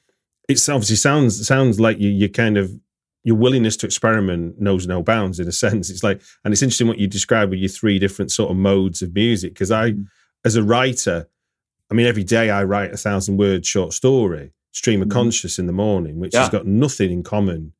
it's 0.48 0.68
obviously 0.68 0.96
sounds, 0.96 1.44
sounds 1.46 1.80
like 1.80 1.98
you, 1.98 2.08
you 2.08 2.28
kind 2.28 2.56
of, 2.56 2.72
your 3.24 3.36
willingness 3.36 3.76
to 3.78 3.86
experiment 3.86 4.60
knows 4.60 4.86
no 4.86 5.02
bounds 5.02 5.40
in 5.40 5.48
a 5.48 5.52
sense. 5.64 5.90
It's 5.90 6.04
like, 6.04 6.20
and 6.44 6.52
it's 6.52 6.62
interesting 6.62 6.86
what 6.88 6.98
you 6.98 7.08
describe 7.08 7.50
with 7.50 7.58
your 7.58 7.68
three 7.68 7.98
different 7.98 8.30
sort 8.30 8.50
of 8.50 8.56
modes 8.56 9.02
of 9.02 9.12
music. 9.14 9.56
Cause 9.56 9.72
I, 9.72 9.92
mm. 9.92 10.06
as 10.44 10.54
a 10.54 10.62
writer, 10.62 11.28
I 11.92 11.94
mean, 11.94 12.06
every 12.06 12.24
day 12.24 12.48
I 12.48 12.64
write 12.64 12.90
a 12.90 12.96
thousand 12.96 13.36
word 13.36 13.66
short 13.66 13.92
story, 13.92 14.54
stream 14.70 15.02
of 15.02 15.08
mm. 15.08 15.12
conscious 15.12 15.58
in 15.58 15.66
the 15.66 15.74
morning, 15.74 16.20
which 16.20 16.32
yeah. 16.32 16.40
has 16.40 16.48
got 16.48 16.64
nothing 16.64 17.12
in 17.12 17.22
common 17.22 17.74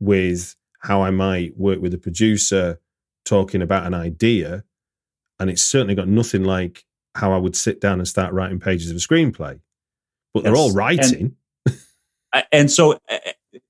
with 0.00 0.56
how 0.78 1.02
I 1.02 1.10
might 1.10 1.54
work 1.58 1.82
with 1.82 1.92
a 1.92 1.98
producer 1.98 2.80
talking 3.26 3.60
about 3.60 3.86
an 3.86 3.92
idea. 3.92 4.64
And 5.38 5.50
it's 5.50 5.60
certainly 5.60 5.94
got 5.94 6.08
nothing 6.08 6.44
like 6.44 6.86
how 7.14 7.34
I 7.34 7.36
would 7.36 7.54
sit 7.54 7.78
down 7.78 7.98
and 7.98 8.08
start 8.08 8.32
writing 8.32 8.58
pages 8.58 8.90
of 8.90 8.96
a 8.96 9.00
screenplay. 9.00 9.60
But 10.32 10.44
they're 10.44 10.56
all 10.56 10.72
writing. 10.72 11.36
And, 12.32 12.44
and 12.50 12.70
so, 12.70 12.98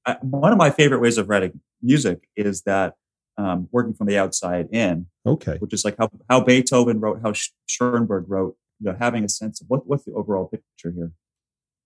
uh, 0.06 0.14
one 0.20 0.52
of 0.52 0.58
my 0.58 0.70
favorite 0.70 1.00
ways 1.00 1.18
of 1.18 1.28
writing 1.28 1.58
music 1.82 2.28
is 2.36 2.62
that 2.62 2.94
um, 3.36 3.68
working 3.72 3.94
from 3.94 4.06
the 4.06 4.16
outside 4.16 4.68
in. 4.70 5.06
Okay. 5.26 5.56
Which 5.58 5.72
is 5.72 5.84
like 5.84 5.96
how, 5.98 6.08
how 6.28 6.40
Beethoven 6.40 7.00
wrote, 7.00 7.20
how 7.20 7.32
Schoenberg 7.66 8.26
wrote, 8.28 8.56
you 8.80 8.90
know, 8.90 8.96
having 8.98 9.24
a 9.24 9.28
sense 9.28 9.60
of 9.60 9.66
what, 9.68 9.86
what's 9.86 10.04
the 10.04 10.12
overall 10.12 10.46
picture 10.46 10.92
here. 10.94 11.12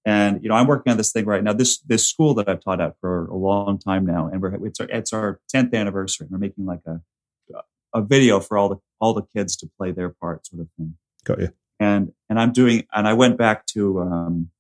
And 0.07 0.43
you 0.43 0.49
know, 0.49 0.55
I'm 0.55 0.67
working 0.67 0.91
on 0.91 0.97
this 0.97 1.13
thing 1.13 1.25
right 1.25 1.43
now. 1.43 1.55
This 1.55 1.79
this 1.81 2.07
school 2.07 2.35
that 2.35 2.49
I've 2.49 2.63
taught 2.63 2.81
at 2.81 2.95
for 3.01 3.27
a 3.27 3.37
long 3.37 3.79
time 3.79 4.05
now, 4.05 4.29
and 4.31 4.43
we're 4.43 4.67
it's 4.67 4.79
our 4.79 4.87
it's 4.91 5.13
our 5.15 5.41
10th 5.55 5.73
anniversary. 5.73 6.27
We're 6.31 6.39
making 6.39 6.67
like 6.67 6.83
a 6.87 7.01
a 7.95 8.03
video 8.03 8.41
for 8.41 8.59
all 8.59 8.69
the 8.69 8.77
all 9.01 9.15
the 9.15 9.23
kids 9.23 9.57
to 9.57 9.71
play 9.79 9.93
their 9.93 10.11
part, 10.11 10.47
sort 10.47 10.61
of 10.61 10.69
thing. 10.77 10.97
Got 11.25 11.41
you. 11.41 11.49
And 11.81 12.13
and 12.29 12.39
I'm 12.39 12.53
doing, 12.53 12.85
and 12.93 13.09
I 13.09 13.15
went 13.15 13.39
back 13.39 13.67
to 13.67 14.01
um, 14.01 14.51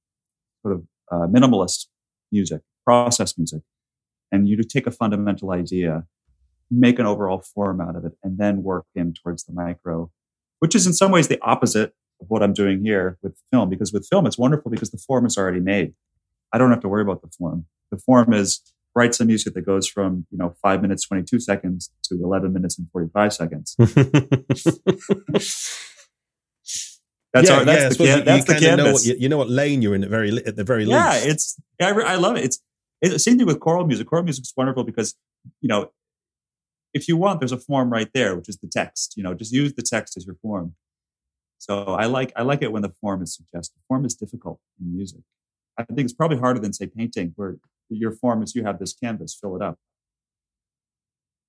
sort 0.63 0.77
of 0.77 0.85
uh, 1.11 1.27
minimalist 1.27 1.87
music, 2.33 2.63
process 2.85 3.37
music, 3.37 3.63
and 4.33 4.49
you 4.49 4.63
take 4.63 4.87
a 4.87 4.91
fundamental 4.91 5.51
idea, 5.51 6.05
make 6.71 6.99
an 6.99 7.07
overall 7.07 7.41
form 7.55 7.81
out 7.81 7.97
of 7.97 8.05
it, 8.05 8.13
and 8.23 8.39
then 8.39 8.63
work 8.63 8.87
in 8.95 9.13
towards 9.13 9.45
the 9.45 9.53
micro, 9.53 10.11
which 10.61 10.75
is 10.75 10.87
in 10.87 10.93
some 10.93 11.11
ways 11.11 11.29
the 11.29 11.41
opposite 11.43 11.93
of 12.21 12.29
what 12.29 12.43
I'm 12.43 12.53
doing 12.53 12.83
here 12.85 13.19
with 13.23 13.37
film. 13.53 13.71
Because 13.71 13.93
with 13.93 14.07
film, 14.11 14.27
it's 14.27 14.39
wonderful 14.39 14.71
because 14.71 14.91
the 14.91 14.99
form 14.99 15.27
is 15.27 15.37
already 15.37 15.61
made. 15.61 15.95
I 16.53 16.59
don't 16.59 16.71
have 16.71 16.81
to 16.81 16.89
worry 16.89 17.03
about 17.03 17.23
the 17.23 17.29
form. 17.29 17.67
The 17.91 17.99
form 17.99 18.33
is 18.33 18.61
write 18.95 19.15
some 19.15 19.27
music 19.27 19.55
that 19.55 19.63
goes 19.63 19.89
from 19.89 20.27
you 20.31 20.39
know 20.39 20.55
five 20.63 20.81
minutes 20.81 21.07
twenty 21.07 21.25
two 21.25 21.41
seconds 21.41 21.91
to 22.05 22.15
eleven 22.23 22.53
minutes 22.53 22.79
and 22.79 22.89
forty 22.93 23.11
five 23.13 23.33
seconds. 23.33 23.75
that's 23.79 23.91
yeah, 27.35 27.57
our, 27.57 27.65
that's 27.65 27.99
yeah, 27.99 28.15
the, 28.15 28.19
you, 28.19 28.23
that's 28.23 28.49
you 28.49 28.55
the 28.55 28.61
canvas. 28.61 28.85
Know 28.85 28.93
what, 28.93 29.05
you, 29.05 29.17
you, 29.19 29.29
know 29.29 29.39
what 29.39 29.51
lane 29.51 29.83
you're 29.83 29.95
in 29.95 30.05
at 30.05 30.11
very 30.11 30.31
at 30.47 30.57
the 30.57 30.65
very 30.65 30.85
least. 30.85 30.97
Yeah, 30.97 31.15
it's 31.17 31.61
I, 31.81 31.91
I 31.91 32.15
love 32.17 32.37
it. 32.37 32.45
It's, 32.45 32.61
it's 33.03 33.13
the 33.13 33.19
same 33.19 33.37
thing 33.37 33.47
with 33.47 33.61
choral 33.61 33.87
music. 33.87 34.07
Choral 34.07 34.25
music 34.25 34.45
is 34.45 34.53
wonderful 34.57 34.85
because 34.85 35.17
you 35.61 35.69
know 35.69 35.91
if 36.95 37.09
you 37.09 37.17
want, 37.17 37.41
there's 37.41 37.53
a 37.53 37.59
form 37.59 37.91
right 37.91 38.09
there, 38.15 38.37
which 38.37 38.49
is 38.49 38.59
the 38.59 38.69
text. 38.69 39.15
You 39.17 39.25
know, 39.25 39.35
just 39.35 39.53
use 39.53 39.75
the 39.75 39.83
text 39.83 40.17
as 40.17 40.25
your 40.25 40.37
form. 40.37 40.75
So 41.59 41.85
I 41.95 42.07
like 42.07 42.33
I 42.37 42.43
like 42.43 42.63
it 42.63 42.73
when 42.73 42.83
the 42.83 42.93
form 43.01 43.23
is 43.23 43.35
suggestive. 43.35 43.81
Form 43.89 44.05
is 44.05 44.15
difficult 44.15 44.61
in 44.81 44.95
music. 44.95 45.21
I 45.79 45.85
think 45.85 46.01
it's 46.01 46.13
probably 46.13 46.39
harder 46.39 46.61
than 46.61 46.73
say 46.73 46.87
painting, 46.87 47.33
where 47.37 47.57
your 47.89 48.13
form 48.13 48.43
is 48.43 48.55
you 48.55 48.65
have 48.65 48.79
this 48.79 48.93
canvas, 48.93 49.37
fill 49.41 49.57
it 49.57 49.63
up. 49.63 49.79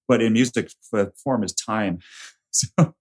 But 0.08 0.22
in 0.22 0.34
music, 0.34 0.72
the 0.92 1.12
form 1.24 1.44
is 1.44 1.54
time. 1.54 2.00
So 2.52 2.94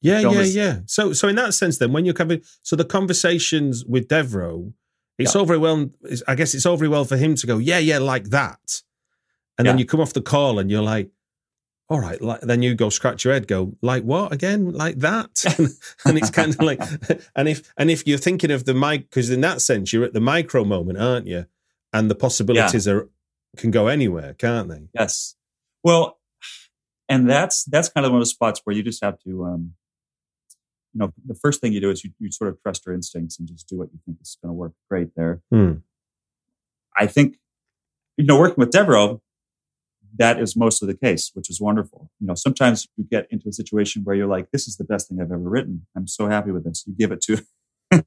yeah, 0.00 0.20
yeah, 0.20 0.30
is, 0.40 0.56
yeah. 0.56 0.78
So 0.86 1.12
so 1.12 1.28
in 1.28 1.36
that 1.36 1.52
sense, 1.52 1.76
then 1.76 1.92
when 1.92 2.04
you're 2.04 2.14
covering, 2.14 2.42
so 2.62 2.74
the 2.74 2.86
conversations 2.86 3.84
with 3.84 4.08
Devereux, 4.08 4.72
it's 5.18 5.34
yeah. 5.34 5.38
all 5.38 5.46
very 5.46 5.58
well. 5.58 5.90
I 6.26 6.34
guess 6.34 6.54
it's 6.54 6.64
all 6.64 6.76
very 6.76 6.88
well 6.88 7.04
for 7.04 7.18
him 7.18 7.34
to 7.36 7.46
go, 7.46 7.58
yeah, 7.58 7.78
yeah, 7.78 7.98
like 7.98 8.30
that, 8.30 8.82
and 9.58 9.66
yeah. 9.66 9.72
then 9.72 9.78
you 9.78 9.84
come 9.84 10.00
off 10.00 10.12
the 10.12 10.22
call 10.22 10.58
and 10.58 10.70
you're 10.70 10.82
like, 10.82 11.10
all 11.88 12.00
right, 12.00 12.20
like, 12.22 12.40
then 12.40 12.62
you 12.62 12.74
go 12.74 12.88
scratch 12.88 13.24
your 13.24 13.34
head, 13.34 13.46
go 13.46 13.76
like 13.82 14.02
what 14.02 14.32
again, 14.32 14.72
like 14.72 14.98
that, 14.98 15.44
and 16.04 16.18
it's 16.18 16.30
kind 16.30 16.54
of 16.54 16.60
like, 16.62 16.80
and 17.36 17.48
if 17.48 17.72
and 17.76 17.90
if 17.90 18.06
you're 18.06 18.18
thinking 18.18 18.50
of 18.50 18.64
the 18.64 18.74
mic, 18.74 19.10
because 19.10 19.30
in 19.30 19.40
that 19.42 19.60
sense 19.60 19.92
you're 19.92 20.04
at 20.04 20.14
the 20.14 20.20
micro 20.20 20.64
moment, 20.64 20.98
aren't 20.98 21.26
you? 21.26 21.46
And 21.92 22.10
the 22.10 22.14
possibilities 22.14 22.86
yeah. 22.86 22.94
are 22.94 23.08
can 23.56 23.70
go 23.70 23.88
anywhere, 23.88 24.34
can't 24.34 24.68
they? 24.68 24.88
Yes. 24.94 25.36
Well, 25.84 26.18
and 27.08 27.28
that's 27.28 27.64
that's 27.64 27.88
kind 27.88 28.06
of 28.06 28.12
one 28.12 28.20
of 28.20 28.26
the 28.26 28.30
spots 28.30 28.60
where 28.64 28.74
you 28.74 28.82
just 28.82 29.02
have 29.04 29.18
to, 29.20 29.44
um, 29.44 29.74
you 30.94 31.00
know, 31.00 31.12
the 31.26 31.34
first 31.34 31.60
thing 31.60 31.72
you 31.72 31.80
do 31.80 31.90
is 31.90 32.04
you, 32.04 32.12
you 32.18 32.30
sort 32.30 32.48
of 32.48 32.62
trust 32.62 32.86
your 32.86 32.94
instincts 32.94 33.38
and 33.38 33.48
just 33.48 33.68
do 33.68 33.76
what 33.76 33.88
you 33.92 33.98
think 34.04 34.18
is 34.20 34.38
going 34.42 34.50
to 34.50 34.54
work 34.54 34.72
great 34.88 35.14
there. 35.14 35.42
Hmm. 35.50 35.72
I 36.96 37.06
think, 37.06 37.36
you 38.16 38.24
know, 38.24 38.38
working 38.38 38.56
with 38.58 38.70
Devereux, 38.70 39.20
that 40.18 40.40
is 40.40 40.56
mostly 40.56 40.86
the 40.86 40.96
case, 40.96 41.30
which 41.34 41.48
is 41.48 41.60
wonderful. 41.60 42.10
You 42.20 42.26
know, 42.26 42.34
sometimes 42.34 42.86
you 42.96 43.04
get 43.04 43.26
into 43.30 43.48
a 43.48 43.52
situation 43.52 44.02
where 44.04 44.14
you're 44.14 44.26
like, 44.26 44.50
this 44.50 44.66
is 44.68 44.76
the 44.76 44.84
best 44.84 45.08
thing 45.08 45.20
I've 45.20 45.32
ever 45.32 45.38
written. 45.38 45.86
I'm 45.96 46.06
so 46.06 46.28
happy 46.28 46.50
with 46.50 46.64
this. 46.64 46.84
You 46.86 46.94
give 46.98 47.12
it 47.12 47.20
to, 47.22 47.44
and 47.90 48.04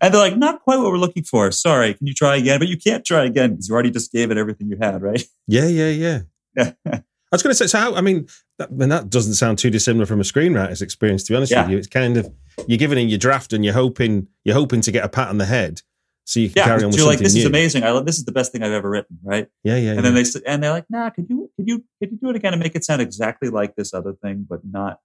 they're 0.00 0.12
like, 0.12 0.36
not 0.36 0.62
quite 0.62 0.78
what 0.78 0.90
we're 0.90 0.98
looking 0.98 1.24
for. 1.24 1.50
Sorry. 1.50 1.94
Can 1.94 2.06
you 2.06 2.14
try 2.14 2.36
again? 2.36 2.58
But 2.58 2.68
you 2.68 2.76
can't 2.76 3.04
try 3.04 3.24
again 3.24 3.50
because 3.50 3.68
you 3.68 3.74
already 3.74 3.90
just 3.90 4.12
gave 4.12 4.30
it 4.30 4.36
everything 4.36 4.68
you 4.68 4.78
had, 4.80 5.00
right? 5.02 5.22
Yeah, 5.46 5.66
yeah, 5.66 6.20
yeah. 6.56 6.72
I 7.30 7.36
was 7.36 7.42
going 7.42 7.50
to 7.50 7.54
say, 7.54 7.66
so 7.66 7.78
how, 7.78 7.94
I 7.94 8.00
mean, 8.00 8.26
that, 8.58 8.70
I 8.70 8.74
mean, 8.74 8.88
that 8.88 9.10
doesn't 9.10 9.34
sound 9.34 9.58
too 9.58 9.70
dissimilar 9.70 10.06
from 10.06 10.20
a 10.20 10.24
screenwriter's 10.24 10.80
experience, 10.80 11.24
to 11.24 11.32
be 11.32 11.36
honest 11.36 11.52
yeah. 11.52 11.62
with 11.62 11.70
you. 11.70 11.78
It's 11.78 11.86
kind 11.86 12.16
of, 12.16 12.32
you're 12.66 12.78
giving 12.78 12.98
in 12.98 13.08
your 13.08 13.18
draft 13.18 13.52
and 13.52 13.64
you're 13.64 13.74
hoping, 13.74 14.28
you're 14.44 14.54
hoping 14.54 14.80
to 14.82 14.90
get 14.90 15.04
a 15.04 15.08
pat 15.08 15.28
on 15.28 15.38
the 15.38 15.44
head 15.44 15.82
so 16.28 16.40
you 16.40 16.50
can 16.50 16.58
yeah, 16.58 16.64
carry 16.64 16.82
on 16.82 16.90
with 16.90 16.98
you're 16.98 17.06
like, 17.06 17.20
this 17.20 17.32
new. 17.32 17.40
is 17.40 17.46
amazing. 17.46 17.84
I 17.84 17.90
love 17.90 18.04
this 18.04 18.18
is 18.18 18.26
the 18.26 18.32
best 18.32 18.52
thing 18.52 18.62
I've 18.62 18.72
ever 18.72 18.90
written, 18.90 19.18
right? 19.22 19.48
Yeah, 19.64 19.76
yeah. 19.76 19.92
And 19.92 19.96
yeah. 19.96 20.02
then 20.02 20.14
they 20.14 20.24
said 20.24 20.42
and 20.44 20.62
they're 20.62 20.72
like, 20.72 20.84
nah, 20.90 21.08
could 21.08 21.24
you 21.30 21.50
could 21.56 21.66
you 21.66 21.78
could 21.98 22.12
you 22.12 22.18
do 22.18 22.28
it 22.28 22.36
again 22.36 22.52
and 22.52 22.62
make 22.62 22.76
it 22.76 22.84
sound 22.84 23.00
exactly 23.00 23.48
like 23.48 23.76
this 23.76 23.94
other 23.94 24.12
thing, 24.12 24.44
but 24.46 24.60
not 24.62 25.00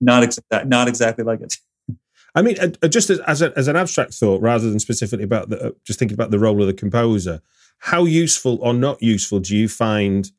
not 0.00 0.24
exactly 0.24 0.68
not 0.68 0.88
exactly 0.88 1.22
like 1.22 1.40
it. 1.40 1.56
I 2.34 2.42
mean, 2.42 2.56
uh, 2.58 2.88
just 2.88 3.10
as 3.10 3.20
as, 3.20 3.42
a, 3.42 3.56
as, 3.56 3.68
an 3.68 3.76
abstract 3.76 4.12
thought, 4.14 4.42
rather 4.42 4.68
than 4.68 4.80
specifically 4.80 5.22
about 5.22 5.50
the 5.50 5.68
uh, 5.68 5.70
just 5.86 6.00
thinking 6.00 6.16
about 6.16 6.32
the 6.32 6.38
role 6.40 6.60
of 6.60 6.66
the 6.66 6.74
composer, 6.74 7.42
how 7.78 8.04
useful 8.04 8.58
or 8.60 8.74
not 8.74 9.00
useful 9.00 9.38
do 9.38 9.56
you 9.56 9.68
find 9.68 10.32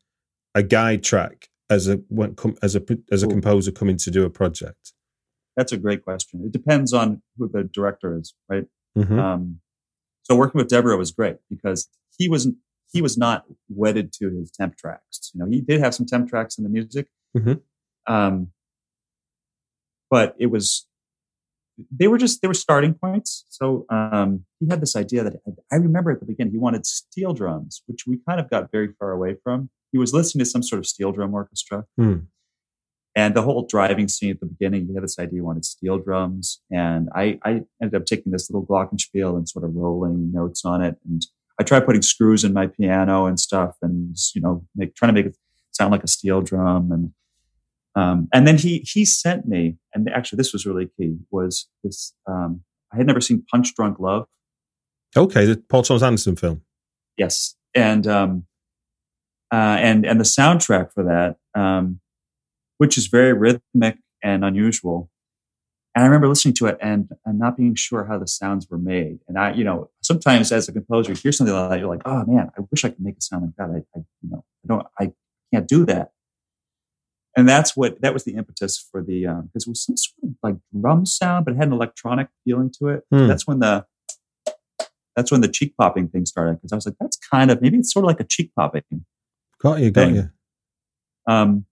a 0.54 0.62
guide 0.62 1.04
track 1.06 1.48
as 1.70 1.88
a 1.88 2.02
when, 2.10 2.36
as 2.62 2.76
a 2.76 2.84
as 3.14 3.24
a 3.24 3.28
composer 3.28 3.72
coming 3.72 3.96
to 3.96 4.12
do 4.12 4.26
a 4.26 4.30
project? 4.30 4.92
That's 5.56 5.72
a 5.72 5.78
great 5.78 6.04
question. 6.04 6.44
It 6.44 6.52
depends 6.52 6.92
on 6.92 7.22
who 7.38 7.48
the 7.48 7.64
director 7.64 8.18
is, 8.20 8.34
right? 8.50 8.66
Mm-hmm. 8.98 9.20
Um, 9.20 9.62
so 10.28 10.36
working 10.36 10.60
with 10.60 10.68
Devereux 10.68 10.98
was 10.98 11.12
great 11.12 11.38
because 11.50 11.88
he 12.18 12.28
was 12.28 12.50
he 12.92 13.02
was 13.02 13.18
not 13.18 13.46
wedded 13.70 14.12
to 14.14 14.30
his 14.30 14.52
temp 14.52 14.78
tracks. 14.78 15.32
You 15.34 15.40
know, 15.40 15.50
he 15.50 15.62
did 15.62 15.80
have 15.80 15.96
some 15.96 16.06
temp 16.06 16.30
tracks 16.30 16.58
in 16.58 16.66
the 16.66 16.70
music, 16.70 17.08
mm-hmm. 17.36 17.54
um, 18.14 18.52
but 20.10 20.36
it 20.38 20.48
was 20.48 20.86
they 21.92 22.10
were 22.10 22.18
just 22.18 22.42
they 22.42 22.48
were 22.50 22.54
starting 22.54 22.94
points. 22.94 23.46
So 23.48 23.86
um, 23.90 24.44
he 24.60 24.68
had 24.70 24.82
this 24.82 24.98
idea 24.98 25.24
that 25.24 25.36
I 25.72 25.76
remember 25.76 26.12
at 26.12 26.20
the 26.20 26.26
beginning 26.26 26.52
he 26.52 26.60
wanted 26.60 26.86
steel 26.86 27.34
drums, 27.34 27.84
which 27.86 28.06
we 28.06 28.20
kind 28.28 28.42
of 28.42 28.50
got 28.50 28.70
very 28.70 28.90
far 29.00 29.12
away 29.12 29.38
from. 29.42 29.70
He 29.94 29.98
was 29.98 30.14
listening 30.14 30.44
to 30.44 30.50
some 30.50 30.64
sort 30.64 30.80
of 30.80 30.86
steel 30.86 31.14
drum 31.14 31.34
orchestra. 31.34 31.86
Mm. 31.98 32.28
And 33.18 33.36
the 33.36 33.42
whole 33.42 33.66
driving 33.66 34.08
scene 34.08 34.30
at 34.30 34.40
the 34.40 34.46
beginning, 34.46 34.86
he 34.86 34.94
had 34.94 35.04
this 35.04 35.18
idea 35.18 35.38
he 35.38 35.42
wanted 35.42 35.66
steel 35.66 35.98
drums. 35.98 36.62
And 36.70 37.10
I, 37.16 37.40
I 37.44 37.64
ended 37.82 37.96
up 38.00 38.06
taking 38.06 38.32
this 38.32 38.48
little 38.48 38.64
glockenspiel 38.64 39.36
and 39.36 39.50
sort 39.50 39.66
of 39.66 39.74
rolling 39.74 40.32
notes 40.32 40.64
on 40.64 40.84
it. 40.84 40.98
And 41.04 41.26
I 41.60 41.64
tried 41.64 41.88
putting 41.88 42.04
screws 42.04 42.44
in 42.44 42.54
my 42.54 42.68
piano 42.68 43.26
and 43.26 43.40
stuff 43.40 43.76
and, 43.82 44.16
you 44.36 44.42
know, 44.42 44.64
make, 44.76 44.94
trying 44.94 45.10
to 45.10 45.14
make 45.14 45.26
it 45.26 45.38
sound 45.72 45.92
like 45.92 46.04
a 46.04 46.08
steel 46.08 46.42
drum. 46.42 46.92
And, 46.92 47.12
um, 47.96 48.28
and 48.32 48.48
then 48.48 48.60
he, 48.60 48.86
he 48.88 49.04
sent 49.04 49.48
me, 49.48 49.78
and 49.96 50.08
actually 50.14 50.38
this 50.38 50.54
was 50.54 50.68
really 50.68 50.92
key, 50.96 51.18
was 51.32 51.68
this, 51.84 52.14
um, 52.30 52.62
I 52.94 52.98
had 52.98 53.08
never 53.08 53.20
seen 53.20 53.44
Punch 53.50 53.74
Drunk 53.74 53.98
Love. 54.00 54.28
Okay. 55.16 55.46
The 55.46 55.58
Paul 55.70 55.82
Thomas 55.82 56.04
Anderson 56.04 56.36
film. 56.36 56.62
Yes. 57.18 57.56
And, 57.74 58.06
um, 58.06 58.46
uh, 59.52 59.78
and, 59.80 60.06
and 60.06 60.20
the 60.20 60.24
soundtrack 60.24 60.94
for 60.94 61.04
that, 61.06 61.38
um, 61.60 62.00
which 62.78 62.98
is 62.98 63.08
very 63.08 63.34
rhythmic 63.34 63.98
and 64.24 64.44
unusual. 64.44 65.10
And 65.96 66.04
I 66.04 66.08
remember 66.08 66.28
listening 66.28 66.54
to 66.56 66.68
it 66.68 66.78
and, 66.80 67.10
and 67.26 67.40
not 67.40 67.58
being 67.58 67.74
sure 67.74 68.06
how 68.06 68.20
the 68.20 68.28
sounds 68.28 68.68
were 68.70 68.78
made. 68.78 69.20
And 69.28 69.38
I, 69.38 69.54
you 69.54 69.64
know, 69.64 69.90
sometimes 70.02 70.52
as 70.52 70.70
a 70.70 70.72
composer, 70.72 71.12
you 71.12 71.18
hear 71.18 71.32
something 71.32 71.56
like 71.56 71.72
that, 71.72 71.80
you're 71.80 71.90
like, 71.90 72.04
oh 72.06 72.24
man, 72.26 72.52
I 72.58 72.62
wish 72.70 72.86
I 72.86 72.90
could 72.90 73.00
make 73.00 73.16
it 73.16 73.24
sound 73.24 73.44
like 73.46 73.56
that. 73.58 73.76
I, 73.76 74.00
I 74.00 74.04
you 74.22 74.30
know, 74.30 74.46
I 74.64 74.68
don't, 74.68 74.88
I 75.00 75.12
can't 75.52 75.68
do 75.68 75.86
that. 75.86 76.12
And 77.36 77.50
that's 77.50 77.76
what, 77.76 78.02
that 78.02 78.14
was 78.14 78.26
the 78.26 78.36
impetus 78.36 78.78
for 78.92 79.02
the, 79.02 79.26
um 79.26 79.50
because 79.52 79.66
um, 79.66 79.72
it 79.72 79.72
was 79.72 79.86
some 79.86 79.98
sort 79.98 80.18
of 80.24 80.30
like 80.44 80.56
drum 80.80 81.06
sound, 81.06 81.46
but 81.46 81.56
it 81.56 81.58
had 81.58 81.68
an 81.68 81.74
electronic 81.74 82.28
feeling 82.46 82.72
to 82.80 82.90
it. 82.90 83.04
Hmm. 83.12 83.28
That's 83.28 83.48
when 83.48 83.60
the, 83.60 83.86
that's 85.16 85.32
when 85.32 85.42
the 85.42 85.48
cheek 85.48 85.74
popping 85.78 86.10
thing 86.10 86.28
started. 86.28 86.58
Because 86.58 86.72
I 86.72 86.76
was 86.76 86.86
like, 86.86 86.96
that's 87.00 87.18
kind 87.18 87.50
of 87.50 87.60
maybe 87.60 87.78
it's 87.78 87.92
sort 87.92 88.06
of 88.06 88.08
like 88.08 88.20
a 88.20 88.24
cheek 88.24 88.52
popping. 88.56 88.84
Got 89.60 89.80
you, 89.80 89.90
got 89.90 90.06
thing. 90.06 90.16
you. 90.16 90.30
Um, 91.28 91.66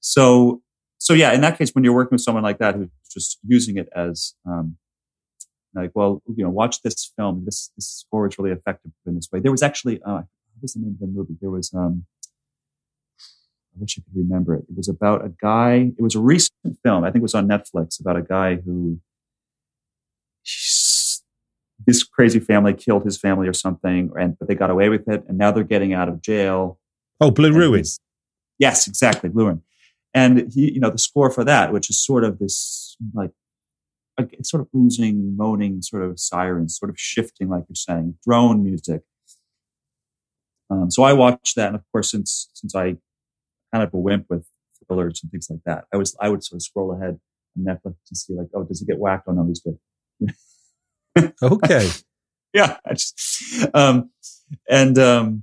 so 0.00 0.62
so 0.98 1.14
yeah, 1.14 1.32
in 1.32 1.40
that 1.40 1.56
case, 1.56 1.70
when 1.70 1.82
you're 1.82 1.94
working 1.94 2.16
with 2.16 2.20
someone 2.20 2.42
like 2.42 2.58
that 2.58 2.74
who's 2.74 2.88
just 3.10 3.38
using 3.46 3.78
it 3.78 3.88
as 3.96 4.34
um, 4.46 4.76
like, 5.74 5.92
well, 5.94 6.22
you 6.26 6.44
know, 6.44 6.50
watch 6.50 6.82
this 6.82 7.12
film. 7.16 7.44
This 7.44 7.70
this 7.76 7.88
score 7.88 8.26
is 8.26 8.38
really 8.38 8.50
effective 8.50 8.92
in 9.06 9.14
this 9.14 9.28
way. 9.32 9.40
There 9.40 9.50
was 9.50 9.62
actually 9.62 10.00
uh, 10.02 10.22
what 10.22 10.62
was 10.62 10.74
the 10.74 10.80
name 10.80 10.92
of 10.94 11.00
the 11.00 11.06
movie? 11.06 11.36
There 11.40 11.50
was 11.50 11.72
um, 11.72 12.04
I 13.18 13.80
wish 13.80 13.98
I 13.98 14.02
could 14.02 14.16
remember 14.16 14.54
it. 14.54 14.64
It 14.68 14.76
was 14.76 14.88
about 14.88 15.24
a 15.24 15.30
guy. 15.40 15.92
It 15.96 16.02
was 16.02 16.14
a 16.14 16.20
recent 16.20 16.78
film. 16.82 17.04
I 17.04 17.08
think 17.10 17.20
it 17.20 17.22
was 17.22 17.34
on 17.34 17.48
Netflix 17.48 18.00
about 18.00 18.16
a 18.16 18.22
guy 18.22 18.56
who 18.56 19.00
this 21.86 22.04
crazy 22.04 22.40
family 22.40 22.74
killed 22.74 23.04
his 23.04 23.16
family 23.16 23.48
or 23.48 23.52
something, 23.52 24.10
and 24.18 24.38
but 24.38 24.48
they 24.48 24.54
got 24.54 24.70
away 24.70 24.88
with 24.88 25.08
it, 25.08 25.24
and 25.28 25.38
now 25.38 25.50
they're 25.50 25.64
getting 25.64 25.92
out 25.92 26.08
of 26.08 26.20
jail. 26.20 26.78
Oh, 27.20 27.30
Blue 27.30 27.52
Ruin. 27.52 27.84
Yes, 28.58 28.86
exactly, 28.86 29.30
Blue 29.30 29.46
Ruin. 29.46 29.62
And 30.12 30.52
he, 30.52 30.72
you 30.72 30.80
know, 30.80 30.90
the 30.90 30.98
score 30.98 31.30
for 31.30 31.44
that, 31.44 31.72
which 31.72 31.88
is 31.88 32.04
sort 32.04 32.24
of 32.24 32.38
this 32.38 32.96
like, 33.14 33.30
sort 34.42 34.60
of 34.62 34.68
oozing, 34.76 35.36
moaning, 35.36 35.82
sort 35.82 36.02
of 36.02 36.18
sirens, 36.18 36.76
sort 36.78 36.90
of 36.90 36.98
shifting, 36.98 37.48
like 37.48 37.64
you're 37.68 37.74
saying, 37.74 38.16
drone 38.26 38.62
music. 38.62 39.02
Um, 40.70 40.90
so 40.90 41.02
I 41.02 41.12
watched 41.12 41.56
that, 41.56 41.68
and 41.68 41.76
of 41.76 41.82
course, 41.90 42.10
since 42.10 42.48
since 42.54 42.74
I 42.74 42.96
kind 43.72 43.82
of 43.84 43.92
a 43.92 43.96
wimp 43.96 44.26
with 44.28 44.46
thrillers 44.86 45.20
and 45.22 45.30
things 45.30 45.48
like 45.50 45.60
that, 45.66 45.84
I 45.92 45.96
was 45.96 46.16
I 46.20 46.28
would 46.28 46.44
sort 46.44 46.58
of 46.58 46.62
scroll 46.62 46.94
ahead 46.94 47.18
on 47.58 47.64
Netflix 47.64 47.94
and 48.08 48.16
see 48.16 48.34
like, 48.34 48.48
oh, 48.54 48.62
does 48.62 48.80
he 48.80 48.86
get 48.86 48.98
whacked? 48.98 49.26
Oh 49.26 49.32
no, 49.32 49.46
he's 49.46 49.60
good. 49.60 49.78
okay. 51.42 51.88
yeah. 52.52 52.76
Just, 52.88 53.68
um, 53.74 54.10
and 54.68 54.98
um, 54.98 55.42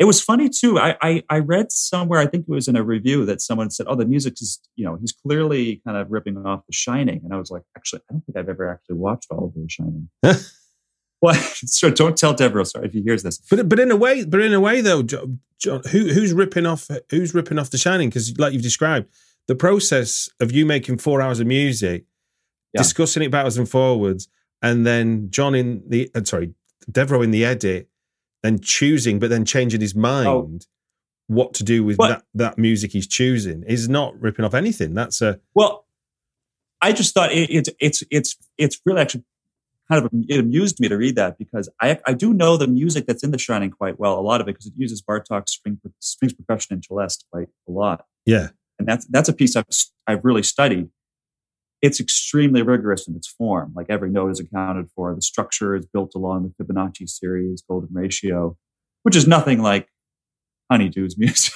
it 0.00 0.06
was 0.06 0.20
funny 0.20 0.48
too. 0.48 0.78
I, 0.78 0.96
I, 1.02 1.22
I 1.28 1.38
read 1.40 1.70
somewhere, 1.70 2.20
I 2.20 2.26
think 2.26 2.46
it 2.48 2.50
was 2.50 2.68
in 2.68 2.74
a 2.74 2.82
review 2.82 3.26
that 3.26 3.42
someone 3.42 3.70
said, 3.70 3.84
"Oh, 3.86 3.94
the 3.94 4.06
music 4.06 4.40
is, 4.40 4.58
you 4.74 4.84
know, 4.84 4.96
he's 4.98 5.12
clearly 5.12 5.82
kind 5.86 5.98
of 5.98 6.10
ripping 6.10 6.38
off 6.38 6.64
The 6.66 6.72
Shining." 6.72 7.20
And 7.22 7.34
I 7.34 7.36
was 7.36 7.50
like, 7.50 7.62
actually, 7.76 8.00
I 8.08 8.14
don't 8.14 8.24
think 8.24 8.38
I've 8.38 8.48
ever 8.48 8.72
actually 8.72 8.96
watched 8.96 9.26
all 9.30 9.44
of 9.44 9.54
The 9.54 9.68
Shining. 9.68 10.08
well, 11.20 11.34
so 11.54 11.90
don't 11.90 12.16
tell 12.16 12.32
Devereux. 12.32 12.64
Sorry 12.64 12.86
if 12.86 12.94
he 12.94 13.02
hears 13.02 13.22
this. 13.22 13.42
But 13.50 13.68
but 13.68 13.78
in 13.78 13.90
a 13.90 13.96
way, 13.96 14.24
but 14.24 14.40
in 14.40 14.54
a 14.54 14.60
way 14.60 14.80
though, 14.80 15.02
John, 15.02 15.40
John 15.58 15.82
who 15.90 16.08
who's 16.08 16.32
ripping 16.32 16.64
off 16.64 16.88
who's 17.10 17.34
ripping 17.34 17.58
off 17.58 17.68
The 17.68 17.76
Shining? 17.76 18.08
Because 18.08 18.38
like 18.38 18.54
you've 18.54 18.62
described, 18.62 19.06
the 19.48 19.54
process 19.54 20.30
of 20.40 20.50
you 20.50 20.64
making 20.64 20.96
four 20.96 21.20
hours 21.20 21.40
of 21.40 21.46
music, 21.46 22.06
yeah. 22.72 22.80
discussing 22.80 23.22
it 23.22 23.30
backwards 23.30 23.58
and 23.58 23.68
forwards, 23.68 24.28
and 24.62 24.86
then 24.86 25.28
John 25.30 25.54
in 25.54 25.82
the 25.86 26.10
uh, 26.14 26.24
sorry, 26.24 26.54
Devereux 26.90 27.20
in 27.20 27.32
the 27.32 27.44
edit 27.44 27.89
and 28.42 28.62
choosing, 28.62 29.18
but 29.18 29.30
then 29.30 29.44
changing 29.44 29.80
his 29.80 29.94
oh. 29.96 30.00
mind 30.00 30.66
oh. 30.66 31.34
what 31.34 31.54
to 31.54 31.64
do 31.64 31.84
with 31.84 31.96
but, 31.96 32.08
that, 32.08 32.24
that 32.34 32.58
music 32.58 32.92
he's 32.92 33.06
choosing 33.06 33.62
is 33.66 33.88
not 33.88 34.20
ripping 34.20 34.44
off 34.44 34.54
anything. 34.54 34.94
That's 34.94 35.20
a 35.22 35.40
well. 35.54 35.86
I 36.82 36.92
just 36.92 37.12
thought 37.12 37.30
it, 37.30 37.50
it, 37.50 37.68
it's 37.78 38.02
it's 38.10 38.36
it's 38.56 38.80
really 38.86 39.02
actually 39.02 39.24
kind 39.90 40.02
of 40.02 40.10
it 40.28 40.40
amused 40.40 40.80
me 40.80 40.88
to 40.88 40.96
read 40.96 41.16
that 41.16 41.36
because 41.36 41.68
I 41.80 41.98
I 42.06 42.14
do 42.14 42.32
know 42.32 42.56
the 42.56 42.66
music 42.66 43.06
that's 43.06 43.22
in 43.22 43.32
The 43.32 43.38
Shining 43.38 43.70
quite 43.70 43.98
well, 43.98 44.18
a 44.18 44.22
lot 44.22 44.40
of 44.40 44.48
it 44.48 44.52
because 44.52 44.66
it 44.66 44.72
uses 44.76 45.02
Bartok's 45.02 45.52
string 45.52 45.78
strings 45.98 46.32
percussion 46.32 46.74
and 46.74 46.84
celeste 46.84 47.26
quite 47.30 47.48
a 47.68 47.70
lot. 47.70 48.06
Yeah, 48.24 48.48
and 48.78 48.88
that's 48.88 49.04
that's 49.06 49.28
a 49.28 49.34
piece 49.34 49.56
I've 49.56 49.66
I've 50.06 50.24
really 50.24 50.42
studied 50.42 50.88
it's 51.82 52.00
extremely 52.00 52.62
rigorous 52.62 53.08
in 53.08 53.16
its 53.16 53.26
form. 53.26 53.72
Like 53.74 53.86
every 53.88 54.10
note 54.10 54.30
is 54.30 54.40
accounted 54.40 54.90
for. 54.94 55.14
The 55.14 55.22
structure 55.22 55.74
is 55.74 55.86
built 55.86 56.12
along 56.14 56.52
the 56.58 56.64
Fibonacci 56.64 57.08
series, 57.08 57.62
golden 57.68 57.88
ratio, 57.92 58.56
which 59.02 59.16
is 59.16 59.26
nothing 59.26 59.62
like 59.62 59.88
Honeydew's 60.70 61.18
music. 61.18 61.54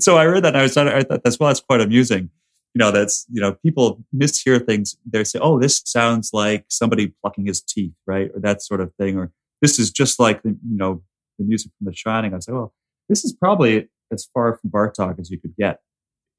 so 0.00 0.16
I 0.16 0.24
read 0.24 0.44
that 0.44 0.48
and 0.48 0.58
I 0.58 0.62
was 0.62 0.76
I 0.76 1.02
thought 1.02 1.22
that's 1.24 1.38
well, 1.38 1.48
that's 1.48 1.60
quite 1.60 1.80
amusing. 1.80 2.30
You 2.74 2.80
know, 2.80 2.90
that's 2.90 3.24
you 3.30 3.40
know, 3.40 3.54
people 3.54 4.04
mishear 4.14 4.64
things. 4.64 4.96
They 5.10 5.24
say, 5.24 5.38
"Oh, 5.40 5.58
this 5.58 5.80
sounds 5.86 6.30
like 6.34 6.66
somebody 6.68 7.14
plucking 7.22 7.46
his 7.46 7.62
teeth," 7.62 7.94
right, 8.06 8.30
or 8.34 8.40
that 8.40 8.60
sort 8.60 8.82
of 8.82 8.92
thing, 8.96 9.16
or 9.16 9.32
this 9.62 9.78
is 9.78 9.90
just 9.90 10.20
like 10.20 10.42
the 10.42 10.50
you 10.50 10.76
know 10.76 11.02
the 11.38 11.44
music 11.44 11.72
from 11.78 11.86
The 11.86 11.94
Shining. 11.94 12.34
I 12.34 12.38
say, 12.40 12.52
well, 12.52 12.74
this 13.08 13.24
is 13.24 13.32
probably 13.32 13.88
as 14.12 14.28
far 14.32 14.56
from 14.56 14.70
Bartok 14.70 15.18
as 15.18 15.30
you 15.30 15.40
could 15.40 15.54
get 15.56 15.80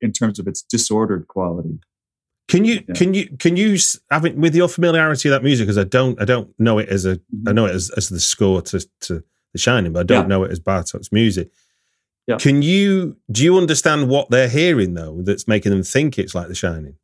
in 0.02 0.12
terms 0.12 0.40
of 0.40 0.48
its 0.48 0.62
disordered 0.62 1.28
quality. 1.28 1.80
Can 2.48 2.64
you 2.64 2.84
yeah. 2.88 2.96
can 2.96 3.14
you 3.14 3.30
can 3.38 3.58
you 3.58 3.78
having 4.10 4.40
with 4.40 4.56
your 4.56 4.70
familiarity 4.70 5.30
of 5.30 5.34
that 5.34 5.44
music? 5.44 5.66
Because 5.66 5.78
I 5.78 5.84
don't 5.84 6.20
I 6.22 6.26
don't 6.26 6.58
know 6.60 6.80
it 6.80 6.88
as 6.90 7.06
a 7.06 7.18
mm-hmm. 7.18 7.50
I 7.50 7.52
know 7.52 7.66
it 7.66 7.76
as, 7.76 7.90
as 7.92 8.10
the 8.10 8.20
score 8.20 8.62
to 8.64 8.80
to 9.02 9.24
The 9.54 9.60
Shining, 9.60 9.94
but 9.94 10.00
I 10.00 10.04
don't 10.04 10.24
yeah. 10.24 10.28
know 10.28 10.44
it 10.44 10.52
as 10.52 10.60
Bartok's 10.60 11.12
music. 11.12 11.52
Yeah. 12.26 12.38
Can 12.38 12.62
you 12.62 13.18
do 13.32 13.44
you 13.44 13.58
understand 13.58 14.10
what 14.10 14.30
they're 14.30 14.50
hearing 14.50 14.94
though 14.94 15.22
that's 15.22 15.48
making 15.48 15.72
them 15.72 15.84
think 15.84 16.18
it's 16.18 16.34
like 16.34 16.48
The 16.48 16.56
Shining? 16.56 16.96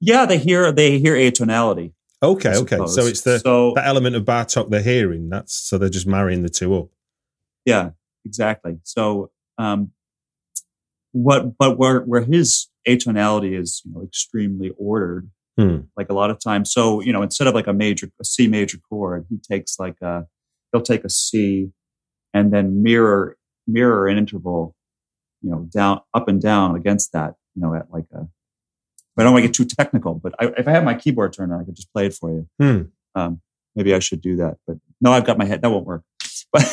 Yeah, 0.00 0.24
they 0.24 0.38
hear 0.38 0.72
they 0.72 0.98
hear 0.98 1.14
atonality. 1.16 1.92
Okay, 2.22 2.56
okay. 2.56 2.78
So 2.86 3.06
it's 3.06 3.22
the 3.22 3.40
so, 3.40 3.72
that 3.74 3.86
element 3.86 4.16
of 4.16 4.24
Bartok 4.24 4.70
they're 4.70 4.80
hearing. 4.80 5.28
That's 5.28 5.54
so 5.54 5.76
they're 5.76 5.88
just 5.88 6.06
marrying 6.06 6.42
the 6.42 6.48
two 6.48 6.74
up. 6.76 6.88
Yeah, 7.64 7.90
exactly. 8.24 8.78
So 8.84 9.30
um, 9.58 9.90
what 11.12 11.58
but 11.58 11.76
where 11.78 12.00
where 12.00 12.22
his 12.22 12.68
atonality 12.86 13.58
is 13.58 13.82
you 13.84 13.92
know 13.92 14.02
extremely 14.02 14.72
ordered 14.76 15.30
hmm. 15.58 15.78
like 15.96 16.10
a 16.10 16.14
lot 16.14 16.30
of 16.30 16.38
times 16.38 16.72
so 16.72 17.00
you 17.00 17.12
know 17.12 17.22
instead 17.22 17.46
of 17.46 17.54
like 17.54 17.66
a 17.66 17.72
major 17.72 18.10
a 18.20 18.24
c 18.24 18.46
major 18.46 18.78
chord 18.88 19.26
he 19.28 19.38
takes 19.38 19.78
like 19.78 20.00
a 20.02 20.26
he'll 20.72 20.82
take 20.82 21.04
a 21.04 21.10
c 21.10 21.70
and 22.34 22.52
then 22.52 22.82
mirror 22.82 23.36
mirror 23.66 24.08
an 24.08 24.18
interval 24.18 24.74
you 25.42 25.50
know 25.50 25.68
down 25.72 26.00
up 26.14 26.28
and 26.28 26.40
down 26.40 26.76
against 26.76 27.12
that 27.12 27.34
you 27.54 27.62
know 27.62 27.74
at 27.74 27.90
like 27.90 28.06
a 28.14 28.26
I 29.18 29.24
don't 29.24 29.32
want 29.32 29.42
to 29.42 29.48
get 29.48 29.54
too 29.54 29.64
technical, 29.64 30.14
but 30.14 30.34
I, 30.38 30.46
if 30.58 30.66
I 30.66 30.70
have 30.70 30.84
my 30.84 30.94
keyboard 30.94 31.32
turned 31.32 31.52
on, 31.52 31.60
I 31.60 31.64
could 31.64 31.76
just 31.76 31.92
play 31.92 32.06
it 32.06 32.14
for 32.14 32.30
you. 32.30 32.48
Hmm. 32.58 32.82
Um, 33.14 33.40
maybe 33.76 33.94
I 33.94 33.98
should 33.98 34.22
do 34.22 34.36
that, 34.36 34.56
but 34.66 34.78
no, 35.00 35.12
I've 35.12 35.26
got 35.26 35.38
my 35.38 35.44
head. 35.44 35.62
That 35.62 35.70
won't 35.70 35.86
work. 35.86 36.02
But 36.52 36.64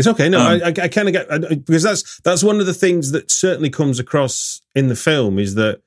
it's 0.00 0.08
okay. 0.08 0.30
No, 0.30 0.40
um, 0.40 0.46
I, 0.46 0.68
I, 0.68 0.68
I 0.68 0.88
kind 0.88 1.08
of 1.08 1.12
get 1.12 1.30
I, 1.30 1.38
because 1.54 1.82
that's 1.82 2.20
that's 2.20 2.42
one 2.42 2.58
of 2.58 2.64
the 2.64 2.72
things 2.72 3.10
that 3.10 3.30
certainly 3.30 3.68
comes 3.68 3.98
across 3.98 4.62
in 4.74 4.88
the 4.88 4.96
film 4.96 5.38
is 5.38 5.56
that 5.56 5.82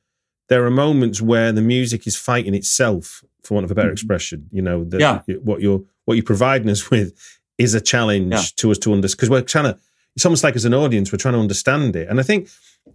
there 0.49 0.63
are 0.65 0.69
moments 0.69 1.19
where 1.19 1.51
the 1.51 1.63
music 1.63 2.05
is 2.05 2.15
fighting 2.15 2.53
itself, 2.53 3.23
for 3.43 3.55
want 3.55 3.65
of 3.65 3.71
a 3.71 3.75
better 3.75 3.87
mm-hmm. 3.87 3.93
expression. 3.93 4.47
You 4.51 4.61
know, 4.61 4.83
that 4.85 4.99
yeah. 4.99 5.21
what 5.37 5.61
you're 5.61 5.81
what 6.05 6.13
you're 6.13 6.23
providing 6.23 6.69
us 6.69 6.89
with 6.91 7.19
is 7.57 7.73
a 7.73 7.81
challenge 7.81 8.31
yeah. 8.31 8.43
to 8.57 8.69
us 8.69 8.77
to 8.79 8.93
understand 8.93 9.17
because 9.17 9.29
we're 9.31 9.41
trying 9.41 9.73
to. 9.73 9.79
It's 10.15 10.25
almost 10.27 10.43
like 10.43 10.55
as 10.55 10.65
an 10.65 10.75
audience 10.75 11.11
we're 11.11 11.17
trying 11.17 11.33
to 11.33 11.39
understand 11.39 11.95
it, 11.95 12.07
and 12.07 12.19
I 12.19 12.23
think, 12.23 12.47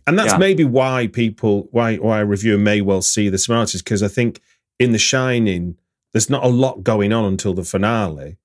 and 0.06 0.16
that's 0.16 0.34
yeah. 0.34 0.38
maybe 0.38 0.62
why 0.62 1.08
people 1.08 1.66
why 1.72 1.96
why 1.96 2.20
a 2.20 2.24
reviewer 2.24 2.58
may 2.58 2.80
well 2.80 3.02
see 3.02 3.28
the 3.28 3.38
similarities 3.38 3.82
because 3.82 4.04
I 4.04 4.08
think 4.08 4.40
in 4.78 4.92
The 4.92 4.98
Shining 4.98 5.76
there's 6.12 6.30
not 6.30 6.44
a 6.44 6.48
lot 6.48 6.84
going 6.84 7.12
on 7.12 7.24
until 7.24 7.54
the 7.54 7.64
finale 7.64 8.36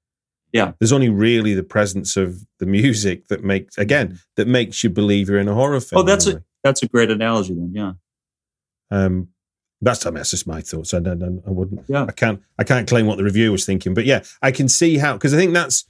yeah. 0.53 0.73
There's 0.79 0.93
only 0.93 1.09
really 1.09 1.55
the 1.55 1.63
presence 1.63 2.15
of 2.15 2.45
the 2.59 2.67
music 2.67 3.27
that 3.27 3.43
makes 3.43 3.77
again 3.77 4.07
mm-hmm. 4.07 4.17
that 4.37 4.47
makes 4.47 4.83
you 4.83 4.89
believe 4.89 5.27
you're 5.27 5.39
in 5.39 5.49
a 5.49 5.53
horror 5.53 5.81
film. 5.81 6.01
Oh, 6.01 6.05
that's 6.05 6.27
a 6.27 6.43
that's 6.63 6.83
a 6.83 6.87
great 6.87 7.11
analogy 7.11 7.53
then. 7.55 7.71
Yeah. 7.73 7.93
Um, 8.91 9.29
that's 9.81 10.05
I 10.05 10.11
mean, 10.11 10.17
that's 10.17 10.31
just 10.31 10.47
my 10.47 10.61
thoughts. 10.61 10.93
I 10.93 10.99
don't, 10.99 11.43
I 11.45 11.49
wouldn't. 11.49 11.83
Yeah. 11.89 12.05
I 12.07 12.11
can't. 12.11 12.41
I 12.57 12.63
can't 12.63 12.87
claim 12.87 13.07
what 13.07 13.17
the 13.17 13.23
reviewer 13.23 13.51
was 13.51 13.65
thinking, 13.65 13.93
but 13.93 14.05
yeah, 14.05 14.23
I 14.41 14.51
can 14.51 14.69
see 14.69 14.97
how 14.97 15.13
because 15.13 15.33
I 15.33 15.37
think 15.37 15.53
that's 15.53 15.85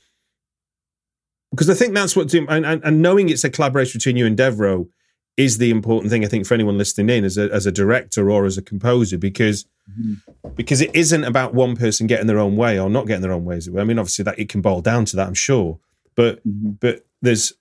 because 1.51 1.69
I 1.69 1.75
think 1.75 1.93
that's 1.93 2.15
what 2.15 2.33
and, 2.33 2.65
and, 2.65 2.83
and 2.83 3.01
knowing 3.01 3.29
it's 3.29 3.43
a 3.43 3.49
collaboration 3.49 3.99
between 3.99 4.17
you 4.17 4.25
and 4.25 4.35
Devereux 4.35 4.87
is 5.35 5.57
the 5.57 5.71
important 5.71 6.11
thing 6.11 6.23
I 6.23 6.27
think 6.27 6.45
for 6.45 6.53
anyone 6.53 6.77
listening 6.77 7.09
in 7.15 7.25
as 7.25 7.37
a 7.37 7.51
as 7.51 7.65
a 7.65 7.71
director 7.71 8.29
or 8.29 8.45
as 8.45 8.57
a 8.57 8.61
composer 8.61 9.17
because 9.17 9.65
mm-hmm. 9.89 10.49
because 10.55 10.81
it 10.81 10.95
isn't 10.95 11.23
about 11.23 11.53
one 11.53 11.75
person 11.75 12.07
getting 12.07 12.27
their 12.27 12.39
own 12.39 12.55
way 12.55 12.79
or 12.79 12.89
not 12.89 13.07
getting 13.07 13.21
their 13.21 13.31
own 13.31 13.45
ways. 13.45 13.67
I 13.67 13.83
mean, 13.83 13.99
obviously 13.99 14.23
that 14.23 14.39
it 14.39 14.49
can 14.49 14.61
boil 14.61 14.81
down 14.81 15.05
to 15.05 15.15
that, 15.15 15.27
I'm 15.27 15.33
sure, 15.33 15.79
but 16.15 16.45
mm-hmm. 16.47 16.71
but 16.79 17.05
there's 17.21 17.53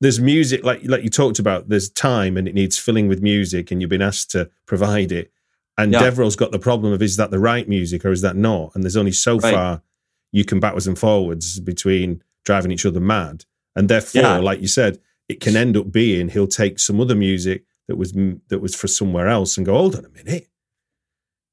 there's 0.00 0.20
music 0.20 0.64
like 0.64 0.82
like 0.84 1.02
you 1.02 1.10
talked 1.10 1.38
about. 1.38 1.68
There's 1.68 1.88
time 1.88 2.36
and 2.36 2.46
it 2.46 2.54
needs 2.54 2.78
filling 2.78 3.08
with 3.08 3.22
music, 3.22 3.70
and 3.70 3.80
you've 3.80 3.90
been 3.90 4.02
asked 4.02 4.30
to 4.32 4.50
provide 4.66 5.12
it. 5.12 5.32
And 5.76 5.92
yeah. 5.92 6.00
Devereux's 6.00 6.36
got 6.36 6.52
the 6.52 6.58
problem 6.58 6.92
of 6.92 7.02
is 7.02 7.16
that 7.16 7.30
the 7.30 7.38
right 7.38 7.68
music 7.68 8.04
or 8.04 8.12
is 8.12 8.20
that 8.20 8.36
not? 8.36 8.72
And 8.74 8.84
there's 8.84 8.96
only 8.96 9.12
so 9.12 9.38
right. 9.38 9.52
far 9.52 9.82
you 10.30 10.44
can 10.44 10.60
backwards 10.60 10.86
and 10.86 10.98
forwards 10.98 11.58
between 11.58 12.22
driving 12.44 12.70
each 12.70 12.86
other 12.86 13.00
mad. 13.00 13.44
And 13.74 13.88
therefore, 13.88 14.22
yeah. 14.22 14.38
like 14.38 14.60
you 14.60 14.68
said, 14.68 15.00
it 15.28 15.40
can 15.40 15.56
end 15.56 15.76
up 15.76 15.90
being 15.90 16.28
he'll 16.28 16.46
take 16.46 16.78
some 16.78 17.00
other 17.00 17.14
music 17.14 17.64
that 17.88 17.96
was 17.96 18.12
that 18.48 18.60
was 18.60 18.74
for 18.74 18.88
somewhere 18.88 19.28
else 19.28 19.56
and 19.56 19.66
go, 19.66 19.74
hold 19.74 19.96
on 19.96 20.04
a 20.04 20.08
minute, 20.08 20.48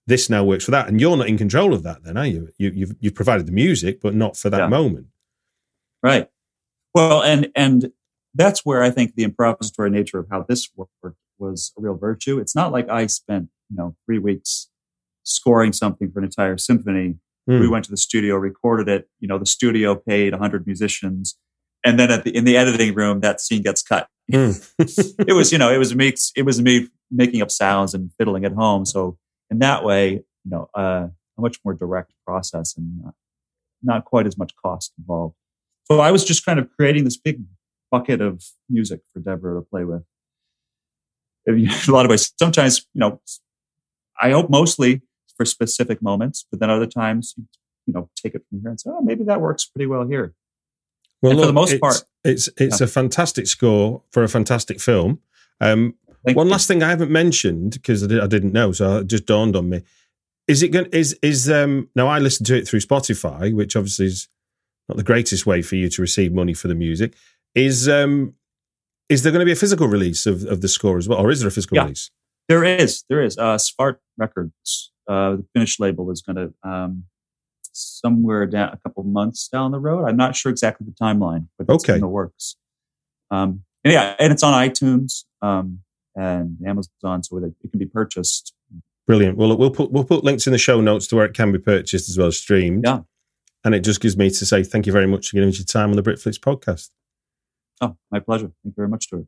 this 0.07 0.29
now 0.29 0.43
works 0.43 0.65
for 0.65 0.71
that, 0.71 0.87
and 0.87 0.99
you're 0.99 1.17
not 1.17 1.27
in 1.27 1.37
control 1.37 1.73
of 1.73 1.83
that, 1.83 2.03
then 2.03 2.17
are 2.17 2.25
you? 2.25 2.49
you 2.57 2.71
you've 2.71 2.95
you've 2.99 3.15
provided 3.15 3.45
the 3.45 3.51
music, 3.51 4.01
but 4.01 4.15
not 4.15 4.37
for 4.37 4.49
that 4.49 4.59
yeah. 4.59 4.67
moment, 4.67 5.07
right? 6.01 6.29
Well, 6.93 7.21
and 7.21 7.49
and 7.55 7.91
that's 8.33 8.65
where 8.65 8.81
I 8.81 8.89
think 8.89 9.15
the 9.15 9.25
improvisatory 9.25 9.91
nature 9.91 10.19
of 10.19 10.27
how 10.29 10.45
this 10.47 10.69
worked 10.75 11.17
was 11.37 11.73
a 11.77 11.81
real 11.81 11.95
virtue. 11.95 12.39
It's 12.39 12.55
not 12.55 12.71
like 12.71 12.89
I 12.89 13.07
spent 13.07 13.49
you 13.69 13.77
know 13.77 13.95
three 14.05 14.19
weeks 14.19 14.69
scoring 15.23 15.73
something 15.73 16.11
for 16.11 16.19
an 16.19 16.25
entire 16.25 16.57
symphony. 16.57 17.15
Mm. 17.49 17.59
We 17.59 17.67
went 17.67 17.85
to 17.85 17.91
the 17.91 17.97
studio, 17.97 18.35
recorded 18.35 18.87
it. 18.87 19.09
You 19.19 19.27
know, 19.27 19.37
the 19.37 19.45
studio 19.45 19.95
paid 19.95 20.31
100 20.31 20.65
musicians 20.65 21.37
and 21.85 21.99
then 21.99 22.11
at 22.11 22.23
the 22.23 22.35
in 22.35 22.45
the 22.45 22.57
editing 22.57 22.93
room, 22.93 23.21
that 23.21 23.41
scene 23.41 23.61
gets 23.61 23.81
cut. 23.81 24.07
Mm. 24.31 24.71
it 25.27 25.33
was, 25.33 25.51
you 25.51 25.57
know, 25.57 25.71
it 25.71 25.77
was 25.77 25.95
me. 25.95 26.13
It 26.35 26.43
was 26.43 26.61
me 26.61 26.87
making 27.09 27.41
up 27.41 27.51
sounds 27.51 27.93
and 27.93 28.11
fiddling 28.17 28.45
at 28.45 28.53
home. 28.53 28.85
So 28.85 29.17
in 29.49 29.59
that 29.59 29.83
way, 29.83 30.11
you 30.11 30.23
know, 30.45 30.69
uh, 30.73 31.07
a 31.37 31.41
much 31.41 31.59
more 31.65 31.73
direct 31.73 32.13
process 32.25 32.75
and 32.77 33.03
not, 33.03 33.13
not 33.83 34.05
quite 34.05 34.27
as 34.27 34.37
much 34.37 34.53
cost 34.63 34.93
involved. 34.97 35.35
So 35.85 35.99
I 35.99 36.11
was 36.11 36.23
just 36.23 36.45
kind 36.45 36.59
of 36.59 36.69
creating 36.77 37.03
this 37.03 37.17
big 37.17 37.43
bucket 37.89 38.21
of 38.21 38.43
music 38.69 39.01
for 39.11 39.19
Devereux 39.19 39.59
to 39.59 39.61
play 39.61 39.83
with. 39.83 40.03
In 41.45 41.67
a 41.87 41.91
lot 41.91 42.05
of 42.05 42.09
ways, 42.09 42.31
sometimes, 42.39 42.87
you 42.93 42.99
know, 42.99 43.21
I 44.21 44.31
hope 44.31 44.49
mostly 44.49 45.01
for 45.35 45.45
specific 45.45 46.01
moments, 46.01 46.45
but 46.49 46.59
then 46.59 46.69
other 46.69 46.85
times, 46.85 47.33
you 47.85 47.93
know, 47.93 48.09
take 48.15 48.35
it 48.35 48.43
from 48.49 48.61
here 48.61 48.69
and 48.69 48.79
say, 48.79 48.89
oh, 48.91 49.01
maybe 49.01 49.23
that 49.25 49.41
works 49.41 49.65
pretty 49.65 49.87
well 49.87 50.07
here. 50.07 50.33
Well, 51.21 51.31
And 51.33 51.39
for 51.41 51.45
the 51.47 51.53
most 51.53 51.71
it's, 51.73 51.79
part- 51.79 52.03
it's 52.23 52.49
it's 52.57 52.79
Yeah. 52.79 52.85
a 52.85 52.87
fantastic 52.87 53.47
score 53.47 54.03
for 54.11 54.23
a 54.23 54.27
fantastic 54.29 54.79
film. 54.79 55.19
Um, 55.59 55.95
one 56.23 56.47
you. 56.47 56.51
last 56.51 56.67
thing 56.67 56.83
I 56.83 56.89
haven't 56.89 57.11
mentioned 57.11 57.73
because 57.73 58.03
I, 58.03 58.07
di- 58.07 58.19
I 58.19 58.27
didn't 58.27 58.53
know, 58.53 58.71
so 58.71 58.97
it 58.97 59.07
just 59.07 59.25
dawned 59.25 59.55
on 59.55 59.69
me. 59.69 59.81
Is 60.47 60.63
it 60.63 60.69
going? 60.69 60.87
Is 60.91 61.17
is 61.21 61.49
um? 61.49 61.89
Now 61.95 62.07
I 62.07 62.19
listen 62.19 62.45
to 62.47 62.55
it 62.57 62.67
through 62.67 62.79
Spotify, 62.81 63.53
which 63.53 63.75
obviously 63.75 64.07
is 64.07 64.27
not 64.89 64.97
the 64.97 65.03
greatest 65.03 65.45
way 65.45 65.61
for 65.61 65.75
you 65.75 65.87
to 65.89 66.01
receive 66.01 66.33
money 66.33 66.53
for 66.53 66.67
the 66.67 66.75
music. 66.75 67.13
Is 67.55 67.87
um? 67.87 68.33
Is 69.09 69.23
there 69.23 69.31
going 69.31 69.41
to 69.41 69.45
be 69.45 69.51
a 69.51 69.55
physical 69.57 69.87
release 69.87 70.25
of, 70.25 70.43
of 70.45 70.61
the 70.61 70.67
score 70.67 70.97
as 70.97 71.07
well, 71.07 71.19
or 71.19 71.31
is 71.31 71.39
there 71.41 71.49
a 71.49 71.51
physical 71.51 71.75
Yeah. 71.75 71.83
release? 71.83 72.09
There 72.49 72.63
is, 72.63 73.03
there 73.09 73.21
is. 73.23 73.37
Uh, 73.37 73.57
Svart 73.57 73.97
Records, 74.17 74.91
uh, 75.07 75.35
the 75.37 75.45
Finnish 75.53 75.79
label, 75.79 76.09
is 76.11 76.21
going 76.21 76.35
to 76.37 76.69
um, 76.69 77.05
somewhere 77.71 78.45
down 78.45 78.69
a 78.73 78.77
couple 78.77 79.03
months 79.03 79.47
down 79.47 79.71
the 79.71 79.79
road. 79.79 80.05
I'm 80.07 80.17
not 80.17 80.35
sure 80.35 80.51
exactly 80.51 80.85
the 80.85 80.93
timeline, 81.03 81.47
but 81.57 81.73
it's 81.73 81.83
Okay. 81.83 81.95
in 81.95 82.01
the 82.01 82.07
works. 82.07 82.55
Um, 83.29 83.63
and 83.83 83.93
yeah, 83.93 84.15
and 84.19 84.31
it's 84.33 84.43
on 84.43 84.53
iTunes 84.53 85.23
um, 85.41 85.79
and 86.15 86.57
Amazon, 86.65 87.23
so 87.23 87.39
that 87.39 87.53
it 87.63 87.69
can 87.71 87.79
be 87.79 87.85
purchased. 87.85 88.53
Brilliant. 89.07 89.37
Well, 89.37 89.57
we'll 89.57 89.71
put 89.71 89.91
we'll 89.91 90.03
put 90.03 90.23
links 90.23 90.45
in 90.47 90.53
the 90.53 90.59
show 90.59 90.79
notes 90.81 91.07
to 91.07 91.15
where 91.15 91.25
it 91.25 91.33
can 91.33 91.51
be 91.51 91.57
purchased 91.57 92.09
as 92.09 92.17
well 92.17 92.27
as 92.27 92.37
streamed. 92.37 92.83
Yeah. 92.85 92.99
And 93.63 93.73
it 93.75 93.81
just 93.83 94.01
gives 94.01 94.17
me 94.17 94.29
to 94.29 94.45
say 94.45 94.63
thank 94.63 94.85
you 94.85 94.91
very 94.93 95.07
much 95.07 95.29
for 95.29 95.35
giving 95.37 95.49
us 95.49 95.57
your 95.59 95.65
time 95.65 95.89
on 95.91 95.95
the 95.95 96.03
Britflicks 96.03 96.39
podcast. 96.39 96.89
Oh, 97.79 97.95
my 98.11 98.19
pleasure. 98.19 98.51
Thank 98.63 98.65
you 98.65 98.73
very 98.75 98.87
much, 98.87 99.05
Stuart. 99.05 99.27